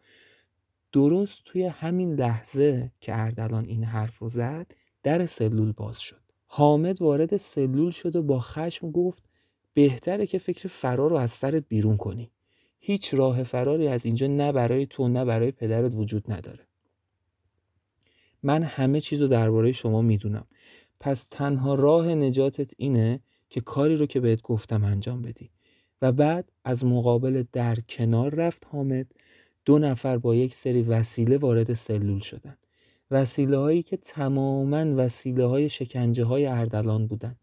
درست 0.92 1.42
توی 1.44 1.66
همین 1.66 2.14
لحظه 2.14 2.92
که 3.00 3.18
اردلان 3.18 3.64
این 3.64 3.84
حرف 3.84 4.18
رو 4.18 4.28
زد 4.28 4.72
در 5.02 5.26
سلول 5.26 5.72
باز 5.72 5.98
شد. 6.00 6.20
حامد 6.46 7.02
وارد 7.02 7.36
سلول 7.36 7.90
شد 7.90 8.16
و 8.16 8.22
با 8.22 8.40
خشم 8.40 8.90
گفت 8.90 9.22
بهتره 9.74 10.26
که 10.26 10.38
فکر 10.38 10.68
فرار 10.68 11.10
رو 11.10 11.16
از 11.16 11.30
سرت 11.30 11.64
بیرون 11.68 11.96
کنی. 11.96 12.30
هیچ 12.80 13.14
راه 13.14 13.42
فراری 13.42 13.88
از 13.88 14.06
اینجا 14.06 14.26
نه 14.26 14.52
برای 14.52 14.86
تو 14.86 15.08
نه 15.08 15.24
برای 15.24 15.50
پدرت 15.50 15.94
وجود 15.94 16.32
نداره. 16.32 16.66
من 18.42 18.62
همه 18.62 19.00
چیز 19.00 19.20
رو 19.20 19.28
درباره 19.28 19.72
شما 19.72 20.02
می‌دونم. 20.02 20.46
پس 21.00 21.24
تنها 21.24 21.74
راه 21.74 22.14
نجاتت 22.14 22.74
اینه 22.76 23.20
که 23.48 23.60
کاری 23.60 23.96
رو 23.96 24.06
که 24.06 24.20
بهت 24.20 24.42
گفتم 24.42 24.84
انجام 24.84 25.22
بدی. 25.22 25.50
و 26.02 26.12
بعد 26.12 26.52
از 26.64 26.84
مقابل 26.84 27.44
در 27.52 27.76
کنار 27.88 28.34
رفت 28.34 28.66
حامد. 28.70 29.06
دو 29.64 29.78
نفر 29.78 30.18
با 30.18 30.34
یک 30.34 30.54
سری 30.54 30.82
وسیله 30.82 31.36
وارد 31.36 31.74
سلول 31.74 32.18
شدن. 32.18 32.56
وسیله 33.10 33.56
هایی 33.56 33.82
که 33.82 33.96
تماما 33.96 34.94
وسیله 34.96 35.44
های 35.44 35.68
شکنجه 35.68 36.24
های 36.24 36.46
اردلان 36.46 37.06
بودن. 37.06 37.36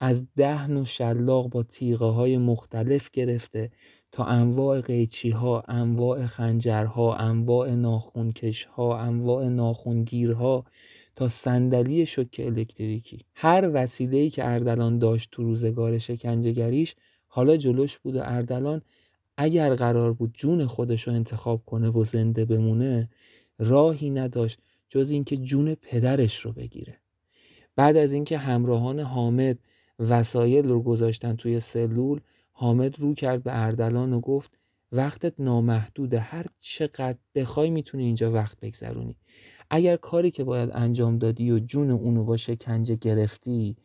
از 0.00 0.26
دهن 0.36 0.76
و 0.76 0.84
شلاق 0.84 1.48
با 1.48 1.62
تیغه 1.62 2.06
های 2.06 2.36
مختلف 2.36 3.10
گرفته 3.10 3.70
تا 4.12 4.24
انواع 4.24 4.80
قیچی 4.80 5.30
ها، 5.30 5.62
انواع 5.68 6.26
خنجرها، 6.26 7.16
انواع 7.16 7.70
ناخونکش 7.70 8.64
ها، 8.64 8.98
انواع 8.98 9.48
ناخونگیرها 9.48 10.64
تا 11.16 11.28
صندلی 11.28 12.06
شوک 12.06 12.40
الکتریکی. 12.44 13.18
هر 13.34 13.70
وسیله‌ای 13.74 14.30
که 14.30 14.48
اردلان 14.48 14.98
داشت 14.98 15.28
تو 15.32 15.42
روزگار 15.42 15.98
شکنجهگریش 15.98 16.96
حالا 17.26 17.56
جلوش 17.56 17.98
بود 17.98 18.16
و 18.16 18.20
اردلان 18.22 18.82
اگر 19.36 19.74
قرار 19.74 20.12
بود 20.12 20.30
جون 20.34 20.66
خودش 20.66 21.02
رو 21.02 21.14
انتخاب 21.14 21.62
کنه 21.66 21.88
و 21.88 22.04
زنده 22.04 22.44
بمونه 22.44 23.08
راهی 23.58 24.10
نداشت 24.10 24.58
جز 24.88 25.10
اینکه 25.10 25.36
جون 25.36 25.74
پدرش 25.74 26.40
رو 26.40 26.52
بگیره. 26.52 26.96
بعد 27.76 27.96
از 27.96 28.12
اینکه 28.12 28.38
همراهان 28.38 29.00
حامد 29.00 29.58
وسایل 29.98 30.68
رو 30.68 30.82
گذاشتن 30.82 31.36
توی 31.36 31.60
سلول 31.60 32.20
حامد 32.60 33.00
رو 33.00 33.14
کرد 33.14 33.42
به 33.42 33.62
اردلان 33.62 34.12
و 34.12 34.20
گفت 34.20 34.58
وقتت 34.92 35.34
نامحدوده 35.38 36.18
هر 36.18 36.46
چقدر 36.58 37.18
بخوای 37.34 37.70
می‌تونی 37.70 38.04
اینجا 38.04 38.32
وقت 38.32 38.60
بگذرونی. 38.60 39.16
اگر 39.70 39.96
کاری 39.96 40.30
که 40.30 40.44
باید 40.44 40.70
انجام 40.72 41.18
دادی 41.18 41.50
و 41.50 41.58
جون 41.58 41.90
اونو 41.90 42.24
با 42.24 42.36
شکنجه 42.36 42.94
گرفتی 42.94 43.76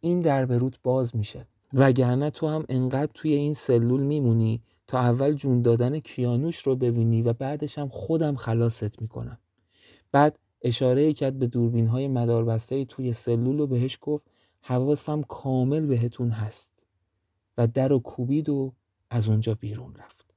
این 0.00 0.20
در 0.20 0.44
روت 0.44 0.82
باز 0.82 1.16
میشه. 1.16 1.46
وگرنه 1.74 2.30
تو 2.30 2.48
هم 2.48 2.64
انقدر 2.68 3.10
توی 3.14 3.32
این 3.32 3.54
سلول 3.54 4.02
میمونی 4.02 4.62
تا 4.86 4.98
اول 4.98 5.32
جون 5.32 5.62
دادن 5.62 5.98
کیانوش 5.98 6.58
رو 6.58 6.76
ببینی 6.76 7.22
و 7.22 7.32
بعدش 7.32 7.78
هم 7.78 7.88
خودم 7.88 8.36
خلاصت 8.36 9.02
می‌کنم. 9.02 9.38
بعد 10.12 10.38
اشاره 10.62 11.12
کرد 11.12 11.38
به 11.38 11.46
دوربین 11.46 11.86
های 11.86 12.08
مداربسته 12.08 12.84
توی 12.84 13.12
سلول 13.12 13.60
و 13.60 13.66
بهش 13.66 13.98
گفت 14.00 14.26
حواسم 14.60 15.22
کامل 15.22 15.86
بهتون 15.86 16.30
هست. 16.30 16.71
و 17.58 17.66
در 17.66 17.92
و 17.92 17.98
کوبید 17.98 18.48
و 18.48 18.72
از 19.10 19.28
اونجا 19.28 19.54
بیرون 19.54 19.94
رفت. 19.94 20.34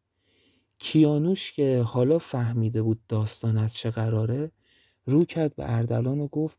کیانوش 0.78 1.51
که 1.51 1.82
حالا 1.82 2.18
فهمیده 2.18 2.82
بود 2.82 2.99
داستان 3.07 3.57
از 3.57 3.76
چه 3.76 3.89
قراره 3.89 4.51
رو 5.05 5.26
کرد 5.26 5.55
به 5.55 5.74
اردلان 5.74 6.20
و 6.20 6.28
گفت 6.28 6.57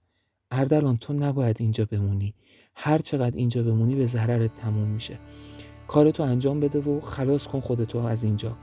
اردلان 0.50 0.96
تو 0.96 1.12
نباید 1.12 1.56
اینجا 1.60 1.84
بمونی. 1.84 2.34
هر 2.74 2.98
چقدر 2.98 3.36
اینجا 3.36 3.62
بمونی 3.62 3.94
به 3.94 4.06
ضررت 4.06 4.54
تموم 4.54 4.88
میشه. 4.88 5.18
کارتو 5.88 6.22
انجام 6.22 6.60
بده 6.60 6.78
و 6.78 7.00
خلاص 7.00 7.46
کن 7.46 7.60
خودتو 7.60 7.98
از 7.98 8.24
اینجا. 8.24 8.56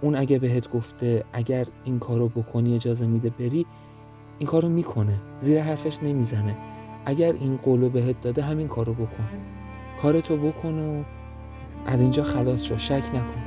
اون 0.00 0.16
اگه 0.16 0.38
بهت 0.38 0.70
گفته 0.70 1.24
اگر 1.32 1.66
این 1.84 1.98
کارو 1.98 2.28
بکنی 2.28 2.74
اجازه 2.74 3.06
میده 3.06 3.30
بری 3.30 3.66
این 4.38 4.48
کارو 4.48 4.68
می‌کنه. 4.68 5.20
زیر 5.40 5.62
حرفش 5.62 6.02
نمی‌زنه. 6.02 6.56
اگر 7.04 7.32
این 7.32 7.56
قولو 7.56 7.88
بهت 7.88 8.20
داده 8.20 8.42
همین 8.42 8.68
کارو 8.68 8.94
بکن. 8.94 9.55
کارتو 10.02 10.36
بکن 10.36 10.78
و 10.78 11.02
از 11.86 12.00
اینجا 12.00 12.24
خلاص 12.24 12.64
شو 12.64 12.78
شک 12.78 13.02
نکن. 13.14 13.42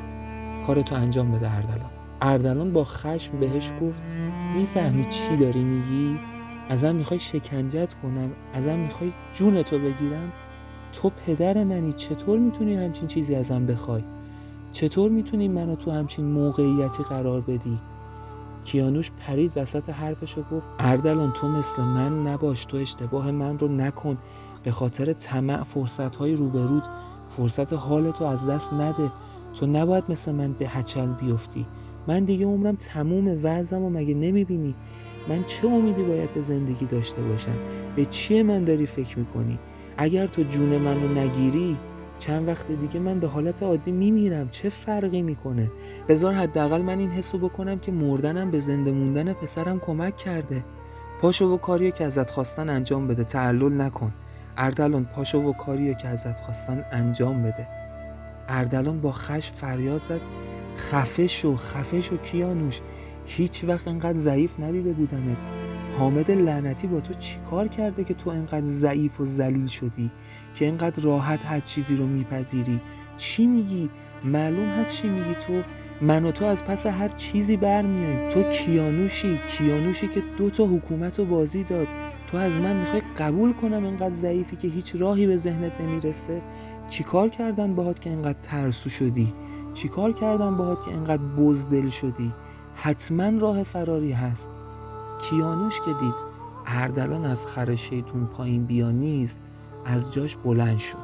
کارتو 0.67 0.95
انجام 0.95 1.31
بده 1.31 1.51
اردلان. 1.55 1.89
اردلان 2.21 2.73
با 2.73 2.83
خشم 2.83 3.39
بهش 3.39 3.71
گفت 3.81 3.99
می‌فهمی 4.55 5.05
چی 5.05 5.37
داری 5.37 5.63
میگی؟ 5.63 6.19
ازم 6.69 6.95
می‌خوای 6.95 7.19
شکنجت 7.19 7.93
کنم 7.93 8.31
ازم 8.53 8.79
می‌خوای 8.79 9.11
جونتو 9.33 9.77
بگیرم؟ 9.79 10.31
تو 10.93 11.11
پدر 11.25 11.63
منی 11.63 11.93
چطور 11.93 12.39
می‌تونی 12.39 12.75
همچین 12.75 13.07
چیزی 13.07 13.35
ازم 13.35 13.65
بخوای؟ 13.65 14.03
چطور 14.71 15.11
می‌تونی 15.11 15.47
منو 15.47 15.75
تو 15.75 15.91
همچین 15.91 16.25
موقعیتی 16.25 17.03
قرار 17.03 17.41
بدی؟ 17.41 17.79
کیانوش 18.63 19.11
پرید 19.27 19.53
وسط 19.55 19.89
حرفش 19.89 20.37
و 20.37 20.41
گفت 20.51 20.67
اردلان 20.79 21.31
تو 21.31 21.47
مثل 21.47 21.81
من 21.81 22.27
نباش 22.27 22.65
تو 22.65 22.77
اشتباه 22.77 23.31
من 23.31 23.59
رو 23.59 23.67
نکن. 23.67 24.17
به 24.63 24.71
خاطر 24.71 25.13
طمع 25.13 25.63
فرصت 25.63 26.15
های 26.15 26.35
روبرود 26.35 26.83
فرصت 27.29 27.73
حالتو 27.73 28.25
از 28.25 28.47
دست 28.47 28.73
نده. 28.73 29.11
تو 29.59 29.65
نباید 29.65 30.03
مثل 30.09 30.31
من 30.31 30.53
به 30.53 30.67
هچل 30.67 31.07
بیفتی. 31.07 31.65
من 32.07 32.23
دیگه 32.23 32.45
عمرم 32.45 32.75
تموم 32.75 33.39
وضعم 33.43 33.81
و 33.81 33.89
مگه 33.89 34.13
نمی‌بینی؟ 34.13 34.75
من 35.29 35.43
چه 35.43 35.67
امیدی 35.67 36.03
باید 36.03 36.33
به 36.33 36.41
زندگی 36.41 36.85
داشته 36.85 37.21
باشم؟ 37.21 37.55
به 37.95 38.05
چیه 38.05 38.43
من 38.43 38.63
داری 38.63 38.85
فکر 38.85 39.19
می‌کنی؟ 39.19 39.59
اگر 39.97 40.27
تو 40.27 40.43
جون 40.43 40.77
منو 40.77 41.07
نگیری 41.07 41.77
چند 42.19 42.47
وقت 42.47 42.71
دیگه 42.71 42.99
من 42.99 43.19
به 43.19 43.27
حالت 43.27 43.63
عادی 43.63 43.91
میمیرم. 43.91 44.49
چه 44.49 44.69
فرقی 44.69 45.21
می‌کنه؟ 45.21 45.71
بذار 46.07 46.33
حداقل 46.33 46.81
من 46.81 46.99
این 46.99 47.09
حسو 47.09 47.37
بکنم 47.37 47.79
که 47.79 47.91
مردنم 47.91 48.51
به 48.51 48.59
زنده 48.59 48.91
موندن 48.91 49.33
پسرم 49.33 49.79
کمک 49.79 50.17
کرده. 50.17 50.65
پاشو 51.21 51.45
و 51.45 51.57
کاریو 51.57 51.91
که 51.91 52.03
ازت 52.03 52.29
خواستن 52.29 52.69
انجام 52.69 53.07
بده 53.07 53.23
تعلل 53.23 53.81
نکن. 53.81 54.13
اردلان 54.57 55.05
پاشو 55.05 55.37
و 55.37 55.53
کاریو 55.53 55.93
که 55.93 56.07
ازت 56.07 56.39
خواستن 56.39 56.85
انجام 56.91 57.43
بده. 57.43 57.67
اردلان 58.49 59.01
با 59.01 59.11
خش 59.11 59.51
فریاد 59.51 60.03
زد. 60.03 60.21
خفه 60.77 61.27
شو 61.27 61.55
خفه 61.55 62.01
شو 62.01 62.17
کیانوش 62.17 62.81
هیچ 63.25 63.63
وقت 63.63 63.87
انقدر 63.87 64.17
ضعیف 64.17 64.59
ندیده 64.59 64.93
بودمت. 64.93 65.37
حامد 65.99 66.31
لعنتی 66.31 66.87
با 66.87 66.99
تو 66.99 67.13
چیکار 67.13 67.67
کرده 67.67 68.03
که 68.03 68.13
تو 68.13 68.29
انقدر 68.29 68.65
ضعیف 68.65 69.21
و 69.21 69.25
ذلیل 69.25 69.67
شدی؟ 69.67 70.11
که 70.55 70.67
انقدر 70.67 71.03
راحت 71.03 71.45
هر 71.45 71.59
چیزی 71.59 71.95
رو 71.95 72.07
میپذیری؟ 72.07 72.81
چی 73.17 73.47
میگی؟ 73.47 73.89
معلوم 74.23 74.69
هست 74.69 74.95
چی 74.95 75.07
میگی 75.07 75.33
تو؟ 75.33 75.61
من 76.01 76.25
و 76.25 76.31
تو 76.31 76.45
از 76.45 76.65
پس 76.65 76.85
هر 76.85 77.07
چیزی 77.07 77.57
برمیایم 77.57 78.29
تو 78.29 78.43
کیانوشی. 78.43 79.39
کیانوشی 79.49 80.07
که 80.07 80.21
دو 80.37 80.49
تا 80.49 80.65
حکومت 80.65 81.19
رو 81.19 81.25
بازی 81.25 81.63
داد. 81.63 81.87
تو 82.31 82.37
از 82.37 82.57
من 82.57 82.75
می‌خوای 82.75 83.01
قبول 83.17 83.53
کنم 83.53 83.85
انقدر 83.85 84.13
ضعیفی 84.13 84.55
که 84.55 84.67
هیچ 84.67 84.95
راهی 84.95 85.27
به 85.27 85.37
ذهنت 85.37 85.81
نمی‌رسه؟ 85.81 86.41
چیکار 86.87 87.29
کردن 87.29 87.75
باهات 87.75 87.99
که 87.99 88.09
انقدر 88.09 88.37
ترسو 88.43 88.89
شدی؟ 88.89 89.33
چیکار 89.73 90.13
کردن 90.13 90.57
باهات 90.57 90.85
که 90.85 90.93
انقدر 90.93 91.23
بزدل 91.37 91.89
شدی؟ 91.89 92.33
حتما 92.75 93.39
راه 93.39 93.63
فراری 93.63 94.11
هست. 94.11 94.51
کیانوش 95.21 95.79
که 95.85 95.91
دید 95.99 96.13
اردلان 96.65 97.25
از 97.25 97.45
خر 97.45 97.75
شیطون 97.75 98.25
پایین 98.25 98.65
بیا 98.65 98.91
نیست 98.91 99.39
از 99.85 100.13
جاش 100.13 100.35
بلند 100.35 100.79
شد. 100.79 100.97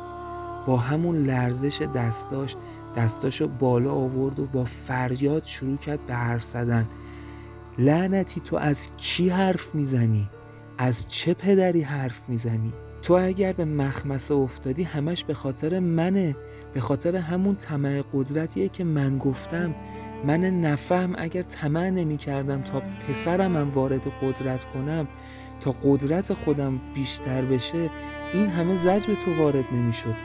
با 0.67 0.77
همون 0.77 1.15
لرزش 1.15 1.81
دستاش 1.95 2.55
دستاشو 2.97 3.47
بالا 3.47 3.91
آورد 3.91 4.39
و 4.39 4.45
با 4.45 4.63
فریاد 4.63 5.43
شروع 5.45 5.77
کرد 5.77 6.05
به 6.05 6.15
حرف 6.15 6.43
زدن. 6.43 6.85
لعنتی 7.77 8.39
تو 8.39 8.55
از 8.55 8.87
کی 8.97 9.29
حرف 9.29 9.75
می‌زنی؟ 9.75 10.29
از 10.77 11.07
چه 11.07 11.33
پدری 11.33 11.81
حرف 11.81 12.21
می‌زنی؟ 12.27 12.73
تو 13.01 13.13
اگر 13.13 13.53
به 13.53 13.65
مخمسه 13.65 14.33
افتادی 14.33 14.83
همش 14.83 15.23
به 15.23 15.33
خاطر 15.33 15.79
منه. 15.79 16.35
به 16.73 16.79
خاطر 16.79 17.15
همون 17.15 17.55
طمع 17.55 18.03
قدرتیه 18.13 18.69
که 18.69 18.83
من 18.83 19.17
گفتم. 19.17 19.75
من 20.25 20.39
نفهم 20.39 21.15
اگر 21.17 21.41
طمع 21.41 21.89
نمی 21.89 22.17
کردم 22.17 22.61
تا 22.61 22.81
پسرم 23.09 23.51
من 23.51 23.69
وارد 23.69 24.01
قدرت 24.21 24.65
کنم 24.65 25.07
تا 25.61 25.75
قدرت 25.83 26.33
خودم 26.33 26.81
بیشتر 26.95 27.41
بشه 27.41 27.89
این 28.33 28.47
همه 28.47 28.77
زج 28.77 29.05
به 29.05 29.15
تو 29.15 29.43
وارد 29.43 29.65
نمی 29.71 29.93
شد 29.93 30.15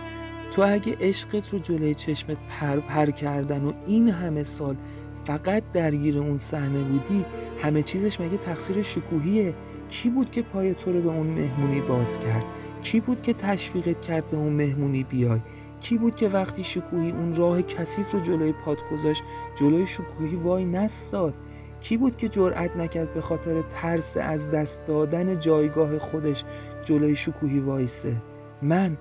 تو 0.52 0.62
اگه 0.62 0.96
عشقت 1.00 1.52
رو 1.52 1.58
جلوی 1.58 1.94
چشمت 1.94 2.36
پر 2.48 2.80
پر 2.80 3.10
کردن 3.10 3.64
و 3.64 3.72
این 3.86 4.08
همه 4.08 4.42
سال 4.42 4.76
فقط 5.24 5.62
درگیر 5.72 6.18
اون 6.18 6.38
صحنه 6.38 6.80
بودی 6.82 7.24
همه 7.62 7.82
چیزش 7.82 8.20
مگه 8.20 8.36
تقصیر 8.36 8.82
شکوهیه؟ 8.82 9.54
کی 9.90 10.08
بود 10.08 10.30
که 10.30 10.42
پای 10.42 10.74
تو 10.74 10.92
رو 10.92 11.02
به 11.02 11.08
اون 11.08 11.26
مهمونی 11.26 11.80
باز 11.80 12.18
کرد؟ 12.18 12.44
کی 12.82 13.00
بود 13.00 13.22
که 13.22 13.34
تشویقت 13.34 14.00
کرد 14.00 14.30
به 14.30 14.36
اون 14.36 14.52
مهمونی 14.52 15.04
بیای؟ 15.04 15.40
کی 15.80 15.98
بود 15.98 16.14
که 16.14 16.28
وقتی 16.28 16.64
شکوهی 16.64 17.10
اون 17.10 17.36
راه 17.36 17.62
کثیف 17.62 18.12
رو 18.12 18.20
جلوی 18.20 18.52
پات 18.52 18.78
گذاشت 18.92 19.22
جلوی 19.56 19.86
شکوهی 19.86 20.36
وای 20.36 20.64
نستاد؟ 20.64 21.34
کی 21.80 21.96
بود 21.96 22.16
که 22.16 22.28
جرأت 22.28 22.76
نکرد 22.76 23.14
به 23.14 23.20
خاطر 23.20 23.62
ترس 23.62 24.16
از 24.16 24.50
دست 24.50 24.86
دادن 24.86 25.38
جایگاه 25.38 25.98
خودش 25.98 26.44
جلوی 26.84 27.16
شکوهی 27.16 27.60
وایسه؟ 27.60 28.16
من 28.62 28.96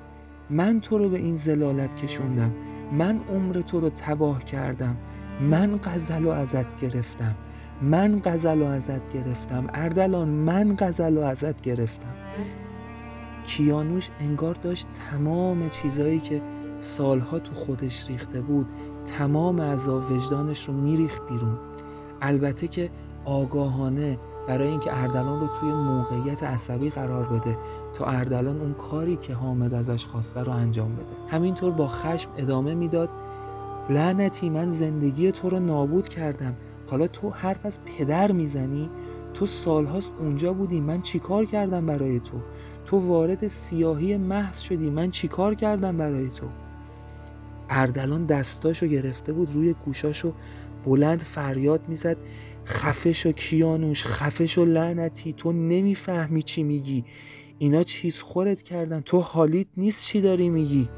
من 0.50 0.82
تو 0.82 0.98
رو 0.98 1.10
به 1.10 1.18
این 1.18 1.36
زلالت 1.36 1.96
کشوندم. 1.96 2.52
من 2.92 3.20
عمر 3.30 3.62
تو 3.62 3.80
رو 3.80 3.90
تباه 3.90 4.46
کردم. 4.46 4.98
من 5.42 5.80
غزل 5.84 6.26
و 6.26 6.30
ازت 6.30 6.78
گرفتم. 6.78 7.36
من 7.82 8.22
غزل 8.26 8.62
و 8.62 8.66
ازت 8.66 9.14
گرفتم. 9.14 9.68
اردلان 9.74 10.28
من 10.28 10.76
غزل 10.80 11.18
و 11.18 11.22
ازت 11.22 11.62
گرفتم. 11.62 12.14
کیانوش 13.44 14.10
انگار 14.20 14.54
داشت 14.54 14.88
تمام 15.12 15.70
چیزایی 15.70 16.20
که 16.20 16.42
سالها 16.80 17.40
تو 17.40 17.54
خودش 17.54 18.10
ریخته 18.10 18.42
بود 18.42 18.68
تمام 19.18 19.62
عذاب 19.62 20.12
وجدانش 20.12 20.68
رو 20.68 20.74
میریخت 20.74 21.22
بیرون. 21.30 21.58
البته 22.22 22.68
که 22.68 22.90
آگاهانه 23.26 24.20
برای 24.48 24.68
اینکه 24.68 24.98
اردلان 25.02 25.40
رو 25.40 25.48
توی 25.48 25.70
موقعیت 25.70 26.44
عصبی 26.44 26.90
قرار 26.90 27.26
بده 27.26 27.58
تا 27.94 28.06
اردلان 28.06 28.62
اون 28.62 28.74
کاری 28.74 29.16
که 29.16 29.34
حامد 29.34 29.74
ازش 29.74 30.06
خواسته 30.06 30.40
رو 30.40 30.52
انجام 30.52 30.96
بده. 30.96 31.36
همینطور 31.38 31.72
با 31.72 31.88
خشم 31.88 32.30
ادامه 32.38 32.76
می‌داد 32.76 33.10
لعنتی 33.90 34.50
من 34.50 34.70
زندگی 34.70 35.32
تو 35.32 35.50
رو 35.50 35.60
نابود 35.60 36.08
کردم. 36.08 36.56
حالا 36.90 37.08
تو 37.08 37.30
حرف 37.30 37.66
از 37.66 37.80
پدر 37.86 38.32
می‌زنی؟ 38.32 38.90
تو 39.34 39.46
سالهاست 39.46 40.12
اونجا 40.20 40.54
بودی 40.54 40.80
من 40.80 41.02
چیکار 41.02 41.46
کردم 41.46 41.86
برای 41.86 42.20
تو؟ 42.20 42.42
تو 42.86 43.00
وارد 43.00 43.48
سیاهی 43.48 44.18
محض 44.18 44.60
شدی 44.60 44.90
من 44.90 45.12
چیکار 45.12 45.56
کردم 45.56 45.98
برای 45.98 46.30
تو؟ 46.30 46.46
اردلان 47.70 48.26
دستاشو 48.26 48.88
گرفته 48.88 49.34
بود 49.34 49.54
روی 49.54 49.76
گوشاشو 49.86 50.34
بلند 50.86 51.22
فریاد 51.22 51.82
می‌زد. 51.88 52.18
خفش 52.66 53.26
و 53.26 53.32
کیانوش 53.32 54.06
خفش 54.06 54.58
و 54.58 54.66
لعنتی 54.66 55.34
تو 55.34 55.52
نمی‌فهمی 55.52 56.44
چی 56.44 56.64
میگی. 56.64 57.06
اینا 57.60 57.84
چیز 57.84 58.22
خورت 58.22 58.62
کردن. 58.62 59.02
تو 59.02 59.20
حالیت 59.20 59.68
نیست 59.78 60.04
چی 60.04 60.22
داری 60.22 60.50
میگی. 60.50 60.90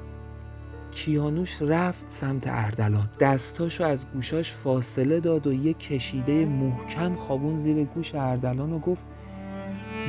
کیانوش 0.91 1.61
رفت 1.61 2.03
سمت 2.07 2.47
اردلان. 2.47 3.09
دستاشو 3.19 3.83
از 3.83 4.05
گوشاش 4.13 4.51
فاصله 4.51 5.19
داد 5.19 5.47
و 5.47 5.53
یه 5.53 5.73
کشیده 5.73 6.45
محکم 6.45 7.15
خوابون 7.15 7.57
زیر 7.57 7.83
گوش 7.83 8.15
اردلان 8.15 8.73
و 8.73 8.79
گفت 8.79 9.03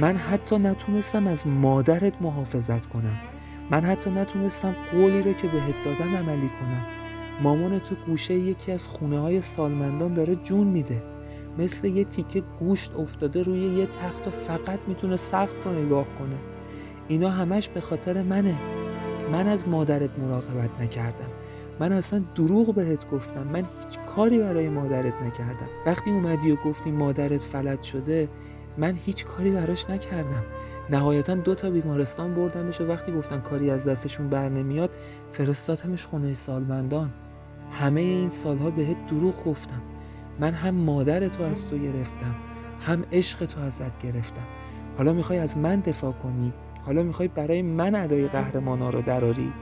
من 0.00 0.16
حتی 0.16 0.58
نتونستم 0.58 1.26
از 1.26 1.46
مادرت 1.46 2.22
محافظت 2.22 2.86
کنم. 2.86 3.16
من 3.70 3.84
حتی 3.84 4.10
نتونستم 4.10 4.74
قولی 4.92 5.22
رو 5.22 5.32
که 5.32 5.48
بهت 5.48 5.74
دادم 5.84 6.16
عملی 6.16 6.48
کنم. 6.60 6.86
مامان 7.42 7.78
تو 7.78 7.94
گوشه 8.06 8.34
یکی 8.34 8.72
از 8.72 8.86
خونه 8.86 9.18
های 9.18 9.40
سالمندان 9.40 10.14
داره 10.14 10.36
جون 10.36 10.66
میده. 10.66 11.02
مثل 11.58 11.88
یه 11.88 12.04
تیکه 12.04 12.42
گوشت 12.60 12.94
افتاده 12.94 13.42
روی 13.42 13.60
یه 13.60 13.86
تخت 13.86 14.28
و 14.28 14.30
فقط 14.30 14.78
می‌تونه 14.88 15.16
سقف 15.16 15.64
رو 15.64 15.84
نگاه 15.84 16.06
کنه. 16.18 16.36
اینا 17.08 17.30
همش 17.30 17.68
به 17.68 17.80
خاطر 17.80 18.22
منه. 18.22 18.54
من 19.32 19.46
از 19.46 19.68
مادرت 19.68 20.18
مراقبت 20.18 20.80
نکردم. 20.80 21.30
من 21.80 21.92
اصلا 21.92 22.22
دروغ 22.34 22.74
بهت 22.74 23.10
گفتم. 23.10 23.42
من 23.42 23.60
هیچ 23.60 23.98
کاری 24.06 24.38
برای 24.38 24.68
مادرت 24.68 25.22
نکردم. 25.22 25.68
وقتی 25.86 26.10
اومدی 26.10 26.52
و 26.52 26.56
گفتی 26.56 26.90
مادرت 26.90 27.42
فلج 27.42 27.82
شده 27.82 28.28
من 28.78 28.94
هیچ 28.94 29.24
کاری 29.24 29.50
براش 29.50 29.90
نکردم. 29.90 30.44
نهایتا 30.90 31.34
دو 31.34 31.54
تا 31.54 31.70
بیمارستان 31.70 32.34
بردمش 32.34 32.80
و 32.80 32.86
وقتی 32.86 33.12
گفتن 33.12 33.40
کاری 33.40 33.70
از 33.70 33.88
دستشون 33.88 34.28
بر 34.28 34.48
نمیاد 34.48 34.90
فرستادمش 35.30 36.06
خونه 36.06 36.34
سالمندان. 36.34 37.10
همه 37.70 38.00
این 38.00 38.28
سالها 38.28 38.70
بهت 38.70 39.06
دروغ 39.06 39.44
گفتم. 39.44 39.82
من 40.40 40.52
هم 40.52 40.74
مادر 40.74 41.28
تو 41.28 41.42
از 41.42 41.68
تو 41.68 41.78
گرفتم 41.78 42.34
هم 42.86 43.04
عشق 43.12 43.46
تو 43.46 43.60
ازت 43.60 43.98
گرفتم. 43.98 44.46
حالا 44.98 45.12
می‌خوای 45.12 45.38
از 45.38 45.58
من 45.58 45.80
دفاع 45.80 46.12
کنی؟ 46.12 46.52
حالا 46.86 47.02
می‌خوای 47.02 47.28
برای 47.28 47.62
من 47.62 47.94
ادای 47.94 48.28
قهرمانا 48.28 48.90
رو 48.90 49.02
دراری؟ 49.02 49.52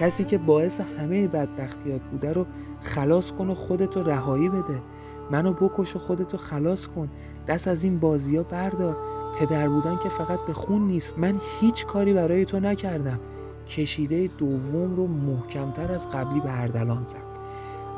کسی 0.00 0.24
که 0.24 0.38
باعث 0.38 0.80
همه 0.80 1.28
بدبختیات 1.28 2.02
بوده 2.02 2.32
رو 2.32 2.46
خلاص 2.80 3.32
کن 3.32 3.50
و 3.50 3.54
خودتو 3.54 4.02
رهایی 4.02 4.48
بده. 4.48 4.82
منو 5.30 5.52
بکش 5.52 5.96
و 5.96 5.98
خودتو 5.98 6.36
خلاص 6.36 6.86
کن. 6.86 7.08
دست 7.46 7.68
از 7.68 7.84
این 7.84 7.98
بازی 7.98 8.36
ها 8.36 8.42
بردار. 8.42 8.96
پدر 9.38 9.68
بودن 9.68 9.98
که 10.02 10.08
فقط 10.08 10.38
به 10.46 10.52
خون 10.52 10.82
نیست. 10.82 11.18
من 11.18 11.34
هیچ 11.60 11.86
کاری 11.86 12.12
برای 12.12 12.44
تو 12.44 12.60
نکردم. 12.60 13.20
کشیده 13.68 14.30
دوم 14.38 14.96
رو 14.96 15.06
محکمتر 15.06 15.92
از 15.92 16.08
قبلی 16.08 16.40
به 16.40 16.60
اردلان 16.60 17.04
زد. 17.04 17.16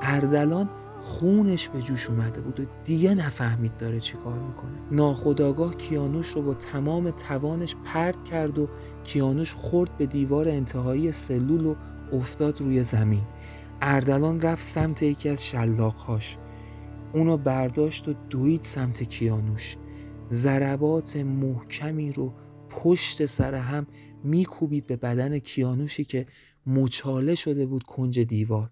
اردلان 0.02 0.68
خونش 1.01 1.68
به 1.68 1.82
جوش 1.82 2.11
اومده 2.11 2.40
بود 2.40 2.61
و 2.61 2.64
دیگه 2.84 3.14
نفهمید 3.14 3.76
داره 3.76 4.01
چی 4.01 4.16
کار 4.16 4.38
می‌کنه. 4.38 4.78
ناخداگاه 4.90 5.76
کیانوش 5.76 6.28
رو 6.28 6.42
با 6.42 6.55
تمام 6.55 7.11
توانش 7.11 7.76
پرت 7.84 8.22
کرد 8.22 8.59
و 8.59 8.68
کیانوش 9.05 9.55
خورد 9.55 9.96
به 9.96 10.07
دیوار 10.07 10.48
انتهایی 10.48 11.12
سلول 11.12 11.66
و 11.66 11.74
افتاد 12.12 12.61
روی 12.61 12.84
زمین. 12.84 13.22
اردلان 13.82 14.40
رفت 14.40 14.62
سمت 14.62 15.03
یکی 15.03 15.28
از 15.28 15.46
شلاقهاش. 15.46 16.38
اونو 17.12 17.36
برداشت 17.36 18.09
و 18.09 18.14
دوید 18.30 18.62
سمت 18.62 19.03
کیانوش. 19.03 19.76
ضربات 20.30 21.16
محکمی 21.16 22.12
رو 22.12 22.34
پشت 22.68 23.26
سر 23.26 23.55
هم 23.55 23.86
میکوبید 24.24 24.86
به 24.86 24.96
بدن 24.96 25.38
کیانوشی 25.38 26.05
که 26.05 26.26
مچاله 26.66 27.34
شده 27.34 27.66
بود 27.66 27.82
کنج 27.82 28.20
دیوار. 28.20 28.70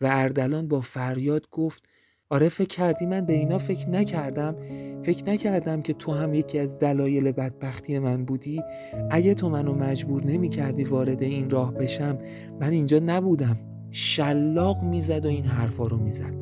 و 0.00 0.08
اردلان 0.10 0.68
با 0.68 0.80
فریاد 0.80 1.46
گفت 1.50 1.82
آره 2.30 2.48
فکر 2.48 2.68
کردی 2.68 3.06
من 3.06 3.26
به 3.26 3.32
اینا 3.32 3.58
فکر 3.58 3.88
نکردم. 3.88 4.56
فکر 5.02 5.24
نکردم 5.24 5.82
که 5.82 5.92
تو 5.92 6.12
هم 6.12 6.34
یکی 6.34 6.58
از 6.58 6.78
دلایل 6.78 7.32
بدبختی 7.32 7.98
من 7.98 8.24
بودی. 8.24 8.62
اگه 9.10 9.34
تو 9.34 9.48
منو 9.48 9.74
مجبور 9.74 10.24
نمی 10.24 10.48
کردی 10.48 10.84
وارد 10.84 11.22
این 11.22 11.50
راه 11.50 11.74
بشم 11.74 12.18
من 12.60 12.70
اینجا 12.70 12.98
نبودم. 12.98 13.56
شلاق 13.90 14.82
می‌زد 14.82 15.26
و 15.26 15.28
این 15.28 15.44
حرفا 15.44 15.86
رو 15.86 15.96
می‌زد. 15.96 16.34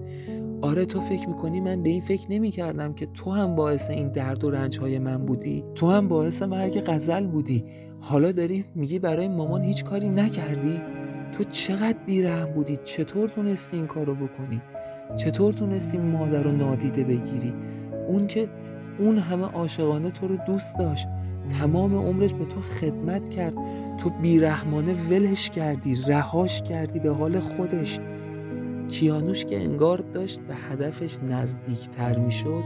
آره 0.60 0.84
تو 0.84 1.00
فکر 1.00 1.28
می‌کنی 1.28 1.60
من 1.60 1.82
به 1.82 1.90
این 1.90 2.00
فکر 2.00 2.26
نمی 2.30 2.50
کردم 2.50 2.92
که 2.92 3.06
تو 3.06 3.30
هم 3.30 3.56
باعث 3.56 3.90
این 3.90 4.08
درد 4.08 4.44
و 4.44 4.50
رنج 4.50 4.78
های 4.78 4.98
من 4.98 5.26
بودی؟ 5.26 5.64
تو 5.74 5.90
هم 5.90 6.08
باعث 6.08 6.42
مرگ 6.42 6.80
غزل 6.80 7.26
بودی. 7.26 7.64
حالا 8.00 8.32
داری 8.32 8.64
میگی 8.74 8.98
برای 8.98 9.28
مامان 9.28 9.62
هیچ 9.62 9.84
کاری 9.84 10.08
نکردی؟ 10.08 10.80
تو 11.32 11.44
چقدر 11.44 11.98
بیرحم 12.06 12.52
بودی؟ 12.52 12.76
چطور 12.76 13.28
تونستی 13.28 13.76
این 13.76 13.86
کارو 13.86 14.14
بکنی؟ 14.14 14.62
چطور 15.16 15.52
تونستی 15.52 15.98
مادر 15.98 16.42
رو 16.42 16.52
نادیده 16.52 17.04
بگیری؟ 17.04 17.54
اون 18.08 18.26
که 18.26 18.48
اون 18.98 19.18
همه 19.18 19.44
عاشقانه 19.44 20.10
تو 20.10 20.28
رو 20.28 20.36
دوست 20.46 20.78
داشت. 20.78 21.08
تمام 21.60 21.94
عمرش 21.94 22.34
به 22.34 22.44
تو 22.44 22.60
خدمت 22.60 23.28
کرد. 23.28 23.54
تو 23.98 24.10
بیرحمانه 24.10 24.92
ولش 24.92 25.50
کردی 25.50 25.96
رهاش 26.06 26.62
کردی 26.62 26.98
به 26.98 27.10
حال 27.10 27.40
خودش. 27.40 27.98
کیانوش 28.88 29.44
که 29.44 29.60
انگار 29.60 30.04
داشت 30.12 30.40
به 30.40 30.54
هدفش 30.54 31.18
نزدیکتر 31.28 32.18
می‌شد 32.18 32.62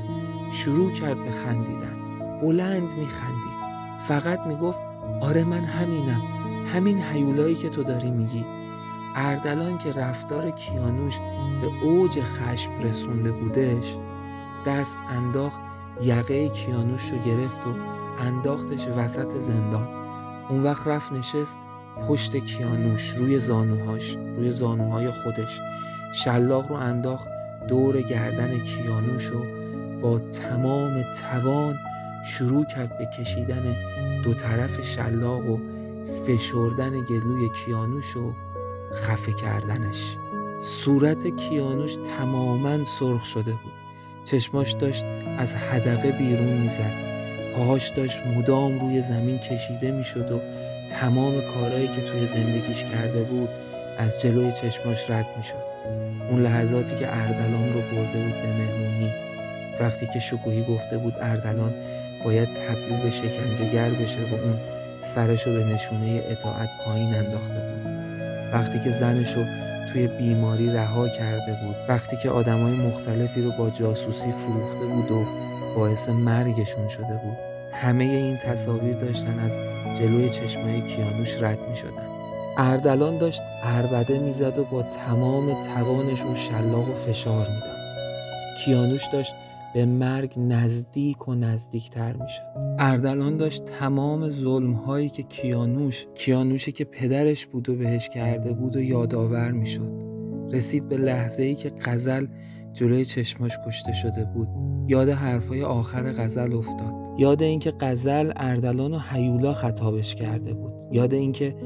شروع 0.53 0.93
کرد 0.93 1.25
به 1.25 1.31
خندیدن. 1.31 1.97
بلند 2.41 2.83
میخندید. 2.83 3.63
فقط 4.09 4.41
می‌گفت 4.47 4.79
آره 5.21 5.45
من 5.45 5.65
همینم. 5.65 6.21
همین 6.75 6.99
حیولایی 6.99 7.55
که 7.55 7.69
تو 7.69 7.83
داری 7.83 8.11
میگی. 8.11 8.45
اردلان 9.17 9.79
که 9.79 9.93
رفتار 9.93 10.51
کیانوش 10.51 11.19
به 11.61 11.85
اوج 11.85 12.21
خشم 12.21 12.79
رسونده 12.79 13.33
بودش 13.33 13.97
دست 14.67 14.99
انداخت 15.09 15.61
یقه 16.03 16.49
کیانوش 16.49 17.11
رو 17.11 17.19
گرفت 17.19 17.67
و 17.67 17.71
انداختش 18.19 18.89
وسط 18.89 19.39
زندان. 19.39 19.89
اون 20.49 20.63
وقت 20.63 20.87
رفت 20.87 21.13
نشست 21.13 21.59
پشت 22.09 22.37
کیانوش 22.37 23.11
روی 23.11 23.41
زانوهاش 23.41 24.17
روی 24.37 24.51
زانوهای 24.51 25.11
خودش. 25.11 25.61
شلاق 26.13 26.69
رو 26.69 26.75
انداخت 26.75 27.29
دور 27.69 28.03
گردن 28.03 28.59
کیانوش 28.59 29.33
و 29.33 29.45
با 30.01 30.19
تمام 30.19 31.03
توان 31.03 31.79
شروع 32.25 32.65
کرد 32.65 32.99
به 32.99 33.07
کشیدن 33.07 33.77
دو 34.23 34.35
طرف 34.35 34.81
شلاق 34.81 35.51
و 35.51 35.59
فشردن 36.27 36.91
گلوی 37.05 37.49
کیانوش 37.49 38.17
و 38.17 38.33
خفه 38.93 39.33
کردنش. 39.33 40.17
صورت 40.63 41.37
کیانوش 41.37 41.97
تماما 42.19 42.85
سرخ 42.85 43.25
شده 43.25 43.51
بود. 43.51 43.73
چشماش 44.25 44.73
داشت 44.73 45.05
از 45.39 45.55
حدقه 45.55 46.13
بیرون 46.13 46.53
می‌زد. 46.53 46.93
پاهاش 47.57 47.89
داشت 47.89 48.19
مدام 48.37 48.79
روی 48.79 49.03
زمین 49.03 49.39
کشیده 49.39 49.91
می‌شد 49.91 50.33
و 50.33 50.41
تمام 50.91 51.41
کارهایی 51.55 51.89
که 51.89 52.01
توی 52.01 52.27
زندگیش 52.27 52.85
کرده 52.85 53.23
بود 53.23 53.49
از 53.99 54.23
جلوی 54.23 54.53
چشماش 54.53 55.11
رد 55.11 55.27
می‌شد. 55.37 55.73
اون 56.31 56.43
لحظاتی 56.43 56.97
که 56.97 57.17
اردلان 57.17 57.73
رو 57.73 57.81
برده 57.81 58.19
بود 58.25 58.35
به 58.43 58.49
مهمونی 58.49 59.11
وقتی 59.81 60.07
که 60.07 60.19
شکوهی 60.19 60.65
گفته 60.65 60.99
بود 60.99 61.15
اردلان 61.21 61.75
باید 62.25 62.49
تبدیل 62.49 63.03
به 63.03 63.11
شکنجهگر 63.11 63.89
بشه 63.91 64.21
و 64.21 64.35
اون 64.35 64.57
سرش 65.01 65.47
رو 65.47 65.53
به 65.53 65.65
نشونه 65.65 66.23
اطاعت 66.29 66.69
پایین 66.85 67.15
انداخته 67.15 67.55
بود. 67.55 67.92
وقتی 68.53 68.81
که 68.81 68.91
زنش 68.91 69.37
رو 69.37 69.43
توی 69.93 70.07
بیماری 70.07 70.71
رها 70.71 71.09
کرده 71.09 71.59
بود 71.63 71.77
وقتی 71.89 72.17
که 72.17 72.31
آدمای 72.31 72.73
مختلفی 72.73 73.43
رو 73.43 73.51
با 73.51 73.71
جاسوسی 73.71 74.33
فروخته 74.33 74.87
بود 74.87 75.11
و 75.11 75.25
باعث 75.77 76.09
مرگشون 76.09 76.89
شده 76.89 77.21
بود 77.25 77.37
همه 77.73 78.05
این 78.05 78.37
تصاویر 78.37 78.97
داشتن 78.97 79.39
از 79.39 79.59
جلوی 79.99 80.31
چشمای 80.31 80.81
کیانوش 80.81 81.43
رد 81.43 81.59
می 81.71 81.77
شدن 81.77 82.07
اردلان 82.59 83.19
داشت 83.19 83.43
عربده 83.63 84.19
می‌زد 84.19 84.59
و 84.59 84.65
با 84.65 84.83
تمام 84.83 85.53
توانش 85.75 86.23
اون 86.23 86.35
شلاق 86.35 86.89
و 86.89 86.95
فشار 86.95 87.49
می‌داد. 87.49 87.77
کیانوش 88.65 89.07
داشت 89.13 89.35
به 89.75 89.87
مرگ 89.87 90.35
نزدیک 90.37 91.29
و 91.29 91.35
نزدیکتر 91.35 92.13
می‌شد 92.13 92.43
اردلان 92.79 93.37
داشت 93.37 93.65
تمام 93.65 94.31
ظلم 94.31 94.73
هایی 94.73 95.09
که 95.09 95.23
کیانوش 95.23 96.07
کیانوشی 96.15 96.73
که 96.73 96.85
پدرش 96.85 97.47
بود 97.47 97.69
و 97.69 97.77
بهش 97.77 98.09
کرده 98.09 98.53
بود 98.53 98.77
و 98.77 98.81
یادآور 98.81 99.51
می‌شد. 99.51 100.03
رسید 100.53 100.89
به 100.89 100.97
لحظه 100.97 101.43
ای 101.43 101.55
که 101.55 101.73
غزل 101.85 102.27
جلوی 102.73 103.05
چشماش 103.05 103.59
کشته 103.67 103.93
شده 103.93 104.25
بود. 104.35 104.49
یاد 104.87 105.09
حرفای 105.09 105.63
آخر 105.63 106.13
غزل 106.13 106.55
افتاد. 106.55 106.95
یاد 107.19 107.43
اینکه 107.43 107.73
غزل 107.81 108.33
اردلان 108.37 108.95
و 108.95 108.99
حیولا 108.99 109.55
خطابش 109.55 110.15
کرده 110.15 110.55
بود. 110.55 110.73
یاد 110.93 111.15
اینکه 111.15 111.57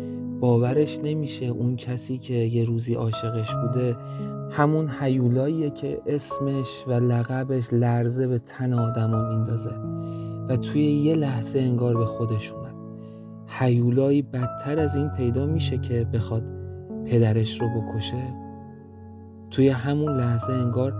باورش 0.40 0.98
نمیشه 1.04 1.46
اون 1.46 1.76
کسی 1.76 2.18
که 2.18 2.34
یه 2.34 2.64
روزی 2.64 2.94
عاشقش 2.94 3.54
بوده 3.54 3.96
همون 4.50 4.88
حیولاییه 4.88 5.70
که 5.70 6.02
اسمش 6.06 6.84
و 6.86 6.92
لقبش 6.92 7.72
لرزه 7.72 8.26
به 8.26 8.38
تن 8.38 8.72
آدم 8.72 9.28
میندازه. 9.28 9.72
و 10.48 10.56
توی 10.56 10.82
یه 10.82 11.14
لحظه 11.14 11.58
انگار 11.58 11.96
به 11.96 12.06
خودش 12.06 12.52
اومد. 12.52 12.74
حیولایی 13.46 14.22
بدتر 14.22 14.78
از 14.78 14.96
این 14.96 15.08
پیدا 15.08 15.46
میشه 15.46 15.78
که 15.78 16.04
بخواد 16.04 16.44
پدرش 17.06 17.60
رو 17.60 17.68
بکشه. 17.68 18.34
توی 19.50 19.68
همون 19.68 20.16
لحظه 20.16 20.52
انگار 20.52 20.92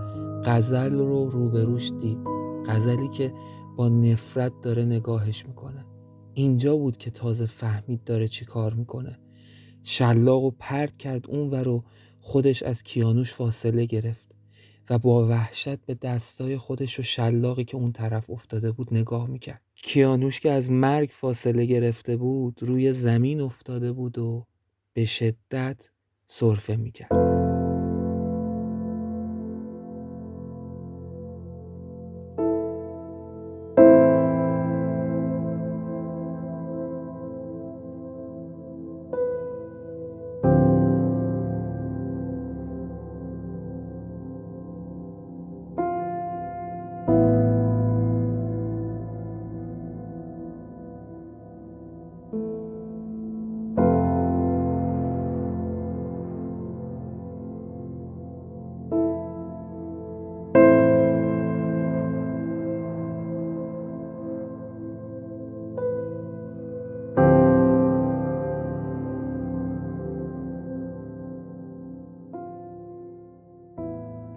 غزل 0.45 0.93
رو 0.93 1.29
روبروش 1.29 1.91
دید. 2.01 2.19
غزلی 2.65 3.07
که 3.07 3.33
با 3.77 3.89
نفرت 3.89 4.51
داره 4.61 4.83
نگاهش 4.83 5.45
می‌کنه. 5.45 5.85
اینجا 6.33 6.77
بود 6.77 6.97
که 6.97 7.11
تازه 7.11 7.45
فهمید 7.45 8.03
داره 8.03 8.27
چی 8.27 8.45
کار 8.45 8.73
می‌کنه. 8.73 9.19
شلاق 9.83 10.43
و 10.43 10.51
پرد 10.59 10.97
کرد 10.97 11.27
اون 11.27 11.49
و 11.49 11.55
رو 11.55 11.83
خودش 12.27 12.63
از 12.63 12.83
کیانوش 12.83 13.33
فاصله 13.33 13.85
گرفت 13.85 14.25
و 14.89 14.99
با 14.99 15.27
وحشت 15.27 15.75
به 15.85 15.93
دستای 15.93 16.57
خودش 16.57 16.99
و 16.99 17.03
شلاقی 17.03 17.63
که 17.63 17.77
اون 17.77 17.91
طرف 17.91 18.29
افتاده 18.29 18.71
بود 18.71 18.93
نگاه 18.93 19.27
می‌کرد. 19.27 19.61
کیانوش 19.75 20.39
که 20.39 20.51
از 20.51 20.71
مرگ 20.71 21.09
فاصله 21.11 21.65
گرفته 21.65 22.17
بود 22.17 22.59
روی 22.61 22.93
زمین 22.93 23.41
افتاده 23.41 23.91
بود 23.91 24.17
و 24.17 24.45
به 24.93 25.05
شدت 25.05 25.89
صرفه 26.27 26.75
می‌کرد. 26.75 27.26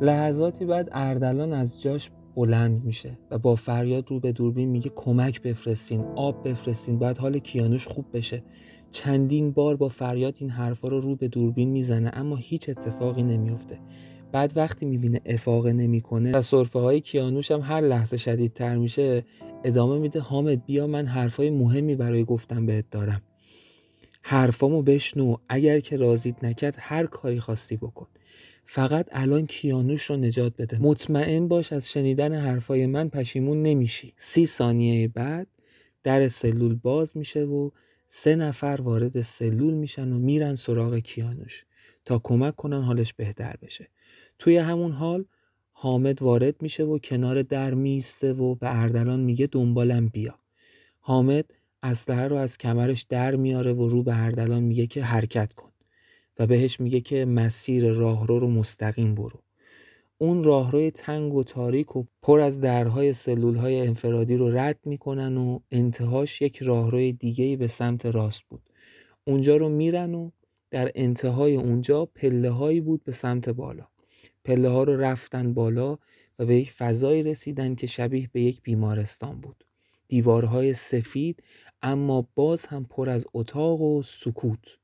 لحظاتی 0.00 0.64
بعد 0.64 0.88
اردلان 0.92 1.52
از 1.52 1.82
جاش 1.82 2.10
بلند 2.36 2.84
میشه 2.84 3.18
و 3.30 3.38
با 3.38 3.54
فریاد 3.54 4.10
رو 4.10 4.20
به 4.20 4.32
دوربین 4.32 4.68
میگه 4.68 4.90
کمک 4.94 5.42
بفرستین 5.42 6.00
آب 6.00 6.48
بفرستین. 6.48 6.98
باید 6.98 7.18
حال 7.18 7.38
کیانوش 7.38 7.88
خوب 7.88 8.06
بشه. 8.12 8.42
چندین 8.90 9.52
بار 9.52 9.76
با 9.76 9.88
فریاد 9.88 10.36
این 10.38 10.50
حرفا 10.50 10.88
رو 10.88 11.00
رو 11.00 11.16
به 11.16 11.28
دوربین 11.28 11.70
می‌زنه 11.70 12.10
اما 12.14 12.36
هیچ 12.36 12.68
اتفاقی 12.68 13.22
نمیفته. 13.22 13.78
بعد 14.32 14.52
وقتی 14.56 14.86
می‌بینه 14.86 15.20
افاقه 15.26 15.72
نمی‌کنه 15.72 16.32
و 16.32 16.40
صرفه 16.40 16.78
های 16.78 17.00
کیانوش 17.00 17.50
هم 17.50 17.60
هر 17.60 17.80
لحظه 17.80 18.16
شدیدتر 18.16 18.76
میشه 18.76 19.24
ادامه 19.64 19.98
میده 19.98 20.20
حامد 20.20 20.64
بیا 20.66 20.86
من 20.86 21.06
حرفای 21.06 21.50
مهمی 21.50 21.94
برای 21.94 22.24
گفتن 22.24 22.66
بهت 22.66 22.90
دارم. 22.90 23.22
حرفامو 24.22 24.82
بشنو 24.82 25.36
اگر 25.48 25.80
که 25.80 25.96
رازید 25.96 26.36
نکرد 26.42 26.74
هر 26.78 27.06
کاری 27.06 27.40
خواستی 27.40 27.76
بکن. 27.76 28.06
فقط 28.72 29.08
الان 29.12 29.46
کیانوش 29.46 30.02
رو 30.02 30.16
نجات 30.16 30.56
بده. 30.58 30.78
مطمئن 30.78 31.48
باش 31.48 31.72
از 31.72 31.90
شنیدن 31.90 32.34
حرفای 32.34 32.86
من 32.86 33.08
پشیمون 33.08 33.62
نمیشی. 33.62 34.14
سی 34.16 34.46
ثانیه 34.46 35.08
بعد 35.08 35.46
در 36.02 36.28
سلول 36.28 36.74
باز 36.74 37.16
میشه 37.16 37.44
و 37.44 37.70
سه 38.06 38.34
نفر 38.34 38.80
وارد 38.82 39.20
سلول 39.20 39.74
میشن 39.74 40.12
و 40.12 40.18
میرن 40.18 40.54
سراغ 40.54 40.98
کیانوش 40.98 41.64
تا 42.04 42.18
کمک 42.18 42.56
کنن 42.56 42.82
حالش 42.82 43.12
بهتر 43.12 43.56
بشه. 43.62 43.88
توی 44.38 44.56
همون 44.56 44.92
حال 44.92 45.24
حامد 45.72 46.22
وارد 46.22 46.62
میشه 46.62 46.84
و 46.84 46.98
کنار 46.98 47.42
در 47.42 47.74
میسته 47.74 48.32
و 48.32 48.54
به 48.54 48.80
اردلان 48.80 49.20
میگه 49.20 49.46
دنبالم 49.46 50.08
بیا. 50.08 50.38
حامد 51.00 51.44
اسلحه 51.82 52.28
رو 52.28 52.36
از 52.36 52.58
کمرش 52.58 53.02
در 53.02 53.36
میاره 53.36 53.72
و 53.72 53.88
رو 53.88 54.02
به 54.02 54.22
اردلان 54.22 54.62
میگه 54.62 54.86
که 54.86 55.02
حرکت 55.02 55.52
کن. 55.54 55.69
و 56.40 56.46
بهش 56.46 56.80
میگه 56.80 57.00
که 57.00 57.24
مسیر 57.24 57.92
راهرو 57.92 58.38
رو 58.38 58.48
مستقیم 58.48 59.14
برو. 59.14 59.40
اون 60.18 60.42
راهروی 60.42 60.90
تنگ 60.90 61.34
و 61.34 61.44
تاریک 61.44 61.96
و 61.96 62.04
پر 62.22 62.40
از 62.40 62.60
درهای 62.60 63.12
سلول 63.12 63.56
های 63.56 63.80
انفرادی 63.80 64.36
رو 64.36 64.50
رد 64.50 64.78
می‌کنن 64.84 65.36
و 65.36 65.60
انتهاش 65.70 66.42
یک 66.42 66.62
راهروی 66.62 67.12
دیگه 67.12 67.56
به 67.56 67.66
سمت 67.66 68.06
راست 68.06 68.42
بود. 68.48 68.62
اونجا 69.24 69.56
رو 69.56 69.68
میرن 69.68 70.14
و 70.14 70.30
در 70.70 70.90
انتهای 70.94 71.56
اونجا 71.56 72.04
پله 72.04 72.50
هایی 72.50 72.80
بود 72.80 73.04
به 73.04 73.12
سمت 73.12 73.48
بالا. 73.48 73.86
پله 74.44 74.68
ها 74.68 74.84
رو 74.84 74.96
رفتن 74.96 75.54
بالا 75.54 75.98
و 76.38 76.46
به 76.46 76.56
یک 76.56 76.72
فضایی 76.72 77.22
رسیدن 77.22 77.74
که 77.74 77.86
شبیه 77.86 78.30
به 78.32 78.42
یک 78.42 78.62
بیمارستان 78.62 79.40
بود. 79.40 79.64
دیوارهای 80.08 80.74
سفید 80.74 81.42
اما 81.82 82.28
باز 82.34 82.66
هم 82.66 82.84
پر 82.84 83.10
از 83.10 83.26
اتاق 83.34 83.80
و 83.80 84.02
سکوت. 84.02 84.78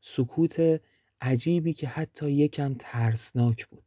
سکوت 0.00 0.80
عجیبی 1.20 1.72
که 1.72 1.86
حتی 1.86 2.30
یکم 2.30 2.74
ترسناک 2.78 3.66
بود. 3.66 3.82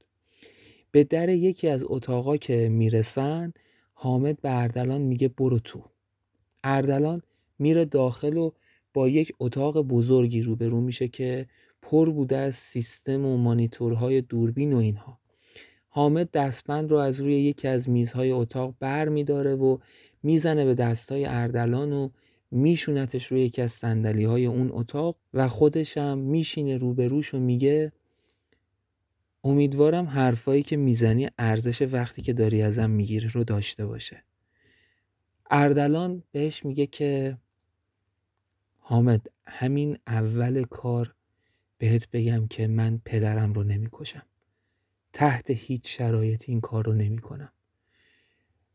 به 0.92 1.04
در 1.04 1.30
یکی 1.30 1.68
از 1.68 1.84
اتاقا 1.88 2.38
که 2.38 2.70
می‌رسن 2.70 3.54
حامد 3.94 4.42
به 4.42 4.58
اردلان 4.58 5.02
میگه 5.02 5.28
برو 5.28 5.60
تو. 5.60 5.84
اردلان 6.64 7.22
میره 7.60 7.86
داخل 7.86 8.38
و 8.38 8.52
با 8.94 9.10
یک 9.10 9.34
اتاق 9.40 9.82
بزرگی 9.82 10.42
روبرو 10.42 10.82
میشه 10.82 11.08
که 11.08 11.48
پر 11.82 12.10
بوده 12.10 12.38
از 12.38 12.56
سیستم 12.56 13.26
و 13.26 13.38
مانیتورهای 13.38 14.22
دوربین 14.22 14.74
و 14.74 14.78
اینها. 14.78 15.20
حامد 15.90 16.32
دستبند 16.32 16.92
رو 16.92 16.98
از 16.98 17.20
روی 17.20 17.34
یکی 17.42 17.68
از 17.68 17.90
میزهای 17.90 18.32
اتاق 18.32 18.76
بر 18.80 19.10
میداره 19.10 19.56
و 19.56 19.78
می‌زنه 20.24 20.66
به 20.66 20.74
دستای 20.74 21.26
اردلان 21.26 21.94
و 21.94 22.10
میشونتش 22.54 23.26
روی 23.26 23.42
یکی 23.42 23.62
از 23.62 23.72
سندلی 23.72 24.24
های 24.24 24.46
اون 24.46 24.70
اتاق 24.72 25.18
و 25.34 25.48
خودشم 25.48 26.18
میشینه 26.18 26.78
روبروش 26.78 27.34
و 27.34 27.40
میگه 27.40 27.92
امیدوارم 29.44 30.06
حرفایی 30.06 30.64
که 30.64 30.78
می‌زنی 30.78 31.28
ارزش 31.38 31.82
وقتی 31.92 32.22
که 32.22 32.34
داری 32.34 32.62
ازم 32.62 32.90
می‌گیری 32.90 33.28
رو 33.28 33.44
داشته 33.44 33.86
باشه. 33.86 34.24
اردلان 35.52 36.24
بهش 36.32 36.66
میگه 36.66 36.88
که 36.88 37.38
حامد 38.78 39.28
همین 39.48 39.98
اول 40.08 40.64
کار 40.64 41.16
بهت 41.78 42.12
بگم 42.12 42.48
که 42.48 42.68
من 42.68 43.02
پدرم 43.06 43.54
رو 43.54 43.64
نمی‌کشم. 43.64 44.26
تحت 45.14 45.50
هیچ 45.50 45.98
شرایطی 45.98 46.52
این 46.52 46.62
کار 46.62 46.86
رو 46.86 46.94
نمی‌کنم. 46.94 47.52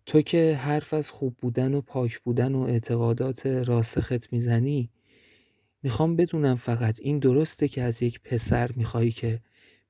تو 0.09 0.23
که 0.23 0.55
حرف 0.55 0.95
از 0.95 1.11
خوب 1.11 1.37
بودن 1.37 1.75
و 1.75 1.81
پاک 1.81 2.19
بودن 2.19 2.55
و 2.55 2.61
اعتقادات 2.61 3.47
راسخت 3.47 4.33
می‌زنی 4.33 4.91
می‌خوام 5.83 6.17
بدونم 6.17 6.55
فقط 6.55 7.01
این 7.01 7.19
درسته 7.19 7.69
که 7.69 7.83
از 7.83 8.03
یک 8.03 8.21
پسر 8.21 8.73
میخوایی 8.73 9.11
که 9.13 9.41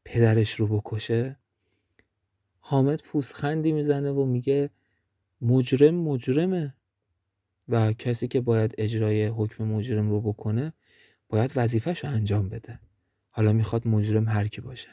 پدرش 0.05 0.55
رو 0.55 0.67
بکشه؟ 0.67 1.37
حامد 2.61 3.03
پوسخندی 3.03 3.73
می‌زنه 3.73 4.11
و 4.11 4.25
میگه 4.25 4.71
مجرم 5.41 5.95
مجرمه. 5.95 6.75
و 7.69 7.93
کسی 7.93 8.29
که 8.29 8.41
باید 8.41 8.75
اجرای 8.79 9.27
حکم 9.27 9.65
مجرم 9.65 10.11
رو 10.11 10.21
بکنه 10.21 10.73
باید 11.29 11.53
وظیفهش 11.57 12.05
رو 12.05 12.11
انجام 12.11 12.49
بده. 12.49 12.81
حالا 13.31 13.53
می‌خواد 13.53 13.89
مجرم 13.89 14.29
هر 14.29 14.49
کی 14.49 14.61
باشه. 14.61 14.89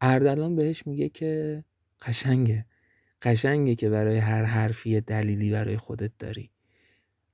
اردلان 0.00 0.56
بهش 0.56 0.86
میگه 0.86 1.08
که 1.08 1.64
قشنگه. 2.00 2.66
قشنگه 3.22 3.74
که 3.74 3.90
برای 3.90 4.18
هر 4.18 4.44
حرفی 4.44 5.00
دلیلی 5.00 5.50
برای 5.50 5.76
خودت 5.76 6.10
داری. 6.18 6.50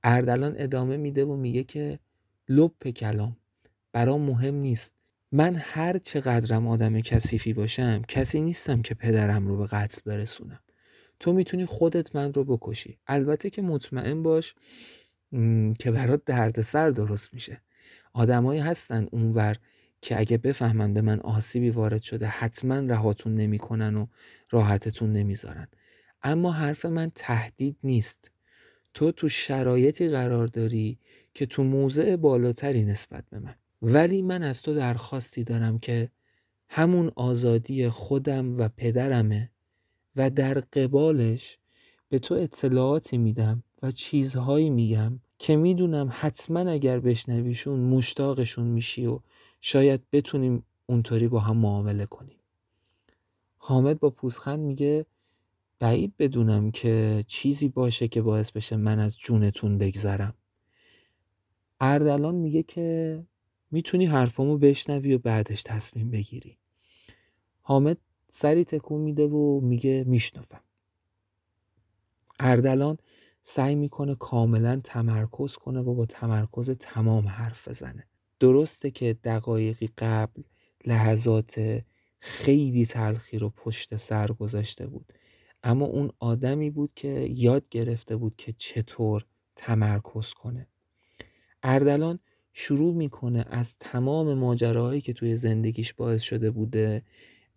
اردلان 0.03 0.55
ادامه 0.57 0.97
میده 0.97 1.25
و 1.25 1.35
میگه 1.35 1.63
که 1.63 1.99
لپ 2.49 2.87
کلام 2.87 3.37
برام 3.91 4.21
مهم 4.21 4.55
نیست. 4.55 4.93
من 5.31 5.55
هر 5.55 5.97
چقدرم 5.97 6.67
آدم 6.67 7.01
کثیفی 7.01 7.53
باشم 7.53 8.01
کسی 8.07 8.41
نیستم 8.41 8.81
که 8.81 8.95
پدرم 8.95 9.47
رو 9.47 9.57
به 9.57 9.65
قتل 9.65 10.01
برسونم. 10.05 10.59
تو 11.19 11.33
می‌تونی 11.33 11.65
خودت 11.65 12.15
من 12.15 12.33
رو 12.33 12.43
بکشی. 12.43 12.97
البته 13.07 13.49
که 13.49 13.61
مطمئن 13.61 14.23
باش 14.23 14.55
که 15.79 15.91
برات 15.91 16.21
دردسر 16.25 16.89
درست 16.89 17.33
میشه. 17.33 17.61
آدمایی 18.13 18.59
هستن 18.59 19.07
اونور 19.11 19.55
که 20.01 20.19
اگه 20.19 20.37
بفهمن 20.37 20.93
به 20.93 21.01
من 21.01 21.19
آسیبی 21.19 21.69
وارد 21.69 22.01
شده 22.01 22.27
حتما 22.27 22.79
رهاتون 22.79 23.35
نمی‌کنن 23.35 23.95
و 23.95 24.07
راحتتون 24.49 25.11
نمی‌ذارن. 25.11 25.67
اما 26.27 26.51
حرف 26.51 26.85
من 26.85 27.11
تهدید 27.15 27.77
نیست. 27.83 28.31
تو 28.93 29.11
تو 29.11 29.29
شرایطی 29.29 30.09
قرار 30.09 30.47
داری 30.47 30.99
که 31.33 31.45
تو 31.45 31.63
موضع 31.63 32.15
بالاتری 32.15 32.83
نسبت 32.83 33.23
به 33.29 33.39
من. 33.39 33.55
ولی 33.81 34.21
من 34.21 34.43
از 34.43 34.61
تو 34.61 34.73
درخواستی 34.73 35.43
دارم 35.43 35.79
که 35.79 36.11
همون 36.69 37.11
آزادی 37.15 37.89
خودم 37.89 38.57
و 38.57 38.69
پدرمه 38.77 39.51
و 40.15 40.29
در 40.29 40.59
قبالش 40.59 41.57
به 42.09 42.19
تو 42.19 42.35
اطلاعاتی 42.35 43.17
میدم 43.17 43.63
و 43.83 43.91
چیزهایی 43.91 44.69
میگم 44.69 45.19
که 45.39 45.55
می‌دونم 45.55 46.09
حتما 46.11 46.59
اگر 46.59 46.99
بشنویشون 46.99 47.79
مشتاقشون 47.79 48.67
میشی 48.67 49.05
و 49.05 49.19
شاید 49.61 50.01
بتونیم 50.11 50.63
اونطوری 50.85 51.27
با 51.27 51.39
هم 51.39 51.57
معامله 51.57 52.05
کنیم. 52.05 52.37
حامد 53.57 53.99
با 53.99 54.09
پوزخند 54.09 54.59
میگه 54.59 55.05
بعید 55.79 56.17
بدونم 56.17 56.71
که 56.71 57.23
چیزی 57.27 57.67
باشه 57.67 58.07
که 58.07 58.21
باعث 58.21 58.51
بشه 58.51 58.75
من 58.75 58.99
از 58.99 59.17
جونتون 59.17 59.77
بگذرم. 59.77 60.33
اردلان 61.79 62.35
میگه 62.35 62.63
که 62.63 63.23
می‌تونی 63.71 64.05
حرفامو 64.05 64.57
بشنوی 64.57 65.13
و 65.13 65.17
بعدش 65.17 65.63
تصمیم 65.63 66.11
بگیری. 66.11 66.57
حامد 67.61 67.97
سری 68.29 68.65
تکون 68.65 69.01
میده 69.01 69.23
و 69.23 69.61
میگه 69.61 70.03
میشنفم 70.07 70.61
اردلان 72.39 72.97
سعی 73.41 73.75
می‌کنه 73.75 74.15
کاملا 74.15 74.81
تمرکز 74.83 75.55
کنه 75.55 75.79
و 75.79 75.93
با 75.93 76.05
تمرکز 76.05 76.69
تمام 76.69 77.27
حرف 77.27 77.67
بزنه. 77.67 78.07
درسته 78.39 78.91
که 78.91 79.13
دقایقی 79.23 79.89
قبل 79.97 80.41
لحظات 80.85 81.81
خیلی 82.19 82.85
تلخی 82.85 83.37
رو 83.37 83.49
پشت 83.49 83.95
سر 83.95 84.27
گذاشته 84.27 84.87
بود. 84.87 85.13
اما 85.67 85.85
اون 85.85 86.11
آدمی 86.19 86.71
بود 86.71 86.93
که 86.95 87.09
یاد 87.31 87.69
گرفته 87.69 88.17
بود 88.17 88.35
که 88.37 88.53
چطور 88.57 89.25
تمرکز 89.57 90.33
کنه. 90.33 90.67
اردلان 91.63 92.19
شروع 92.53 92.95
می‌کنه 92.95 93.45
از 93.49 93.77
تمام 93.77 94.33
ماجراهایی 94.33 95.01
که 95.01 95.13
توی 95.13 95.35
زندگیش 95.37 95.93
باعث 95.93 96.23
شده 96.23 96.51
بوده 96.51 97.03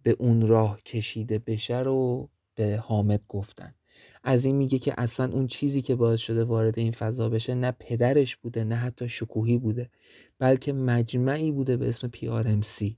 به 0.03 0.11
اون 0.21 0.49
راه 0.49 0.81
کشیده 0.83 1.39
بشه 1.39 1.79
رو 1.81 2.31
به 2.57 2.77
حامد 2.85 3.23
گفتن. 3.29 3.75
از 4.25 4.45
این 4.45 4.57
میگه 4.57 4.79
که 4.79 4.95
اصلا 4.99 5.33
اون 5.33 5.47
چیزی 5.47 5.83
که 5.83 5.95
باعث 5.95 6.21
شده 6.21 6.45
وارد 6.45 6.79
این 6.79 6.93
فضا 6.93 7.29
بشه 7.29 7.55
نه 7.55 7.73
پدرش 7.79 8.37
بوده 8.37 8.65
نه 8.65 8.75
حتی 8.75 9.09
شکوهی 9.09 9.59
بوده 9.59 9.91
بلکه 10.39 10.73
مجمعی 10.73 11.53
بوده 11.53 11.77
به 11.77 11.89
اسم 11.89 12.11
PRMC 12.17 12.95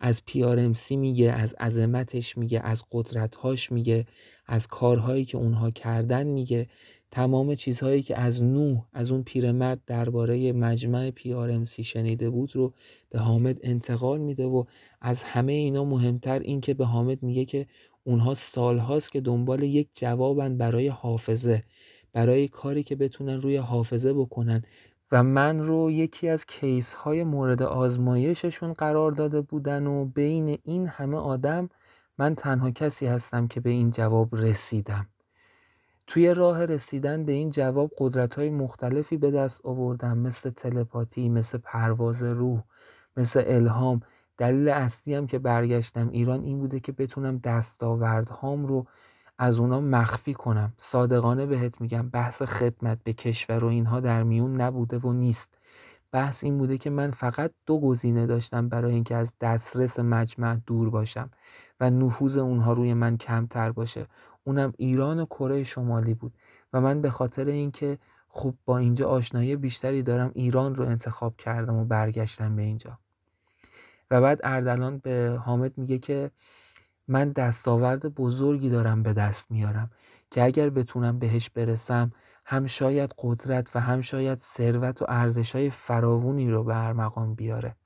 از 0.00 0.22
PRMC 0.30 0.90
میگه 0.90 1.32
از 1.32 1.54
عظمتش 1.54 2.38
میگه 2.38 2.60
از 2.60 2.84
قدرتهاش 2.92 3.72
میگه 3.72 4.06
از 4.46 4.66
کارهایی 4.66 5.24
که 5.24 5.38
اونها 5.38 5.70
کردن 5.70 6.26
میگه. 6.26 6.66
تمام 7.10 7.54
چیزهایی 7.54 8.02
که 8.02 8.18
از 8.18 8.42
نوح 8.42 8.84
از 8.92 9.10
اون 9.10 9.22
پیرمرد 9.22 9.80
درباره 9.86 10.52
مجمع 10.52 11.10
پیارمسی 11.10 11.84
شنیده 11.84 12.30
بود 12.30 12.56
رو 12.56 12.74
به 13.10 13.18
حامد 13.18 13.58
انتقال 13.62 14.20
میده 14.20 14.44
و 14.44 14.64
از 15.00 15.22
همه 15.22 15.52
اینا 15.52 15.84
مهمتر 15.84 16.38
این 16.38 16.60
که 16.60 16.74
به 16.74 16.84
حامد 16.84 17.22
میگه 17.22 17.44
که 17.44 17.66
اونها 18.04 18.34
سالهاست 18.34 19.12
که 19.12 19.20
دنبال 19.20 19.62
یک 19.62 19.88
جوابن 19.92 20.56
برای 20.58 20.88
حافظه 20.88 21.60
برای 22.12 22.48
کاری 22.48 22.82
که 22.82 22.96
بتونن 22.96 23.40
روی 23.40 23.56
حافظه 23.56 24.12
بکنن. 24.12 24.62
و 25.12 25.22
من 25.22 25.60
رو 25.62 25.90
یکی 25.90 26.28
از 26.28 26.46
کیس 26.46 26.92
های 26.92 27.24
مورد 27.24 27.62
آزمایششون 27.62 28.72
قرار 28.72 29.12
داده 29.12 29.40
بودن 29.40 29.86
و 29.86 30.04
بین 30.04 30.58
این 30.64 30.86
همه 30.86 31.16
آدم 31.16 31.68
من 32.18 32.34
تنها 32.34 32.70
کسی 32.70 33.06
هستم 33.06 33.48
که 33.48 33.60
به 33.60 33.70
این 33.70 33.90
جواب 33.90 34.36
رسیدم. 34.36 35.08
توی 36.06 36.34
راه 36.34 36.64
رسیدن 36.64 37.24
به 37.24 37.32
این 37.32 37.50
جواب 37.50 37.90
قدرت 37.98 38.34
های 38.34 38.50
مختلفی 38.50 39.16
به 39.16 39.30
دست 39.30 39.66
آوردم 39.66 40.18
مثل 40.18 40.50
تلپاتی 40.50 41.28
مثل 41.28 41.58
پرواز 41.58 42.22
روح 42.22 42.62
مثل 43.16 43.42
الهام. 43.46 44.00
دلیل 44.38 44.68
اصلی 44.68 45.14
هم 45.14 45.26
که 45.26 45.38
برگشتم 45.38 46.08
ایران 46.08 46.42
این 46.44 46.58
بوده 46.58 46.80
که 46.80 46.92
بتونم 46.92 47.38
دستاوردهام 47.38 48.66
رو 48.66 48.86
از 49.38 49.58
اونا 49.58 49.80
مخفی 49.80 50.34
کنم. 50.34 50.72
صادقانه 50.78 51.46
بهت 51.46 51.80
میگم 51.80 52.08
بحث 52.08 52.42
خدمت 52.42 52.98
به 53.04 53.12
کشور 53.12 53.64
و 53.64 53.66
اینها 53.66 54.00
در 54.00 54.22
میون 54.22 54.60
نبوده 54.60 54.98
و 54.98 55.12
نیست. 55.12 55.58
بحث 56.12 56.44
این 56.44 56.58
بوده 56.58 56.78
که 56.78 56.90
من 56.90 57.10
فقط 57.10 57.52
دو 57.66 57.80
گزینه 57.80 58.26
داشتم 58.26 58.68
برای 58.68 58.94
اینکه 58.94 59.14
از 59.14 59.34
دسترس 59.40 59.98
مجمع 59.98 60.56
دور 60.66 60.90
باشم 60.90 61.30
و 61.80 61.90
نفوذ 61.90 62.36
اونها 62.38 62.72
روی 62.72 62.94
من 62.94 63.16
کمتر 63.16 63.72
باشه. 63.72 64.06
اونم 64.44 64.72
ایران 64.78 65.20
و 65.20 65.26
کره 65.26 65.62
شمالی 65.62 66.14
بود 66.14 66.34
و 66.72 66.80
من 66.80 67.00
به 67.00 67.10
خاطر 67.10 67.46
اینکه 67.46 67.98
خوب 68.28 68.58
با 68.64 68.78
اینجا 68.78 69.08
آشنایی 69.08 69.56
بیشتری 69.56 70.02
دارم 70.02 70.30
ایران 70.34 70.74
رو 70.74 70.84
انتخاب 70.84 71.36
کردم 71.36 71.74
و 71.76 71.84
برگشتم 71.84 72.56
به 72.56 72.62
اینجا. 72.62 72.98
و 74.10 74.20
بعد 74.20 74.40
اردلان 74.44 74.98
به 74.98 75.38
حامد 75.44 75.78
میگه 75.78 75.98
که 75.98 76.30
من 77.08 77.32
دستاورد 77.32 78.14
بزرگی 78.14 78.70
دارم 78.70 79.02
به 79.02 79.12
دست 79.12 79.50
میارم 79.50 79.90
که 80.30 80.44
اگر 80.44 80.70
بتونم 80.70 81.18
بهش 81.18 81.50
برسم 81.50 82.12
هم 82.44 82.66
شاید 82.66 83.14
قدرت 83.18 83.76
و 83.76 83.80
هم 83.80 84.00
شاید 84.00 84.38
ثروت 84.38 85.02
و 85.02 85.04
ارزشهای 85.08 85.70
فراوونی 85.70 86.50
رو 86.50 86.64
به 86.64 86.74
هر 86.74 86.92
مقام 86.92 87.34
بیاره. 87.34 87.76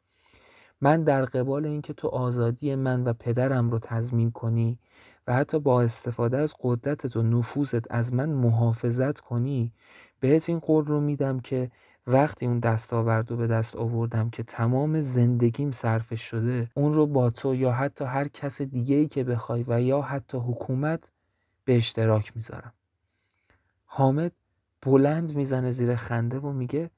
من 0.80 1.04
در 1.04 1.24
قبال 1.24 1.66
اینکه 1.66 1.92
تو 1.92 2.08
آزادی 2.08 2.74
من 2.74 3.04
و 3.04 3.12
پدرم 3.12 3.70
رو 3.70 3.78
تضمین 3.78 4.30
کنی 4.30 4.78
و 5.26 5.34
حتی 5.34 5.58
با 5.58 5.82
استفاده 5.82 6.36
از 6.38 6.54
قدرتت 6.60 7.16
و 7.16 7.22
نفوذت 7.22 7.92
از 7.94 8.12
من 8.12 8.28
محافظت 8.28 9.20
کنی 9.20 9.72
بهت 10.20 10.48
این 10.48 10.58
قول 10.58 10.84
رو 10.84 11.00
میدم 11.00 11.40
که 11.40 11.70
وقتی 12.10 12.46
اون 12.46 12.58
دستاورد 12.58 13.30
رو 13.30 13.36
به 13.36 13.46
دست 13.46 13.76
آوردم 13.76 14.30
که 14.30 14.42
تمام 14.42 15.00
زندگیم 15.00 15.70
صرفش 15.70 16.22
شده 16.22 16.70
اون 16.74 16.92
رو 16.92 17.06
با 17.06 17.30
تو 17.30 17.54
یا 17.54 17.72
حتی 17.72 18.04
هر 18.04 18.28
کس 18.28 18.62
دیگه 18.62 18.96
ای 18.96 19.08
که 19.08 19.24
بخوای 19.24 19.64
و 19.68 19.80
یا 19.82 20.02
حتی 20.02 20.38
حکومت 20.38 21.10
به 21.64 21.76
اشتراک 21.76 22.36
می‌ذارم. 22.36 22.72
حامد 23.84 24.32
بلند 24.82 25.36
می‌زنه 25.36 25.70
زیر 25.70 25.96
خنده 25.96 26.38
و 26.38 26.52
میگه 26.52 26.90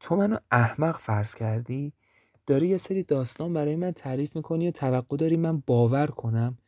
تو 0.00 0.16
منو 0.16 0.36
احمق 0.50 0.96
فرض 0.96 1.34
کردی؟ 1.34 1.92
داری 2.46 2.68
یه 2.68 2.76
سری 2.76 3.02
داستان 3.02 3.52
برای 3.52 3.76
من 3.76 3.90
تعریف 3.90 4.36
می‌کنی 4.36 4.68
و 4.68 4.70
توقع 4.70 5.16
داری 5.16 5.36
من 5.36 5.62
باور 5.66 6.06
کنم؟ 6.06 6.58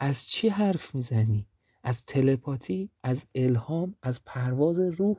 از 0.00 0.26
چی 0.26 0.48
حرف 0.48 0.94
می‌زنی؟ 0.94 1.46
از 1.82 2.04
تلپاتی؟ 2.04 2.90
از 3.02 3.24
الهام؟ 3.34 3.94
از 4.02 4.20
پرواز 4.24 4.80
روح؟ 4.80 5.16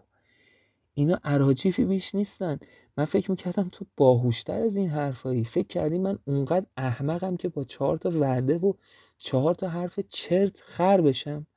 اینا 0.94 1.20
عراجیفی 1.24 1.86
بیش 1.86 2.16
نیستن. 2.16 2.60
من 2.98 3.06
فکر 3.06 3.32
می‌کردم 3.32 3.70
تو 3.72 3.86
باهوشتر 3.98 4.62
از 4.62 4.76
این 4.76 4.90
حرفایی. 4.90 5.46
فکر 5.46 5.68
کردی 5.68 5.98
من 5.98 6.20
اونقدر 6.26 6.66
احمقم 6.78 7.38
که 7.38 7.50
با 7.50 7.64
چهار 7.64 7.98
تا 7.98 8.12
وعده 8.20 8.58
و 8.58 8.74
چهار 9.18 9.54
تا 9.54 9.70
حرف 9.70 10.00
چرت 10.00 10.62
خر 10.62 11.02
بشم. 11.02 11.48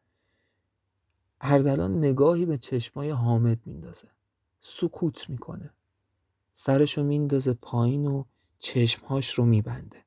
اردلان 1.40 1.98
نگاهی 1.98 2.46
به 2.46 2.58
چشمای 2.58 3.10
حامد 3.10 3.58
میندازه. 3.66 4.08
سکوت 4.60 5.30
می‌کنه. 5.30 5.70
سرشو 6.54 7.02
میندازه 7.02 7.52
پایین 7.52 8.06
و 8.06 8.24
چشمهاش 8.58 9.30
رو 9.30 9.44
میبنده. 9.44 10.05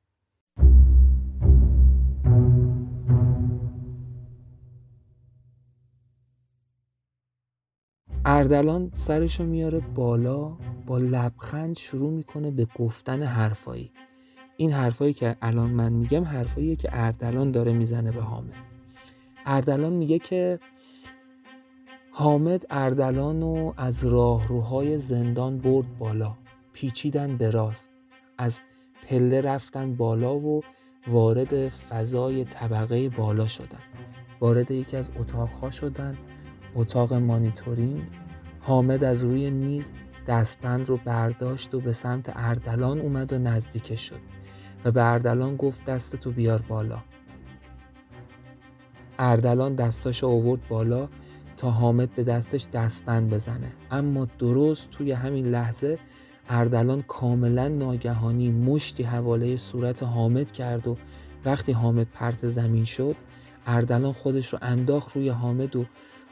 اردلان 8.32 8.90
سرشو 8.94 9.44
میاره 9.44 9.80
بالا 9.80 10.58
با 10.86 10.98
لبخند 10.98 11.78
شروع 11.78 12.12
می‌کنه 12.12 12.52
به 12.52 12.68
گفتن 12.76 13.24
حرفایی. 13.24 13.92
این 14.58 14.72
حرفایی 14.72 15.14
که 15.14 15.36
الان 15.42 15.70
من 15.70 15.94
میگم 15.94 16.24
حرفاییه 16.24 16.76
که 16.76 16.90
اردلان 16.92 17.52
داره 17.52 17.74
می‌زنه 17.74 18.12
به 18.12 18.22
حامد. 18.22 18.54
اردلان 19.46 19.94
میگه 19.94 20.20
که 20.20 20.60
حامد 22.12 22.66
اردلان 22.70 23.42
رو 23.42 23.74
از 23.78 24.06
راهروهای 24.06 24.98
زندان 24.98 25.58
برد 25.58 25.98
بالا 25.98 26.34
پیچیدن 26.74 27.38
به 27.38 27.52
راست. 27.52 27.90
از 28.38 28.62
پله 29.08 29.42
رفتن 29.42 29.96
بالا 29.96 30.36
و 30.36 30.62
وارد 31.08 31.70
فضای 31.70 32.44
طبقه 32.44 33.10
بالا 33.10 33.48
شدن. 33.48 33.84
وارد 34.40 34.72
یکی 34.72 34.98
از 34.98 35.10
اتاقها 35.20 35.70
شدن. 35.70 36.18
اتاق 36.76 37.14
مانیتورینگ. 37.14 38.02
حامد 38.60 39.04
از 39.04 39.24
روی 39.24 39.50
میز 39.50 39.92
دستبند 40.28 40.90
رو 40.90 40.98
برداشت 41.06 41.76
و 41.76 41.80
به 41.80 41.94
سمت 41.94 42.32
اردلان 42.36 43.00
اومد 43.00 43.34
و 43.34 43.38
نزدیکش 43.38 44.10
شد 44.10 44.20
و 44.86 44.92
به 44.92 45.04
اردلان 45.04 45.56
گفت 45.56 45.86
دستتو 45.86 46.32
بیار 46.32 46.62
بالا. 46.68 47.00
اردلان 49.20 49.76
دستاشو 49.76 50.28
آورد 50.28 50.68
بالا 50.68 51.10
تا 51.58 51.72
حامد 51.72 52.16
به 52.16 52.24
دستش 52.24 52.68
دستبند 52.74 53.30
بزنه. 53.30 53.72
اما 53.92 54.28
درست 54.40 54.90
توی 54.90 55.12
همین 55.12 55.46
لحظه 55.46 56.00
اردلان 56.50 57.02
کاملا 57.02 57.68
ناگهانی 57.68 58.52
مشتی 58.52 59.04
حواله 59.04 59.58
صورت 59.58 60.04
حامد 60.04 60.52
کرد 60.52 60.88
و 60.88 60.98
وقتی 61.46 61.72
حامد 61.72 62.08
پرت 62.14 62.48
زمین 62.48 62.86
شد 62.86 63.16
اردلان 63.68 64.14
خودش 64.14 64.54
رو 64.54 64.60
انداخت 64.62 65.16
روی 65.16 65.30
حامد 65.30 65.76
و 65.76 65.86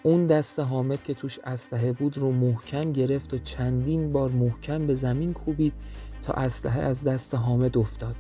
اون 0.04 0.28
دست 0.28 0.60
حامد 0.60 1.04
که 1.04 1.14
توش 1.14 1.40
اسلحه 1.44 1.92
بود 1.92 2.18
رو 2.18 2.32
محکم 2.32 2.92
گرفت 2.92 3.34
و 3.34 3.38
چندین 3.38 4.12
بار 4.12 4.30
محکم 4.30 4.88
به 4.88 4.96
زمین 4.96 5.34
کوبید 5.34 5.74
تا 6.22 6.34
اسلحه 6.34 6.82
از 6.82 7.04
دست 7.04 7.36
حامد 7.36 7.78
افتاد. 7.78 8.16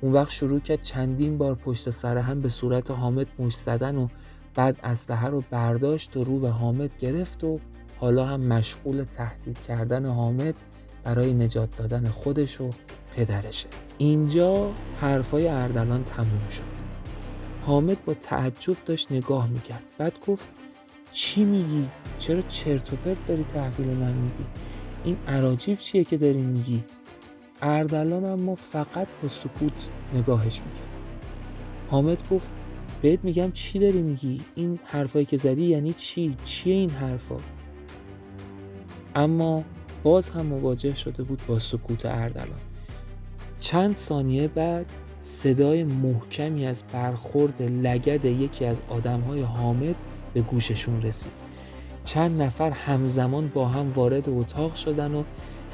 اون 0.00 0.12
وقت 0.12 0.30
شروع 0.30 0.60
کرد 0.60 0.82
چندین 0.82 1.38
بار 1.38 1.54
پشت 1.54 1.90
سر 1.90 2.18
هم 2.18 2.40
به 2.40 2.48
صورت 2.48 2.90
حامد 2.90 3.26
مش 3.38 3.56
زدن 3.56 3.96
و 3.96 4.08
بعد 4.54 4.78
اسلحه 4.82 5.28
رو 5.28 5.44
برداشت 5.50 6.16
و 6.16 6.24
رو 6.24 6.38
به 6.38 6.50
حامد 6.50 6.90
گرفت 6.98 7.44
و 7.44 7.58
حالا 7.96 8.26
هم 8.26 8.40
مشغول 8.40 9.04
تهدید 9.04 9.60
کردن 9.60 10.06
حامد 10.06 10.54
برای 11.04 11.34
نجات 11.34 11.76
دادن 11.76 12.08
خودش 12.08 12.60
و 12.60 12.70
پدرشه. 13.16 13.68
اینجا 13.98 14.70
حرفای 15.00 15.48
اردلان 15.48 16.04
تموم 16.04 16.48
شد. 16.50 16.62
حامد 17.66 18.04
با 18.04 18.14
تعجب 18.14 18.76
داشت 18.86 19.12
نگاه 19.12 19.48
می‌کرد. 19.48 19.82
بعد 19.98 20.12
گفت 20.26 20.46
چی 21.12 21.44
میگی؟ 21.44 21.88
چرا 22.18 22.42
چرت 22.42 22.92
و 22.92 22.96
پرت 22.96 23.26
داری 23.26 23.44
تحویل 23.44 23.88
من 23.88 24.12
میدی؟ 24.12 24.44
این 25.04 25.16
عراجیف 25.28 25.80
چیه 25.80 26.04
که 26.04 26.16
داری 26.16 26.42
میگی؟ 26.42 26.84
اردلان 27.62 28.24
اما 28.24 28.54
فقط 28.54 29.06
با 29.22 29.28
سکوت 29.28 29.88
نگاهش 30.14 30.60
می‌کرد 30.60 30.88
حامد 31.90 32.18
گفت 32.30 32.48
بهت 33.02 33.24
میگم 33.24 33.50
چی 33.52 33.78
داری 33.78 34.02
میگی؟ 34.02 34.40
این 34.54 34.78
حرفایی 34.84 35.24
که 35.24 35.36
زدی 35.36 35.64
یعنی 35.64 35.92
چی؟ 35.92 36.36
چیه 36.44 36.74
این 36.74 36.90
حرفا؟ 36.90 37.36
اما 39.14 39.64
باز 40.02 40.30
هم 40.30 40.46
مواجه 40.46 40.94
شده 40.94 41.22
بود 41.22 41.42
با 41.46 41.58
سکوت 41.58 42.06
اردلان 42.06 42.60
چند 43.58 43.96
ثانیه 43.96 44.48
بعد 44.48 44.86
صدای 45.20 45.84
محکمی 45.84 46.66
از 46.66 46.82
برخورد 46.92 47.62
لگد 47.62 48.24
یکی 48.24 48.64
از 48.64 48.80
آدمهای 48.88 49.42
حامد 49.42 49.94
به 50.34 50.40
گوششون 50.40 51.02
رسید 51.02 51.32
چند 52.04 52.42
نفر 52.42 52.70
همزمان 52.70 53.48
با 53.48 53.68
هم 53.68 53.92
وارد 53.92 54.28
اتاق 54.28 54.74
شدن 54.74 55.14
و 55.14 55.22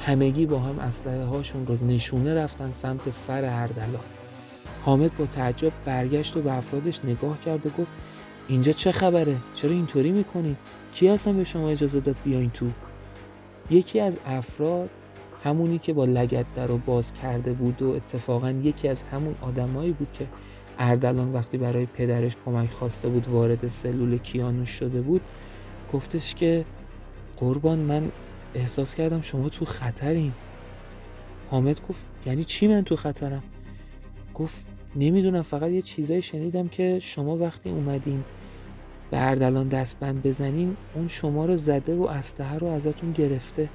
همگی 0.05 0.45
با 0.45 0.59
هم 0.59 0.79
اسلحه 0.79 1.23
هاشون 1.23 1.67
رو 1.67 1.85
نشونه 1.85 2.33
رفتن 2.33 2.71
سمت 2.71 3.09
سر 3.09 3.45
اردلان 3.45 4.03
حامد 4.85 5.17
با 5.17 5.25
تعجب 5.25 5.71
برگشت 5.85 6.37
و 6.37 6.41
به 6.41 6.53
افرادش 6.53 7.05
نگاه 7.05 7.39
کرد 7.39 7.65
و 7.65 7.69
گفت 7.69 7.91
اینجا 8.47 8.71
چه 8.71 8.91
خبره؟ 8.91 9.37
چرا 9.53 9.71
اینطوری 9.71 10.11
می‌کنید؟ 10.11 10.57
کی 10.93 11.07
هستن 11.07 11.37
به 11.37 11.43
شما 11.43 11.69
اجازه 11.69 11.99
داد 11.99 12.15
بیاین 12.23 12.49
تو؟ 12.49 12.65
یکی 13.69 13.99
از 13.99 14.19
افراد 14.25 14.89
همونی 15.43 15.77
که 15.77 15.93
با 15.93 16.05
لگت 16.05 16.45
در 16.55 16.67
رو 16.67 16.77
باز 16.77 17.13
کرده 17.13 17.53
بود 17.53 17.81
و 17.81 17.91
اتفاقا 17.91 18.51
یکی 18.51 18.87
از 18.87 19.03
همون 19.03 19.35
آدمایی 19.41 19.91
بود 19.91 20.11
که 20.11 20.27
اردلان 20.79 21.33
وقتی 21.33 21.57
برای 21.57 21.85
پدرش 21.85 22.33
کمک 22.45 22.71
خواسته 22.71 23.09
بود 23.09 23.27
وارد 23.27 23.67
سلول 23.67 24.17
کیانوش 24.17 24.69
شده 24.69 25.01
بود 25.01 25.21
گفتش 25.93 26.35
که 26.35 26.65
قربان 27.37 27.79
من 27.79 28.11
احساس 28.55 28.95
کردم 28.95 29.21
شما 29.21 29.49
تو 29.49 29.65
خطرین. 29.65 30.31
حامد 31.51 31.81
گفت 31.89 32.05
یعنی 32.25 32.43
چی 32.43 32.67
من 32.67 32.81
تو 32.81 32.95
خطرم؟ 32.95 33.43
گفت 34.33 34.65
نمی‌دونم 34.95 35.41
فقط 35.41 35.71
یه 35.71 35.81
چیزایی 35.81 36.21
شنیدم 36.21 36.67
که 36.67 36.99
شما 36.99 37.37
وقتی 37.37 37.69
اومدین 37.69 38.23
به 39.11 39.27
اردلان 39.27 39.67
دستبند 39.67 40.23
بزنیم 40.23 40.77
اون 40.93 41.07
شما 41.07 41.45
رو 41.45 41.57
زده 41.57 41.95
و 41.95 42.03
اسلحه 42.03 42.57
رو 42.57 42.67
ازتون 42.67 43.11
گرفته. 43.11 43.69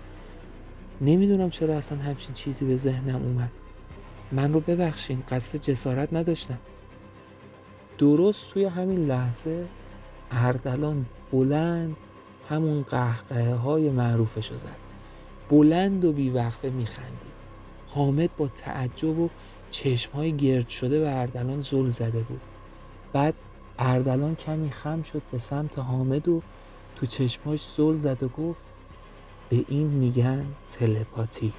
نمی‌دونم 1.01 1.51
چرا 1.51 1.76
اصلا 1.76 1.98
همچین 1.98 2.34
چیزی 2.34 2.64
به 2.64 2.76
ذهنم 2.76 3.22
اومد. 3.22 3.51
من 4.32 4.53
رو 4.53 4.61
ببخشین 4.61 5.22
قصد 5.28 5.59
جسارت 5.59 6.12
نداشتم. 6.12 6.59
درست 8.01 8.51
توی 8.51 8.64
همین 8.64 9.07
لحظه 9.07 9.66
اردلان 10.30 11.07
بلند 11.32 11.96
همون 12.48 12.82
قهقه 12.82 13.55
های 13.55 13.90
معروفش 13.90 14.53
زد. 14.53 14.76
بلند 15.51 16.05
و 16.05 16.12
بیوقفه 16.12 16.70
میخندید. 16.70 17.30
حامد 17.88 18.30
با 18.36 18.48
تعجب 18.48 19.18
و 19.18 19.28
چشم 19.70 20.12
های 20.12 20.36
گرد 20.36 20.68
شده 20.68 21.01
به 21.01 21.18
اردلان 21.18 21.61
زل 21.61 21.90
زده 21.90 22.20
بود. 22.20 22.40
بعد 23.12 23.34
اردلان 23.78 24.34
کمی 24.34 24.70
خم 24.70 25.03
شد 25.03 25.22
به 25.32 25.38
سمت 25.38 25.78
حامد 25.78 26.28
و 26.28 26.42
تو 26.96 27.07
چشماش 27.07 27.68
زل 27.76 27.98
زد 27.98 28.22
و 28.22 28.28
گفت 28.28 28.62
به 29.51 29.64
این 29.68 29.86
میگن 29.86 30.46
تلپاتی. 30.68 31.53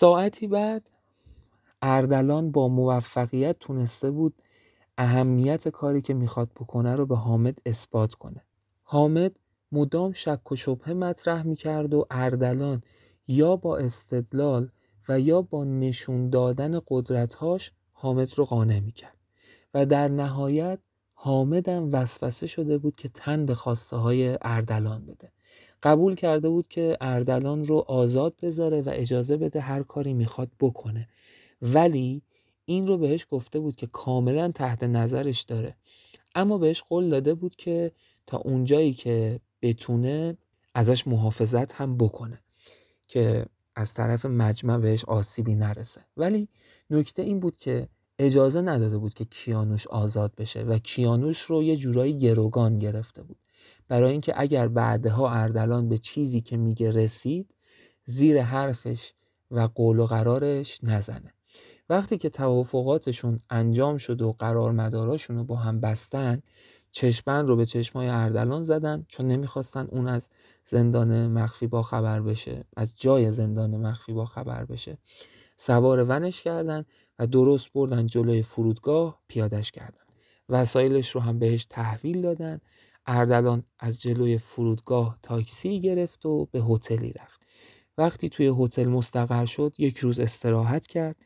ساعتی 0.00 0.46
بعد 0.46 0.90
اردلان 1.82 2.50
با 2.50 2.68
موفقیت 2.68 3.58
تونسته 3.58 4.10
بود 4.10 4.42
اهمیت 4.98 5.68
کاری 5.68 6.02
که 6.02 6.14
می‌خواد 6.14 6.50
بکنه 6.50 6.96
رو 6.96 7.06
به 7.06 7.16
حامد 7.16 7.58
اثبات 7.66 8.14
کنه. 8.14 8.44
حامد 8.82 9.32
مدام 9.72 10.12
شک 10.12 10.52
و 10.52 10.56
شبهه 10.56 10.92
مطرح 10.92 11.42
می‌کرد 11.42 11.94
و 11.94 12.06
اردلان 12.10 12.82
یا 13.28 13.56
با 13.56 13.78
استدلال 13.78 14.70
و 15.08 15.20
یا 15.20 15.42
با 15.42 15.64
نشون 15.64 16.30
دادن 16.30 16.80
قدرتهاش 16.88 17.72
حامد 17.92 18.38
رو 18.38 18.44
قانع 18.44 18.80
می‌کرد 18.80 19.16
و 19.74 19.86
در 19.86 20.08
نهایت 20.08 20.78
حامدم 21.14 21.92
وسوسه 21.92 22.46
شده 22.46 22.78
بود 22.78 22.96
که 22.96 23.08
تن 23.08 23.46
به 23.46 23.54
خواسته 23.54 23.96
های 23.96 24.38
اردلان 24.42 25.06
بده. 25.06 25.32
قبول 25.82 26.14
کرده 26.14 26.48
بود 26.48 26.68
که 26.68 26.96
اردلان 27.00 27.64
رو 27.64 27.84
آزاد 27.88 28.34
بذاره 28.42 28.82
و 28.82 28.90
اجازه 28.94 29.36
بده 29.36 29.60
هر 29.60 29.82
کاری 29.82 30.14
می‌خواد 30.14 30.50
بکنه. 30.60 31.08
ولی 31.62 32.22
این 32.64 32.86
رو 32.86 32.98
بهش 32.98 33.26
گفته 33.30 33.58
بود 33.60 33.76
که 33.76 33.86
کاملا 33.86 34.52
تحت 34.52 34.82
نظرش 34.82 35.42
داره. 35.42 35.76
اما 36.34 36.58
بهش 36.58 36.82
قول 36.82 37.10
داده 37.10 37.34
بود 37.34 37.56
که 37.56 37.92
تا 38.26 38.38
اونجایی 38.38 38.92
که 38.92 39.40
بتونه 39.62 40.36
ازش 40.74 41.06
محافظت 41.06 41.72
هم 41.72 41.96
بکنه 41.96 42.40
که 43.08 43.46
از 43.76 43.94
طرف 43.94 44.26
مجمع 44.26 44.78
بهش 44.78 45.04
آسیبی 45.04 45.54
نرسه. 45.54 46.00
ولی 46.16 46.48
نکته 46.90 47.22
این 47.22 47.40
بود 47.40 47.56
که 47.56 47.88
اجازه 48.18 48.60
نداده 48.60 48.98
بود 48.98 49.14
که 49.14 49.24
کیانوش 49.24 49.86
آزاد 49.86 50.34
بشه 50.34 50.62
و 50.62 50.78
کیانوش 50.78 51.40
رو 51.40 51.62
یه 51.62 51.76
جورایی 51.76 52.18
گروگان 52.18 52.78
گرفته 52.78 53.22
بود. 53.22 53.36
برای 53.88 54.12
اینکه 54.12 54.32
اگر 54.36 54.68
بعدها 54.68 55.30
اردلان 55.30 55.88
به 55.88 55.98
چیزی 55.98 56.40
که 56.40 56.56
میگه 56.56 56.90
رسید 56.90 57.54
زیر 58.04 58.42
حرفش 58.42 59.12
و 59.50 59.60
قول 59.60 59.98
و 59.98 60.06
قرارش 60.06 60.80
نزنه. 60.82 61.34
وقتی 61.88 62.18
که 62.18 62.30
توافقاتشون 62.30 63.40
انجام 63.50 63.98
شد 63.98 64.22
و 64.22 64.32
قرار 64.32 64.92
رو 65.28 65.44
با 65.44 65.56
هم 65.56 65.80
بستن 65.80 66.42
چشمن 66.90 67.46
رو 67.46 67.56
به 67.56 67.66
چشمای 67.66 68.08
اردلان 68.08 68.64
زدن 68.64 69.04
چون 69.08 69.26
نمی‌خواستن 69.26 69.86
اون 69.90 70.06
از 70.06 70.28
زندان 70.64 71.26
مخفی 71.26 71.66
با 71.66 71.82
خبر 71.82 72.20
بشه 72.20 72.64
از 72.76 72.94
جای 72.96 73.32
زندان 73.32 73.76
مخفی 73.76 74.12
با 74.12 74.24
خبر 74.24 74.64
بشه. 74.64 74.98
سوار 75.56 76.04
ونش 76.04 76.42
کردن 76.42 76.84
و 77.18 77.26
درست 77.26 77.72
بردن 77.72 78.06
جلوی 78.06 78.42
فرودگاه 78.42 79.20
پیادش 79.28 79.70
کردن. 79.70 79.98
وسایلش 80.48 81.10
رو 81.10 81.20
هم 81.20 81.38
بهش 81.38 81.64
تحویل 81.64 82.22
دادن 82.22 82.60
اردلان 83.10 83.62
از 83.78 84.00
جلوی 84.00 84.38
فرودگاه 84.38 85.18
تاکسی 85.22 85.80
گرفت 85.80 86.26
و 86.26 86.48
به 86.50 86.62
هتلی 86.62 87.12
رفت. 87.12 87.42
وقتی 87.98 88.28
توی 88.28 88.54
هتل 88.58 88.86
مستقر 88.88 89.46
شد 89.46 89.74
یک 89.78 89.98
روز 89.98 90.20
استراحت 90.20 90.86
کرد 90.86 91.16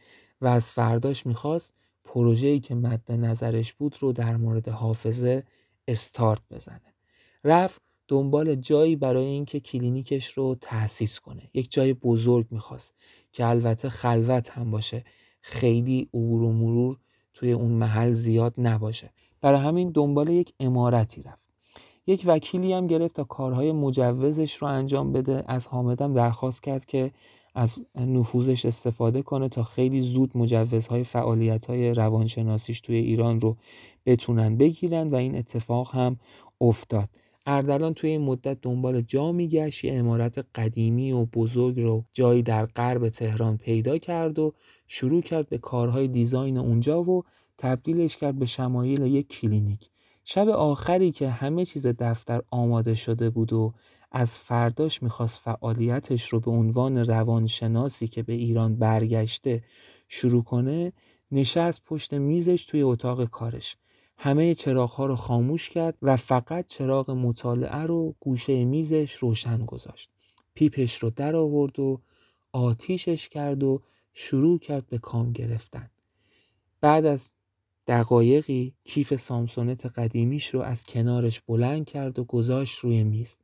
و 0.41 0.47
از 0.47 0.71
فرداش 0.71 1.27
می‌خواست 1.27 1.73
پروژه‌ای 2.05 2.61
که 2.61 2.75
مد 2.75 3.13
نظرش 3.13 3.73
بود 3.73 3.97
رو 4.01 4.13
در 4.13 4.37
مورد 4.37 4.69
حافظه 4.69 5.45
استارت 5.89 6.41
بزنه. 6.51 6.95
رفت 7.45 7.83
دنبال 8.09 8.55
جایی 8.55 8.97
برای 8.97 9.27
اینکه 9.27 9.61
کلینیکش 9.61 10.33
رو 10.33 10.57
تأسیس 10.61 11.21
کنه. 11.21 11.51
یک 11.55 11.73
جای 11.73 11.93
بزرگ 11.93 12.47
می‌خواست 12.51 12.95
که 13.33 13.47
البته 13.47 13.89
خلوت 13.89 14.51
هم 14.51 14.71
باشه. 14.71 15.05
خیلی 15.41 16.09
عبور 16.15 16.43
و 16.43 16.53
مرور 16.53 16.99
توی 17.35 17.53
اون 17.53 17.71
محل 17.71 18.13
زیاد 18.13 18.55
نباشه. 18.59 19.11
برای 19.41 19.61
همین 19.61 19.91
دنبال 19.91 20.29
یک 20.29 20.55
امارتی 20.61 21.23
رفت. 21.23 21.42
یک 22.07 22.23
وکیلی 22.27 22.73
هم 22.73 22.87
گرفت 22.87 23.15
تا 23.15 23.25
کارهای 23.25 23.73
مجوزش 23.73 24.55
رو 24.55 24.69
انجام 24.69 25.13
بده. 25.13 25.45
از 25.47 25.67
حامدم 25.67 26.15
درخواست 26.15 26.63
کرد 26.63 26.85
که 26.85 27.11
از 27.55 27.81
نفوذش 27.95 28.67
استفاده 28.67 29.23
کنه 29.23 29.49
تا 29.49 29.63
خیلی 29.63 30.03
زود 30.03 30.31
مجوزهای 30.35 31.05
فعالیت‌های 31.05 31.95
روانشناسیش 31.95 32.81
توی 32.81 32.97
ایران 32.97 33.41
رو 33.41 33.57
بتونن 34.07 34.57
بگیرن 34.57 35.11
و 35.11 35.15
این 35.15 35.37
اتفاق 35.37 35.95
هم 35.95 36.17
افتاد. 36.61 37.09
اردلان 37.47 37.95
توی 37.95 38.11
این 38.11 38.21
مدت 38.21 38.59
دنبال 38.63 39.01
جا 39.01 39.33
میگشت 39.33 39.85
یه 39.85 39.95
امارت 39.95 40.47
قدیمی 40.55 41.13
و 41.13 41.25
بزرگ 41.25 41.81
رو 41.81 42.05
جایی 42.13 42.43
در 42.43 42.67
غرب 42.67 43.09
تهران 43.09 43.57
پیدا 43.57 43.97
کرد 43.97 44.39
و 44.39 44.55
شروع 44.87 45.23
کرد 45.23 45.49
به 45.49 45.59
کارهای 45.59 46.09
دیزاین 46.09 46.59
اونجا 46.59 47.03
و 47.03 47.23
تبدیلش 47.59 48.17
کرد 48.17 48.39
به 48.39 48.47
شمایل 48.47 49.03
یک 49.03 49.29
کلینیک. 49.29 49.92
شب 50.25 50.49
آخری 50.49 51.13
که 51.13 51.31
همه 51.31 51.65
چیز 51.65 51.87
دفتر 51.87 52.43
آماده 52.51 52.95
شده 52.95 53.31
بود 53.31 53.53
و 53.53 53.75
از 54.11 54.39
فرداش 54.39 55.03
می‌خواست 55.03 55.41
فعالیتش 55.41 56.29
رو 56.29 56.41
به 56.41 56.51
عنوان 56.51 56.99
روانشناسی 56.99 58.09
که 58.09 58.23
به 58.23 58.33
ایران 58.33 58.77
برگشته 58.77 59.65
شروع 60.09 60.43
کنه 60.43 60.93
نشست 61.33 61.85
پشت 61.85 62.15
میزش 62.15 62.65
توی 62.65 62.83
اتاق 62.83 63.25
کارش. 63.25 63.77
همه 64.19 64.55
چراغها 64.55 65.07
رو 65.07 65.17
خاموش 65.17 65.69
کرد 65.69 65.99
و 66.03 66.17
فقط 66.17 66.67
چراغ 66.67 67.11
مطالعه 67.11 67.83
رو 67.83 68.15
گوشه 68.21 68.65
میزش 68.65 69.13
روشن 69.13 69.65
گذاشت. 69.65 70.11
پیپش 70.55 71.03
رو 71.03 71.11
در 71.11 71.37
آورد 71.37 71.79
و 71.79 72.01
آتیشش 72.53 73.29
کرد 73.29 73.63
و 73.63 73.83
شروع 74.13 74.59
کرد 74.59 74.87
به 74.87 74.99
کام 74.99 75.33
گرفتن. 75.33 75.91
بعد 76.81 77.07
از 77.07 77.33
دقایقی 77.87 78.75
کیف 78.85 79.15
سامسونت 79.17 79.87
قدیمیش 79.87 80.55
رو 80.55 80.61
از 80.61 80.85
کنارش 80.85 81.41
بلند 81.41 81.85
کرد 81.87 82.19
و 82.19 82.25
گذاشت 82.25 82.79
روی 82.79 83.05
میز. 83.05 83.37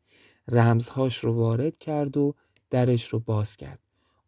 رمزهاش 0.49 1.19
رو 1.19 1.33
وارد 1.33 1.79
کرد 1.79 2.17
و 2.17 2.35
درش 2.71 3.09
رو 3.09 3.19
باز 3.21 3.57
کرد. 3.57 3.79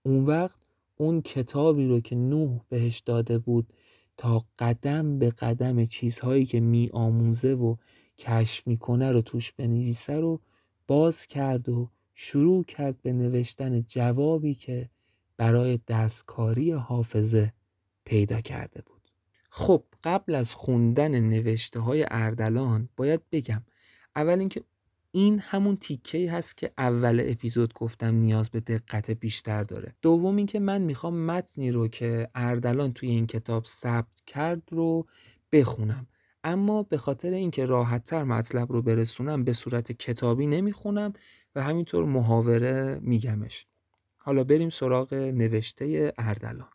اون 0.02 0.24
وقت 0.24 0.56
اون 0.96 1.22
کتابی 1.22 1.86
رو 1.86 2.00
که 2.00 2.16
نوح 2.16 2.60
بهش 2.68 2.98
داده 2.98 3.38
بود 3.38 3.72
تا 4.16 4.44
قدم 4.58 5.18
به 5.18 5.30
قدم 5.30 5.84
چیزهایی 5.84 6.46
که 6.46 6.60
می 6.60 6.90
آموزه 6.92 7.54
و 7.54 7.76
کشف 8.18 8.66
می‌کنه 8.66 9.12
رو 9.12 9.22
توش 9.22 9.52
بنویسه 9.52 10.20
رو 10.20 10.40
باز 10.86 11.26
کرد 11.26 11.68
و 11.68 11.90
شروع 12.14 12.64
کرد 12.64 13.02
به 13.02 13.12
نوشتن 13.12 13.82
جوابی 13.82 14.54
که 14.54 14.90
برای 15.36 15.80
دستکاری 15.88 16.72
حافظه 16.72 17.52
پیدا 18.04 18.40
کرده 18.40 18.82
بود. 18.86 18.99
خب 19.50 19.84
قبل 20.04 20.34
از 20.34 20.54
خوندن 20.54 21.20
نوشته 21.20 21.80
های 21.80 22.06
اردلان 22.10 22.88
باید 22.96 23.20
بگم 23.32 23.62
اول 24.16 24.38
اینکه 24.38 24.64
این 25.12 25.38
همون 25.38 25.76
تیکه 25.76 26.32
هست 26.32 26.56
که 26.56 26.72
اول 26.78 27.22
اپیزود 27.26 27.74
گفتم 27.74 28.14
نیاز 28.14 28.50
به 28.50 28.60
دقت 28.60 29.10
بیشتر 29.10 29.64
داره. 29.64 29.94
دوم 30.02 30.36
اینکه 30.36 30.58
من 30.58 30.82
می‌خوام 30.82 31.26
متنی 31.26 31.70
رو 31.70 31.88
که 31.88 32.28
اردلان 32.34 32.92
توی 32.92 33.08
این 33.08 33.26
کتاب 33.26 33.64
ثبت 33.64 34.20
کرد 34.26 34.62
رو 34.70 35.06
بخونم. 35.52 36.06
اما 36.44 36.82
به 36.82 36.98
خاطر 36.98 37.30
اینکه 37.30 37.66
راحتتر 37.66 38.24
مطلب 38.24 38.72
رو 38.72 38.82
برسونم 38.82 39.44
به 39.44 39.52
صورت 39.52 39.92
کتابی 39.92 40.46
نمی‌خونم 40.46 41.12
و 41.54 41.62
همینطور 41.62 42.04
محاوره 42.04 42.98
میگمش. 43.02 43.66
حالا 44.18 44.44
بریم 44.44 44.70
سراغ 44.70 45.14
نوشته 45.14 46.12
اردلان. 46.18 46.68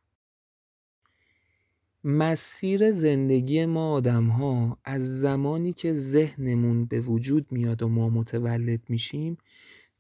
مسیر 2.08 2.92
زندگی 2.92 3.66
ما 3.66 3.92
آدم 3.94 4.26
ها 4.28 4.78
از 4.84 5.20
زمانی 5.20 5.74
که 5.74 5.94
ذهنمون 5.94 6.86
به 6.86 7.00
وجود 7.00 7.52
میاد 7.52 7.84
و 7.84 7.90
ما 7.90 8.10
متولد 8.10 8.82
میشیم 8.90 9.38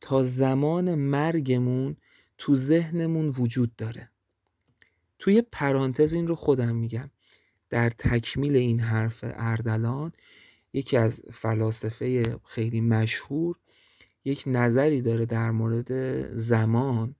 تا 0.01 0.23
زمان 0.23 0.95
مرگمون 0.95 1.95
تو 2.37 2.55
ذهنمون 2.55 3.29
وجود 3.29 3.75
داره. 3.75 4.09
توی 5.19 5.41
پرانتز 5.51 6.13
این 6.13 6.27
رو 6.27 6.35
خودم 6.35 6.75
میگم. 6.75 7.09
در 7.69 7.89
تکمیل 7.89 8.55
این 8.55 8.79
حرف 8.79 9.19
اردلان 9.23 10.11
یکی 10.73 10.97
از 10.97 11.21
فلاسفه 11.31 12.37
خیلی 12.43 12.81
مشهور 12.81 13.55
یک 14.25 14.43
نظری 14.47 15.01
داره 15.01 15.25
در 15.25 15.51
مورد 15.51 15.91
زمان. 16.35 17.15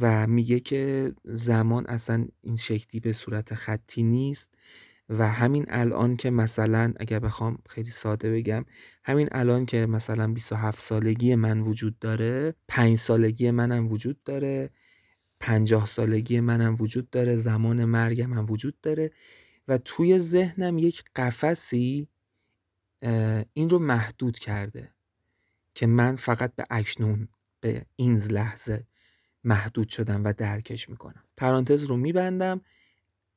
و 0.00 0.26
میگه 0.26 0.60
که 0.60 1.12
زمان 1.24 1.86
اصلا 1.86 2.26
این 2.42 2.56
شکلی 2.56 3.00
به 3.00 3.12
صورت 3.12 3.54
خطی 3.54 4.02
نیست 4.02 4.54
و 5.08 5.28
همین 5.28 5.64
الان 5.68 6.16
که 6.16 6.30
مثلا 6.30 6.92
اگر 7.00 7.18
بخوام 7.18 7.58
خیلی 7.68 7.90
ساده 7.90 8.30
بگم 8.30 8.64
همین 9.04 9.28
الان 9.32 9.66
که 9.66 9.86
مثلا 9.86 10.32
27 10.32 10.80
سالگی 10.80 11.34
من 11.34 11.60
وجود 11.60 11.98
داره 11.98 12.54
5 12.68 12.98
سالگی 12.98 13.50
منم 13.50 13.88
وجود 13.88 14.22
داره 14.22 14.70
50 15.40 15.86
سالگی 15.86 16.40
منم 16.40 16.74
وجود 16.80 17.10
داره 17.10 17.36
زمان 17.36 17.84
مرگ 17.84 18.22
من 18.22 18.44
وجود 18.44 18.80
داره 18.80 19.10
و 19.68 19.78
توی 19.78 20.18
ذهنم 20.18 20.78
یک 20.78 21.04
قفسی 21.16 22.08
این 23.52 23.70
رو 23.70 23.78
محدود 23.78 24.38
کرده 24.38 24.94
که 25.74 25.86
من 25.86 26.16
فقط 26.16 26.54
به 26.54 26.66
اکنون 26.70 27.28
به 27.60 27.86
این 27.96 28.16
لحظه 28.16 28.86
محدود 29.44 29.88
شدم 29.88 30.24
و 30.24 30.32
درکش 30.32 30.88
می‌کنم. 30.88 31.24
پرانتز 31.36 31.84
رو 31.84 31.96
میبندم. 31.96 32.60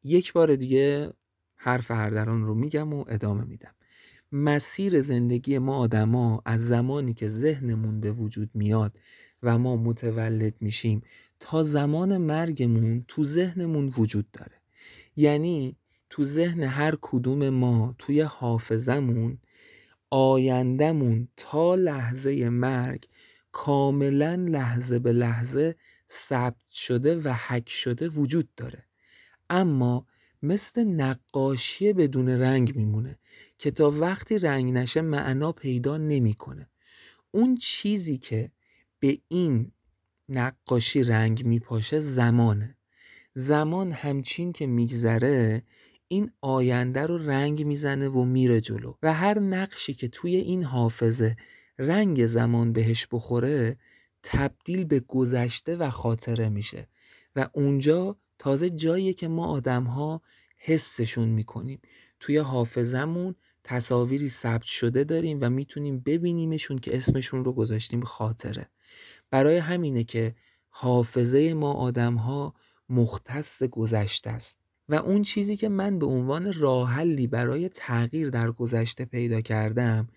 یک 0.03 0.34
بار 0.34 0.55
دیگه 0.55 1.13
حرف 1.55 1.91
هردران 1.91 2.45
رو 2.45 2.55
میگم 2.55 2.93
و 2.93 3.05
ادامه 3.07 3.43
میدم. 3.43 3.73
مسیر 4.31 5.01
زندگی 5.01 5.57
ما 5.57 5.77
آدما 5.77 6.41
از 6.45 6.67
زمانی 6.67 7.13
که 7.13 7.29
ذهنمون 7.29 7.99
به 7.99 8.11
وجود 8.11 8.49
میاد 8.53 8.99
و 9.43 9.57
ما 9.57 9.75
متولد 9.75 10.53
میشیم 10.61 11.01
تا 11.39 11.63
زمان 11.63 12.17
مرگمون 12.17 13.05
تو 13.07 13.25
ذهنمون 13.25 13.93
وجود 13.97 14.31
داره. 14.31 14.61
یعنی 15.15 15.75
تو 16.09 16.23
ذهن 16.23 16.63
هر 16.63 16.97
کدوم 17.01 17.49
ما 17.49 17.95
توی 17.97 18.21
حافظمون 18.21 19.38
آیندهمون 20.09 21.27
تا 21.38 21.75
لحظه 21.75 22.49
مرگ 22.49 23.07
کاملا 23.51 24.35
لحظه 24.35 24.99
به 24.99 25.11
لحظه 25.11 25.75
ثبت 26.11 26.69
شده 26.71 27.15
و 27.15 27.34
حک 27.47 27.69
شده 27.69 28.07
وجود 28.07 28.49
داره. 28.57 28.84
اما 29.49 30.07
مثل 30.41 30.84
نقاشی 30.84 31.93
بدون 31.93 32.29
رنگ 32.29 32.75
میمونه 32.75 33.19
که 33.57 33.71
تا 33.71 33.91
وقتی 33.91 34.38
رنگ 34.38 34.73
نشه 34.73 35.01
معنا 35.01 35.51
پیدا 35.51 35.97
نمی‌کنه. 35.97 36.69
اون 37.31 37.55
چیزی 37.55 38.17
که 38.17 38.51
به 38.99 39.17
این 39.27 39.71
نقاشی 40.29 41.03
رنگ 41.03 41.45
میپاشه 41.45 41.99
زمانه. 41.99 42.77
زمان 43.34 43.91
همچین 43.91 44.53
که 44.53 44.67
میگذره 44.67 45.63
این 46.07 46.31
آینده 46.41 47.05
رو 47.05 47.17
رنگ 47.17 47.65
می‌زنه 47.65 48.09
و 48.09 48.23
میره 48.23 48.61
جلو. 48.61 48.93
و 49.03 49.13
هر 49.13 49.39
نقشی 49.39 49.93
که 49.93 50.07
توی 50.07 50.35
این 50.35 50.63
حافظه 50.63 51.35
رنگ 51.79 52.25
زمان 52.25 52.73
بهش 52.73 53.07
بخوره 53.11 53.77
تبدیل 54.29 54.85
به 54.85 54.99
گذشته 54.99 55.75
و 55.75 55.89
خاطره 55.89 56.49
میشه 56.49 56.87
و 57.35 57.49
اونجا 57.53 58.17
تازه 58.39 58.69
جاییه 58.69 59.13
که 59.13 59.27
ما 59.27 59.47
آدم 59.47 59.83
ها 59.83 60.21
حسشون 60.57 61.27
می‌کنیم. 61.27 61.81
توی 62.19 62.37
حافظمون 62.37 63.35
تصاویری 63.63 64.29
ثبت 64.29 64.63
شده 64.63 65.03
داریم 65.03 65.39
و 65.41 65.49
می‌تونیم 65.49 65.99
ببینیمشون 65.99 66.79
که 66.79 66.97
اسمشون 66.97 67.45
رو 67.45 67.53
گذاشتیم 67.53 68.01
خاطره. 68.01 68.69
برای 69.29 69.57
همینه 69.57 70.03
که 70.03 70.35
حافظه 70.69 71.53
ما 71.53 71.73
آدم 71.73 72.15
ها 72.15 72.53
مختص 72.89 73.63
گذشته 73.63 74.29
است. 74.29 74.59
و 74.89 74.95
اون 74.95 75.21
چیزی 75.21 75.57
که 75.57 75.69
من 75.69 75.99
به 75.99 76.05
عنوان 76.05 76.53
راحلی 76.53 77.27
برای 77.27 77.69
تغییر 77.69 78.29
در 78.29 78.51
گذشته 78.51 79.05
پیدا 79.05 79.41
کردم 79.41 80.07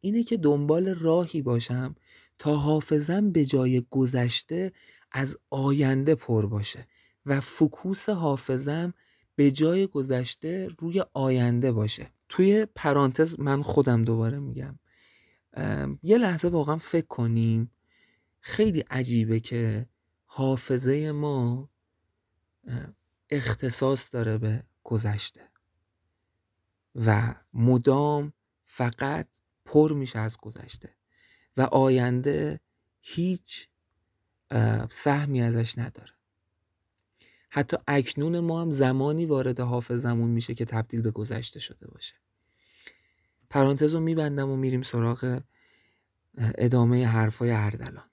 اینه 0.00 0.22
که 0.22 0.36
دنبال 0.36 0.88
راهی 0.88 1.42
باشم 1.42 1.94
تا 2.40 2.56
حافظم 2.56 3.32
به 3.32 3.44
جای 3.44 3.86
گذشته 3.90 4.72
از 5.12 5.38
آینده 5.50 6.14
پر 6.14 6.46
باشه 6.46 6.86
و 7.26 7.40
فکوس 7.40 8.08
حافظم 8.08 8.94
به 9.36 9.50
جای 9.50 9.86
گذشته 9.86 10.68
روی 10.78 11.04
آینده 11.14 11.72
باشه. 11.72 12.10
توی 12.28 12.66
پرانتز 12.74 13.40
من 13.40 13.62
خودم 13.62 14.04
دوباره 14.04 14.38
میگم. 14.38 14.78
یه 16.02 16.18
لحظه 16.18 16.48
واقعا 16.48 16.76
فکر 16.76 17.06
کنیم. 17.06 17.70
خیلی 18.40 18.80
عجیبه 18.80 19.40
که 19.40 19.86
حافظه 20.24 21.12
ما 21.12 21.70
اختصاص 23.30 24.14
داره 24.14 24.38
به 24.38 24.64
گذشته 24.84 25.50
و 26.94 27.34
مدام 27.52 28.32
فقط 28.64 29.36
پر 29.64 29.92
میشه 29.92 30.18
از 30.18 30.36
گذشته. 30.36 30.99
و 31.56 31.62
آینده 31.62 32.60
هیچ 33.00 33.68
سهمی 34.90 35.42
ازش 35.42 35.78
نداره. 35.78 36.12
حتی 37.50 37.76
اکنون 37.88 38.40
ما 38.40 38.60
هم 38.60 38.70
زمانی 38.70 39.26
وارد 39.26 39.60
حافظمون 39.60 40.30
میشه 40.30 40.54
که 40.54 40.64
تبدیل 40.64 41.02
به 41.02 41.10
گذشته 41.10 41.60
شده 41.60 41.86
باشه. 41.86 42.14
پرانتز 43.50 43.94
رو 43.94 44.00
میبندم 44.00 44.50
و 44.50 44.56
میریم 44.56 44.82
سراغ 44.82 45.40
ادامه 46.38 47.06
حرفای 47.06 47.50
اردلان. 47.50 48.10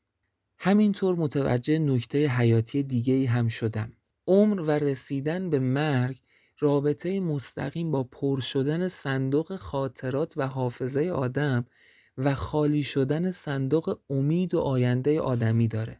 همینطور 0.57 1.15
متوجه 1.15 1.79
نکته 1.79 2.27
حیاتی 2.27 2.83
دیگه 2.83 3.13
ای 3.13 3.25
هم 3.25 3.47
شدم. 3.47 3.93
عمر 4.27 4.61
و 4.61 4.71
رسیدن 4.71 5.49
به 5.49 5.59
مرگ 5.59 6.21
رابطه 6.59 7.19
مستقیم 7.19 7.91
با 7.91 8.03
پر 8.03 8.39
شدن 8.39 8.87
صندوق 8.87 9.55
خاطرات 9.55 10.33
و 10.37 10.47
حافظه 10.47 11.09
آدم 11.09 11.65
و 12.17 12.35
خالی 12.35 12.83
شدن 12.83 13.31
صندوق 13.31 13.99
امید 14.09 14.53
و 14.53 14.59
آینده 14.59 15.21
آدمی 15.21 15.67
داره. 15.67 15.99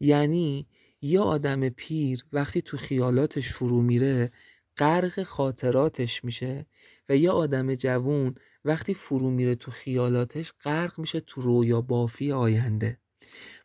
یعنی 0.00 0.66
یه 1.00 1.20
آدم 1.20 1.68
پیر 1.68 2.24
وقتی 2.32 2.62
تو 2.62 2.76
خیالاتش 2.76 3.52
فرو 3.52 3.82
میره 3.82 4.30
غرق 4.76 5.22
خاطراتش 5.22 6.24
میشه 6.24 6.66
و 7.08 7.16
یه 7.16 7.30
آدم 7.30 7.74
جوون 7.74 8.34
وقتی 8.64 8.94
فرو 8.94 9.30
میره 9.30 9.54
تو 9.54 9.70
خیالاتش 9.70 10.52
غرق 10.64 11.00
میشه 11.00 11.20
تو 11.20 11.40
رویا 11.40 11.80
بافی 11.80 12.32
آینده. 12.32 12.98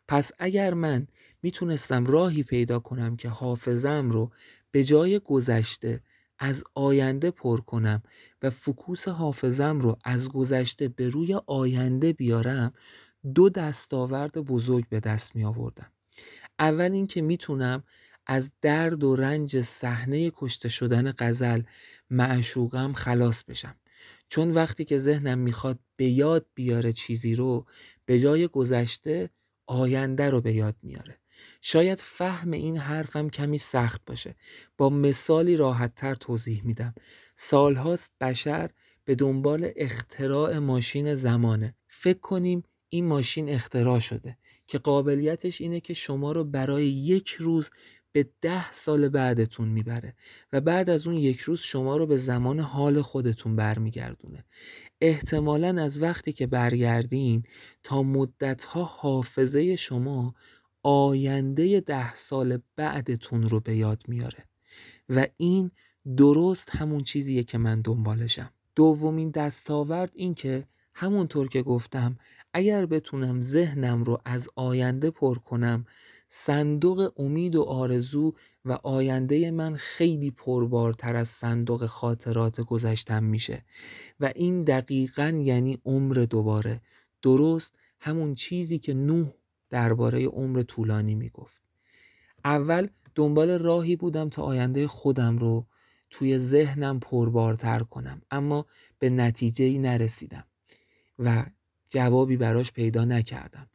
پس 0.08 0.32
اگر 0.38 0.74
من 0.74 1.06
می‌تونستم 1.42 2.06
راهی 2.06 2.42
پیدا 2.42 2.78
کنم 2.78 3.16
که 3.16 3.28
حافظم 3.28 4.10
رو 4.10 4.30
به 4.70 4.84
جای 4.84 5.18
گذشته 5.18 6.00
از 6.38 6.64
آینده 6.74 7.30
پر 7.30 7.60
کنم 7.60 8.02
و 8.42 8.50
فکوس 8.50 9.08
حافظم 9.08 9.80
رو 9.80 9.98
از 10.04 10.28
گذشته 10.28 10.88
به 10.88 11.08
روی 11.08 11.40
آینده 11.46 12.12
بیارم 12.12 12.72
دو 13.34 13.48
دستاورد 13.48 14.32
بزرگ 14.32 14.88
به 14.88 15.00
دست 15.00 15.36
می 15.36 15.44
آوردم. 15.44 15.92
اول 16.58 16.92
اینکه 16.92 17.22
می‌تونم 17.22 17.82
از 18.26 18.52
درد 18.62 19.04
و 19.04 19.16
رنج 19.16 19.60
صحنه 19.60 20.30
کشته 20.30 20.68
شدن 20.68 21.12
غزل 21.18 21.62
معشوقم 22.10 22.92
خلاص 22.92 23.44
بشم. 23.44 23.76
چون 24.28 24.50
وقتی 24.50 24.84
که 24.84 24.98
ذهنم 24.98 25.38
می‌خواد 25.38 25.78
به 25.96 26.04
یاد 26.04 26.46
بیاره 26.54 26.92
چیزی 26.92 27.34
رو 27.34 27.66
به 28.04 28.18
جای 28.18 28.48
گذشته 28.48 29.30
آینده 29.66 30.30
رو 30.30 30.40
به 30.40 30.52
یاد 30.52 30.76
میاره. 30.82 31.19
شاید 31.62 31.98
فهم 31.98 32.50
این 32.50 32.76
حرفم 32.76 33.28
کمی 33.28 33.58
سخت 33.58 34.00
باشه. 34.06 34.34
با 34.76 34.90
مثالی 34.90 35.56
راحتتر 35.56 36.14
توضیح 36.14 36.64
میدم. 36.64 36.94
سالهاست 37.34 38.10
بشر 38.20 38.70
به 39.04 39.14
دنبال 39.14 39.70
اختراع 39.76 40.58
ماشین 40.58 41.14
زمانه. 41.14 41.74
فکر 41.88 42.18
کنیم 42.18 42.62
این 42.88 43.06
ماشین 43.06 43.48
اختراع 43.48 43.98
شده 43.98 44.36
که 44.66 44.78
قابلیتش 44.78 45.60
اینه 45.60 45.80
که 45.80 45.94
شما 45.94 46.32
رو 46.32 46.44
برای 46.44 46.86
یک 46.86 47.28
روز 47.28 47.70
به 48.12 48.30
ده 48.40 48.72
سال 48.72 49.08
بعدتون 49.08 49.68
می‌بره 49.68 50.14
و 50.52 50.60
بعد 50.60 50.90
از 50.90 51.06
اون 51.06 51.16
یک 51.16 51.40
روز 51.40 51.60
شما 51.60 51.96
رو 51.96 52.06
به 52.06 52.16
زمان 52.16 52.60
حال 52.60 53.02
خودتون 53.02 53.56
برمیگردونه. 53.56 54.44
احتمالا 55.00 55.82
از 55.82 56.02
وقتی 56.02 56.32
که 56.32 56.46
برگردین 56.46 57.42
تا 57.82 58.02
مدتها 58.02 58.84
حافظه 58.84 59.76
شما 59.76 60.34
آینده 60.82 61.80
ده 61.80 62.14
سال 62.14 62.58
بعدتون 62.76 63.48
رو 63.48 63.60
به 63.60 63.76
یاد 63.76 64.02
میاره. 64.08 64.44
و 65.08 65.26
این 65.36 65.70
درست 66.16 66.70
همون 66.70 67.02
چیزیه 67.02 67.42
که 67.42 67.58
من 67.58 67.80
دنبالشم. 67.80 68.50
دومین 68.76 69.30
دستاورد 69.30 70.10
این 70.14 70.34
که 70.34 70.66
همونطور 70.94 71.48
که 71.48 71.62
گفتم 71.62 72.18
اگر 72.54 72.86
بتونم 72.86 73.40
ذهنم 73.40 74.04
رو 74.04 74.18
از 74.24 74.48
آینده 74.56 75.10
پر 75.10 75.38
کنم 75.38 75.86
صندوق 76.28 77.12
امید 77.16 77.56
و 77.56 77.62
آرزو 77.62 78.34
و 78.64 78.72
آینده 78.72 79.50
من 79.50 79.76
خیلی 79.76 80.30
پربارتر 80.30 81.16
از 81.16 81.28
صندوق 81.28 81.86
خاطرات 81.86 82.60
گذشتم 82.60 83.24
میشه. 83.24 83.64
و 84.20 84.32
این 84.34 84.64
دقیقا 84.64 85.42
یعنی 85.44 85.78
عمر 85.84 86.14
دوباره. 86.30 86.80
درست 87.22 87.78
همون 88.00 88.34
چیزی 88.34 88.78
که 88.78 88.94
نوح 88.94 89.32
درباره 89.70 90.26
عمر 90.26 90.62
طولانی 90.62 91.14
می‌گفت. 91.14 91.62
اول 92.44 92.88
دنبال 93.14 93.58
راهی 93.58 93.96
بودم 93.96 94.28
تا 94.28 94.42
آینده 94.42 94.86
خودم 94.86 95.38
رو 95.38 95.66
توی 96.10 96.38
ذهنم 96.38 97.00
پربارتر 97.00 97.78
کنم 97.78 98.22
اما 98.30 98.66
به 98.98 99.10
نتیجه 99.10 99.64
ای 99.64 99.78
نرسیدم 99.78 100.44
و 101.18 101.46
جوابی 101.88 102.36
براش 102.36 102.72
پیدا 102.72 103.04
نکردم. 103.04 103.70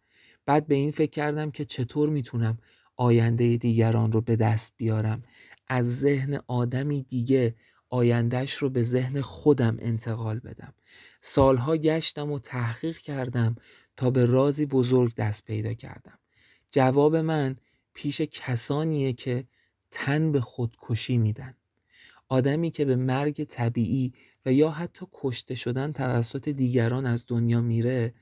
بعد 0.45 0.67
به 0.67 0.75
این 0.75 0.91
فکر 0.91 1.11
کردم 1.11 1.51
که 1.51 1.65
چطور 1.65 2.09
می‌تونم 2.09 2.57
آینده 2.95 3.57
دیگران 3.57 4.11
رو 4.11 4.21
به 4.21 4.35
دست 4.35 4.73
بیارم. 4.77 5.23
از 5.67 5.99
ذهن 5.99 6.39
آدمی 6.47 7.03
دیگه 7.03 7.55
آیندهش 7.89 8.53
رو 8.53 8.69
به 8.69 8.83
ذهن 8.83 9.21
خودم 9.21 9.77
انتقال 9.79 10.39
بدم. 10.39 10.73
سالها 11.21 11.77
گشتم 11.77 12.31
و 12.31 12.39
تحقیق 12.39 12.97
کردم 12.97 13.55
تا 13.97 14.09
به 14.09 14.25
رازی 14.25 14.65
بزرگ 14.65 15.15
دست 15.15 15.45
پیدا 15.45 15.73
کردم. 15.73 16.19
جواب 16.71 17.15
من 17.15 17.55
پیش 17.93 18.21
کسانیه 18.21 19.13
که 19.13 19.47
تن 19.91 20.31
به 20.31 20.41
خودکشی 20.41 21.17
میدن. 21.17 21.53
آدمی 22.29 22.71
که 22.71 22.85
به 22.85 22.95
مرگ 22.95 23.43
طبیعی 23.43 24.13
و 24.45 24.53
یا 24.53 24.69
حتی 24.69 25.05
کشته 25.13 25.55
شدن 25.55 25.91
توسط 25.91 26.49
دیگران 26.49 27.05
از 27.05 27.25
دنیا 27.27 27.61
میره 27.61 28.13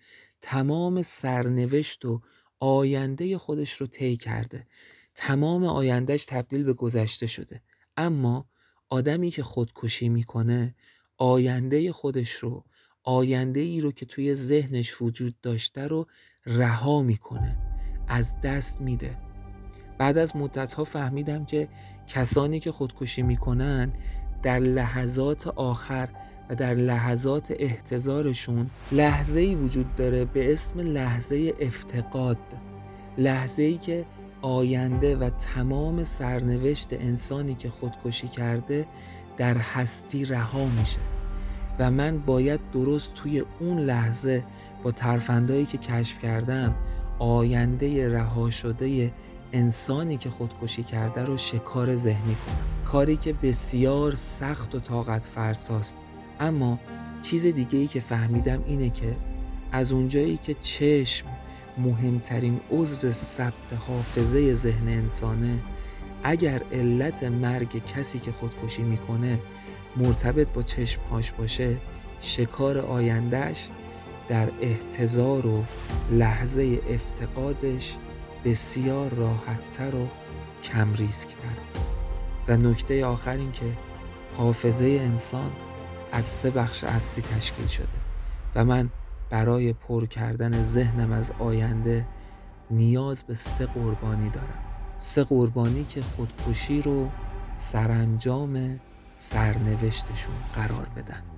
تمام 0.41 1.01
سرنوشت 1.01 2.05
و 2.05 2.21
آینده 2.59 3.37
خودش 3.37 3.73
رو 3.73 3.87
طی 3.87 4.17
کرده. 4.17 4.67
تمام 5.15 5.63
آیندهش 5.63 6.25
تبدیل 6.25 6.63
به 6.63 6.73
گذشته 6.73 7.27
شده. 7.27 7.61
اما 7.97 8.47
آدمی 8.89 9.31
که 9.31 9.43
خودکشی 9.43 10.09
می‌کنه 10.09 10.75
آینده 11.17 11.91
خودش 11.91 12.31
رو 12.31 12.65
آینده 13.03 13.59
ای 13.59 13.81
رو 13.81 13.91
که 13.91 14.05
توی 14.05 14.35
ذهنش 14.35 15.01
وجود 15.01 15.35
داشته 15.41 15.87
رو 15.87 16.07
رها 16.45 17.01
می‌کنه 17.01 17.57
از 18.07 18.41
دست 18.41 18.81
میده. 18.81 19.17
بعد 19.97 20.17
از 20.17 20.35
مدت 20.35 20.73
ها 20.73 20.83
فهمیدم 20.83 21.45
که 21.45 21.67
کسانی 22.07 22.59
که 22.59 22.71
خودکشی 22.71 23.21
می‌کنن 23.21 23.93
در 24.43 24.59
لحظات 24.59 25.47
آخر 25.47 26.09
و 26.49 26.55
در 26.55 26.73
لحظات 26.73 27.53
احتضارشون 27.59 28.69
لحظه 28.91 29.39
ای 29.39 29.55
وجود 29.55 29.95
داره 29.95 30.25
به 30.25 30.53
اسم 30.53 30.79
لحظه 30.79 31.53
افتقاد. 31.59 32.37
لحظه 33.17 33.63
ای 33.63 33.77
که 33.77 34.05
آینده 34.41 35.15
و 35.15 35.29
تمام 35.29 36.03
سرنوشت 36.03 36.93
انسانی 36.93 37.55
که 37.55 37.69
خودکشی 37.69 38.27
کرده 38.27 38.85
در 39.37 39.57
هستی 39.57 40.25
رها 40.25 40.65
میشه. 40.65 41.12
و 41.79 41.91
من 41.91 42.19
باید 42.19 42.59
درست 42.73 43.13
توی 43.13 43.43
اون 43.59 43.79
لحظه 43.79 44.43
با 44.83 44.91
ترفندایی 44.91 45.65
که 45.65 45.77
کشف 45.77 46.19
کردم 46.19 46.75
آینده 47.19 48.09
رها 48.09 48.49
شده 48.49 49.13
انسانی 49.53 50.17
که 50.17 50.29
خودکشی 50.29 50.83
کرده 50.83 51.25
رو 51.25 51.37
شکار 51.37 51.95
ذهنی 51.95 52.35
کنم. 52.35 52.85
کاری 52.85 53.17
که 53.17 53.33
بسیار 53.33 54.15
سخت 54.15 54.75
و 54.75 54.79
طاقت 54.79 55.23
فرساست. 55.23 55.95
اما 56.39 56.79
چیز 57.21 57.45
دیگه 57.45 57.79
ای 57.79 57.87
که 57.87 57.99
فهمیدم 57.99 58.63
اینه 58.65 58.89
که 58.89 59.15
از 59.71 59.91
اونجایی 59.91 60.39
که 60.43 60.53
چشم 60.53 61.27
مهمترین 61.77 62.59
عضو 62.71 63.11
ثبت 63.11 63.73
حافظه 63.87 64.53
ذهن 64.53 64.87
انسانه 64.87 65.59
اگر 66.23 66.61
علت 66.71 67.23
مرگ 67.23 67.85
کسی 67.85 68.19
که 68.19 68.31
خودکشی 68.31 68.81
می‌کنه 68.81 69.39
مرتبط 69.97 70.47
با 70.47 70.63
چشمهاش 70.63 71.31
باشه 71.31 71.77
شکار 72.21 72.77
آیندهش 72.77 73.67
در 74.27 74.49
احتضار 74.61 75.47
و 75.47 75.63
لحظه 76.11 76.79
افتقادش 76.89 77.95
بسیار 78.45 79.09
راحتتر 79.09 79.95
و 79.95 80.07
کم 80.63 80.93
ریسکتر 80.93 81.57
و 82.47 82.57
نکته 82.57 83.05
آخر 83.05 83.37
این 83.37 83.51
که 83.51 83.65
حافظه 84.37 84.85
انسان 84.85 85.51
از 86.11 86.25
سه 86.25 86.49
بخش 86.49 86.83
اصلی 86.83 87.23
تشکیل 87.23 87.67
شده 87.67 87.87
و 88.55 88.65
من 88.65 88.89
برای 89.29 89.73
پر 89.73 90.05
کردن 90.05 90.63
ذهنم 90.63 91.11
از 91.11 91.31
آینده 91.39 92.05
نیاز 92.71 93.23
به 93.23 93.35
سه 93.35 93.65
قربانی 93.65 94.29
دارم. 94.29 94.63
سه 94.97 95.23
قربانی 95.23 95.85
که 95.89 96.01
خودکشی 96.01 96.81
رو 96.81 97.09
سرانجام 97.55 98.79
سرنوشتشون 99.23 100.35
قرار 100.55 100.87
بدن. 100.95 101.32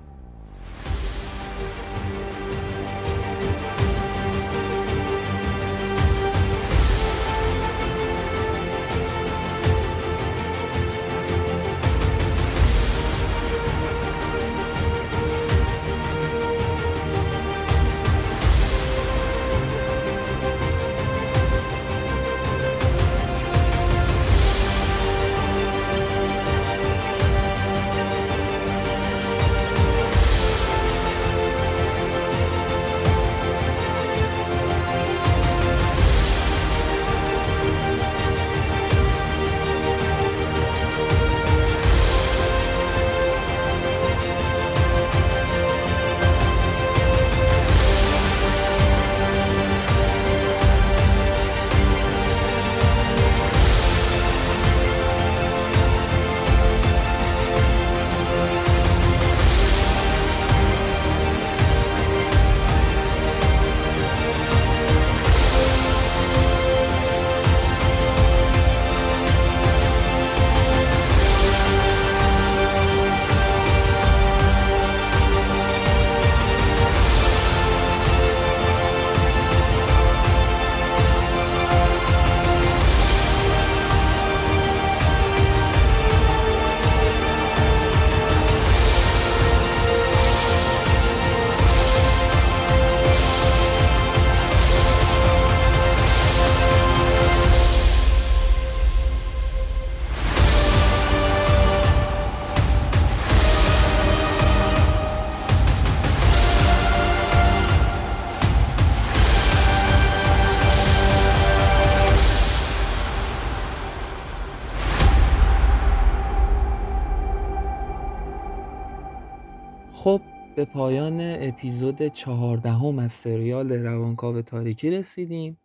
به 120.55 120.65
پایان 120.65 121.17
اپیزود 121.21 122.07
چهاردهم 122.07 122.99
از 122.99 123.11
سریال 123.11 123.71
روانکاو 123.71 124.41
تاریکی 124.41 124.91
رسیدیم. 124.91 125.57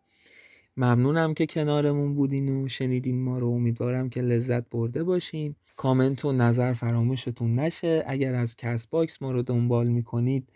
ممنونم 0.76 1.34
که 1.34 1.46
کنارمون 1.46 2.14
بودین 2.14 2.64
و 2.64 2.68
شنیدین 2.68 3.22
ما 3.22 3.38
رو. 3.38 3.48
امیدوارم 3.48 4.10
که 4.10 4.22
لذت 4.22 4.70
برده 4.70 5.04
باشین. 5.04 5.54
کامنت 5.76 6.24
و 6.24 6.32
نظر 6.32 6.72
فراموشتون 6.72 7.54
نشه. 7.54 8.04
اگر 8.06 8.34
از 8.34 8.56
Castbox 8.56 9.22
ما 9.22 9.30
رو 9.30 9.42
دنبال 9.42 9.88
می‌کنید 9.88 10.48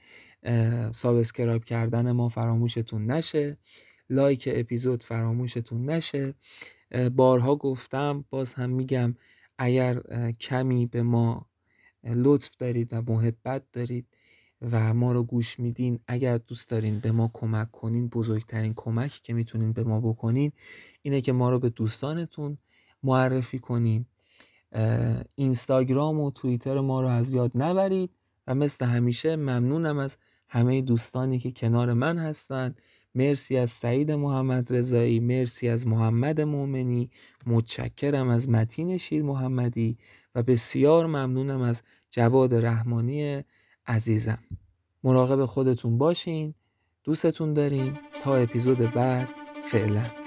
subscribe 0.93 1.65
کردن 1.65 2.13
ما 2.13 2.29
فراموشتون 2.29 3.11
نشه. 3.11 3.57
لایک 4.11 4.49
اپیزود 4.53 5.03
فراموشتون 5.03 5.91
نشه. 5.91 6.35
بارها 7.17 7.57
گفتم 7.57 8.25
باز 8.31 8.55
هم 8.55 8.71
میگم 8.71 9.15
اگر 9.59 10.01
کمی 10.41 10.87
به 10.87 11.03
ما 11.03 11.47
لطف 12.05 12.57
دارید 12.57 12.93
و 12.93 13.03
محبت 13.13 13.63
دارید 13.73 14.07
و 14.73 14.95
ما 14.95 15.13
رو 15.13 15.23
گوش 15.23 15.59
میدین. 15.61 15.99
اگر 16.09 16.39
دوست 16.39 16.69
دارین 16.69 16.99
به 16.99 17.13
ما 17.13 17.31
کمک 17.33 17.71
کنین 17.71 18.09
بزرگترین 18.09 18.73
کمکی 18.77 19.21
که 19.23 19.33
می‌تونین 19.33 19.73
به 19.73 19.85
ما 19.85 20.01
بکنین 20.01 20.53
اینه 21.03 21.21
که 21.21 21.33
ما 21.33 21.51
رو 21.51 21.59
به 21.59 21.69
دوستانتون 21.69 22.59
معرفی 23.03 23.59
کنین. 23.59 24.07
اینستاگرام 25.35 26.21
و 26.21 26.31
توییتر 26.31 26.81
ما 26.81 27.03
رو 27.03 27.09
از 27.09 27.35
یاد 27.35 27.51
نبرید 27.55 28.11
و 28.47 28.55
مثل 28.55 28.87
همیشه 28.87 29.37
ممنونم 29.37 29.99
از 29.99 30.17
همه 30.49 30.83
دوستانی 30.83 31.39
که 31.39 31.53
کنار 31.53 31.93
من 31.93 32.19
هستن. 32.19 32.75
مرسی 33.15 33.57
از 33.57 33.71
سعید 33.71 34.11
محمد 34.11 34.75
رضایی 34.75 35.21
مرسی 35.21 35.69
از 35.69 35.87
محمد 35.87 36.41
مؤمنی 36.41 37.11
متشکرم 37.47 38.29
از 38.29 38.49
متین 38.49 38.97
شیر 38.97 39.23
محمدی 39.23 39.99
و 40.35 40.43
بسیار 40.43 41.07
ممنونم 41.07 41.61
از 41.61 41.83
جواد 42.11 42.55
رحمانی 42.55 43.45
عزیزم. 43.87 44.39
مراقب 45.05 45.45
خودتون 45.45 45.99
باشین. 45.99 46.55
دوستتون 47.05 47.55
داریم 47.55 47.99
تا 48.23 48.37
اپیزود 48.37 48.79
بعد 48.79 49.29
فعلا. 49.65 50.24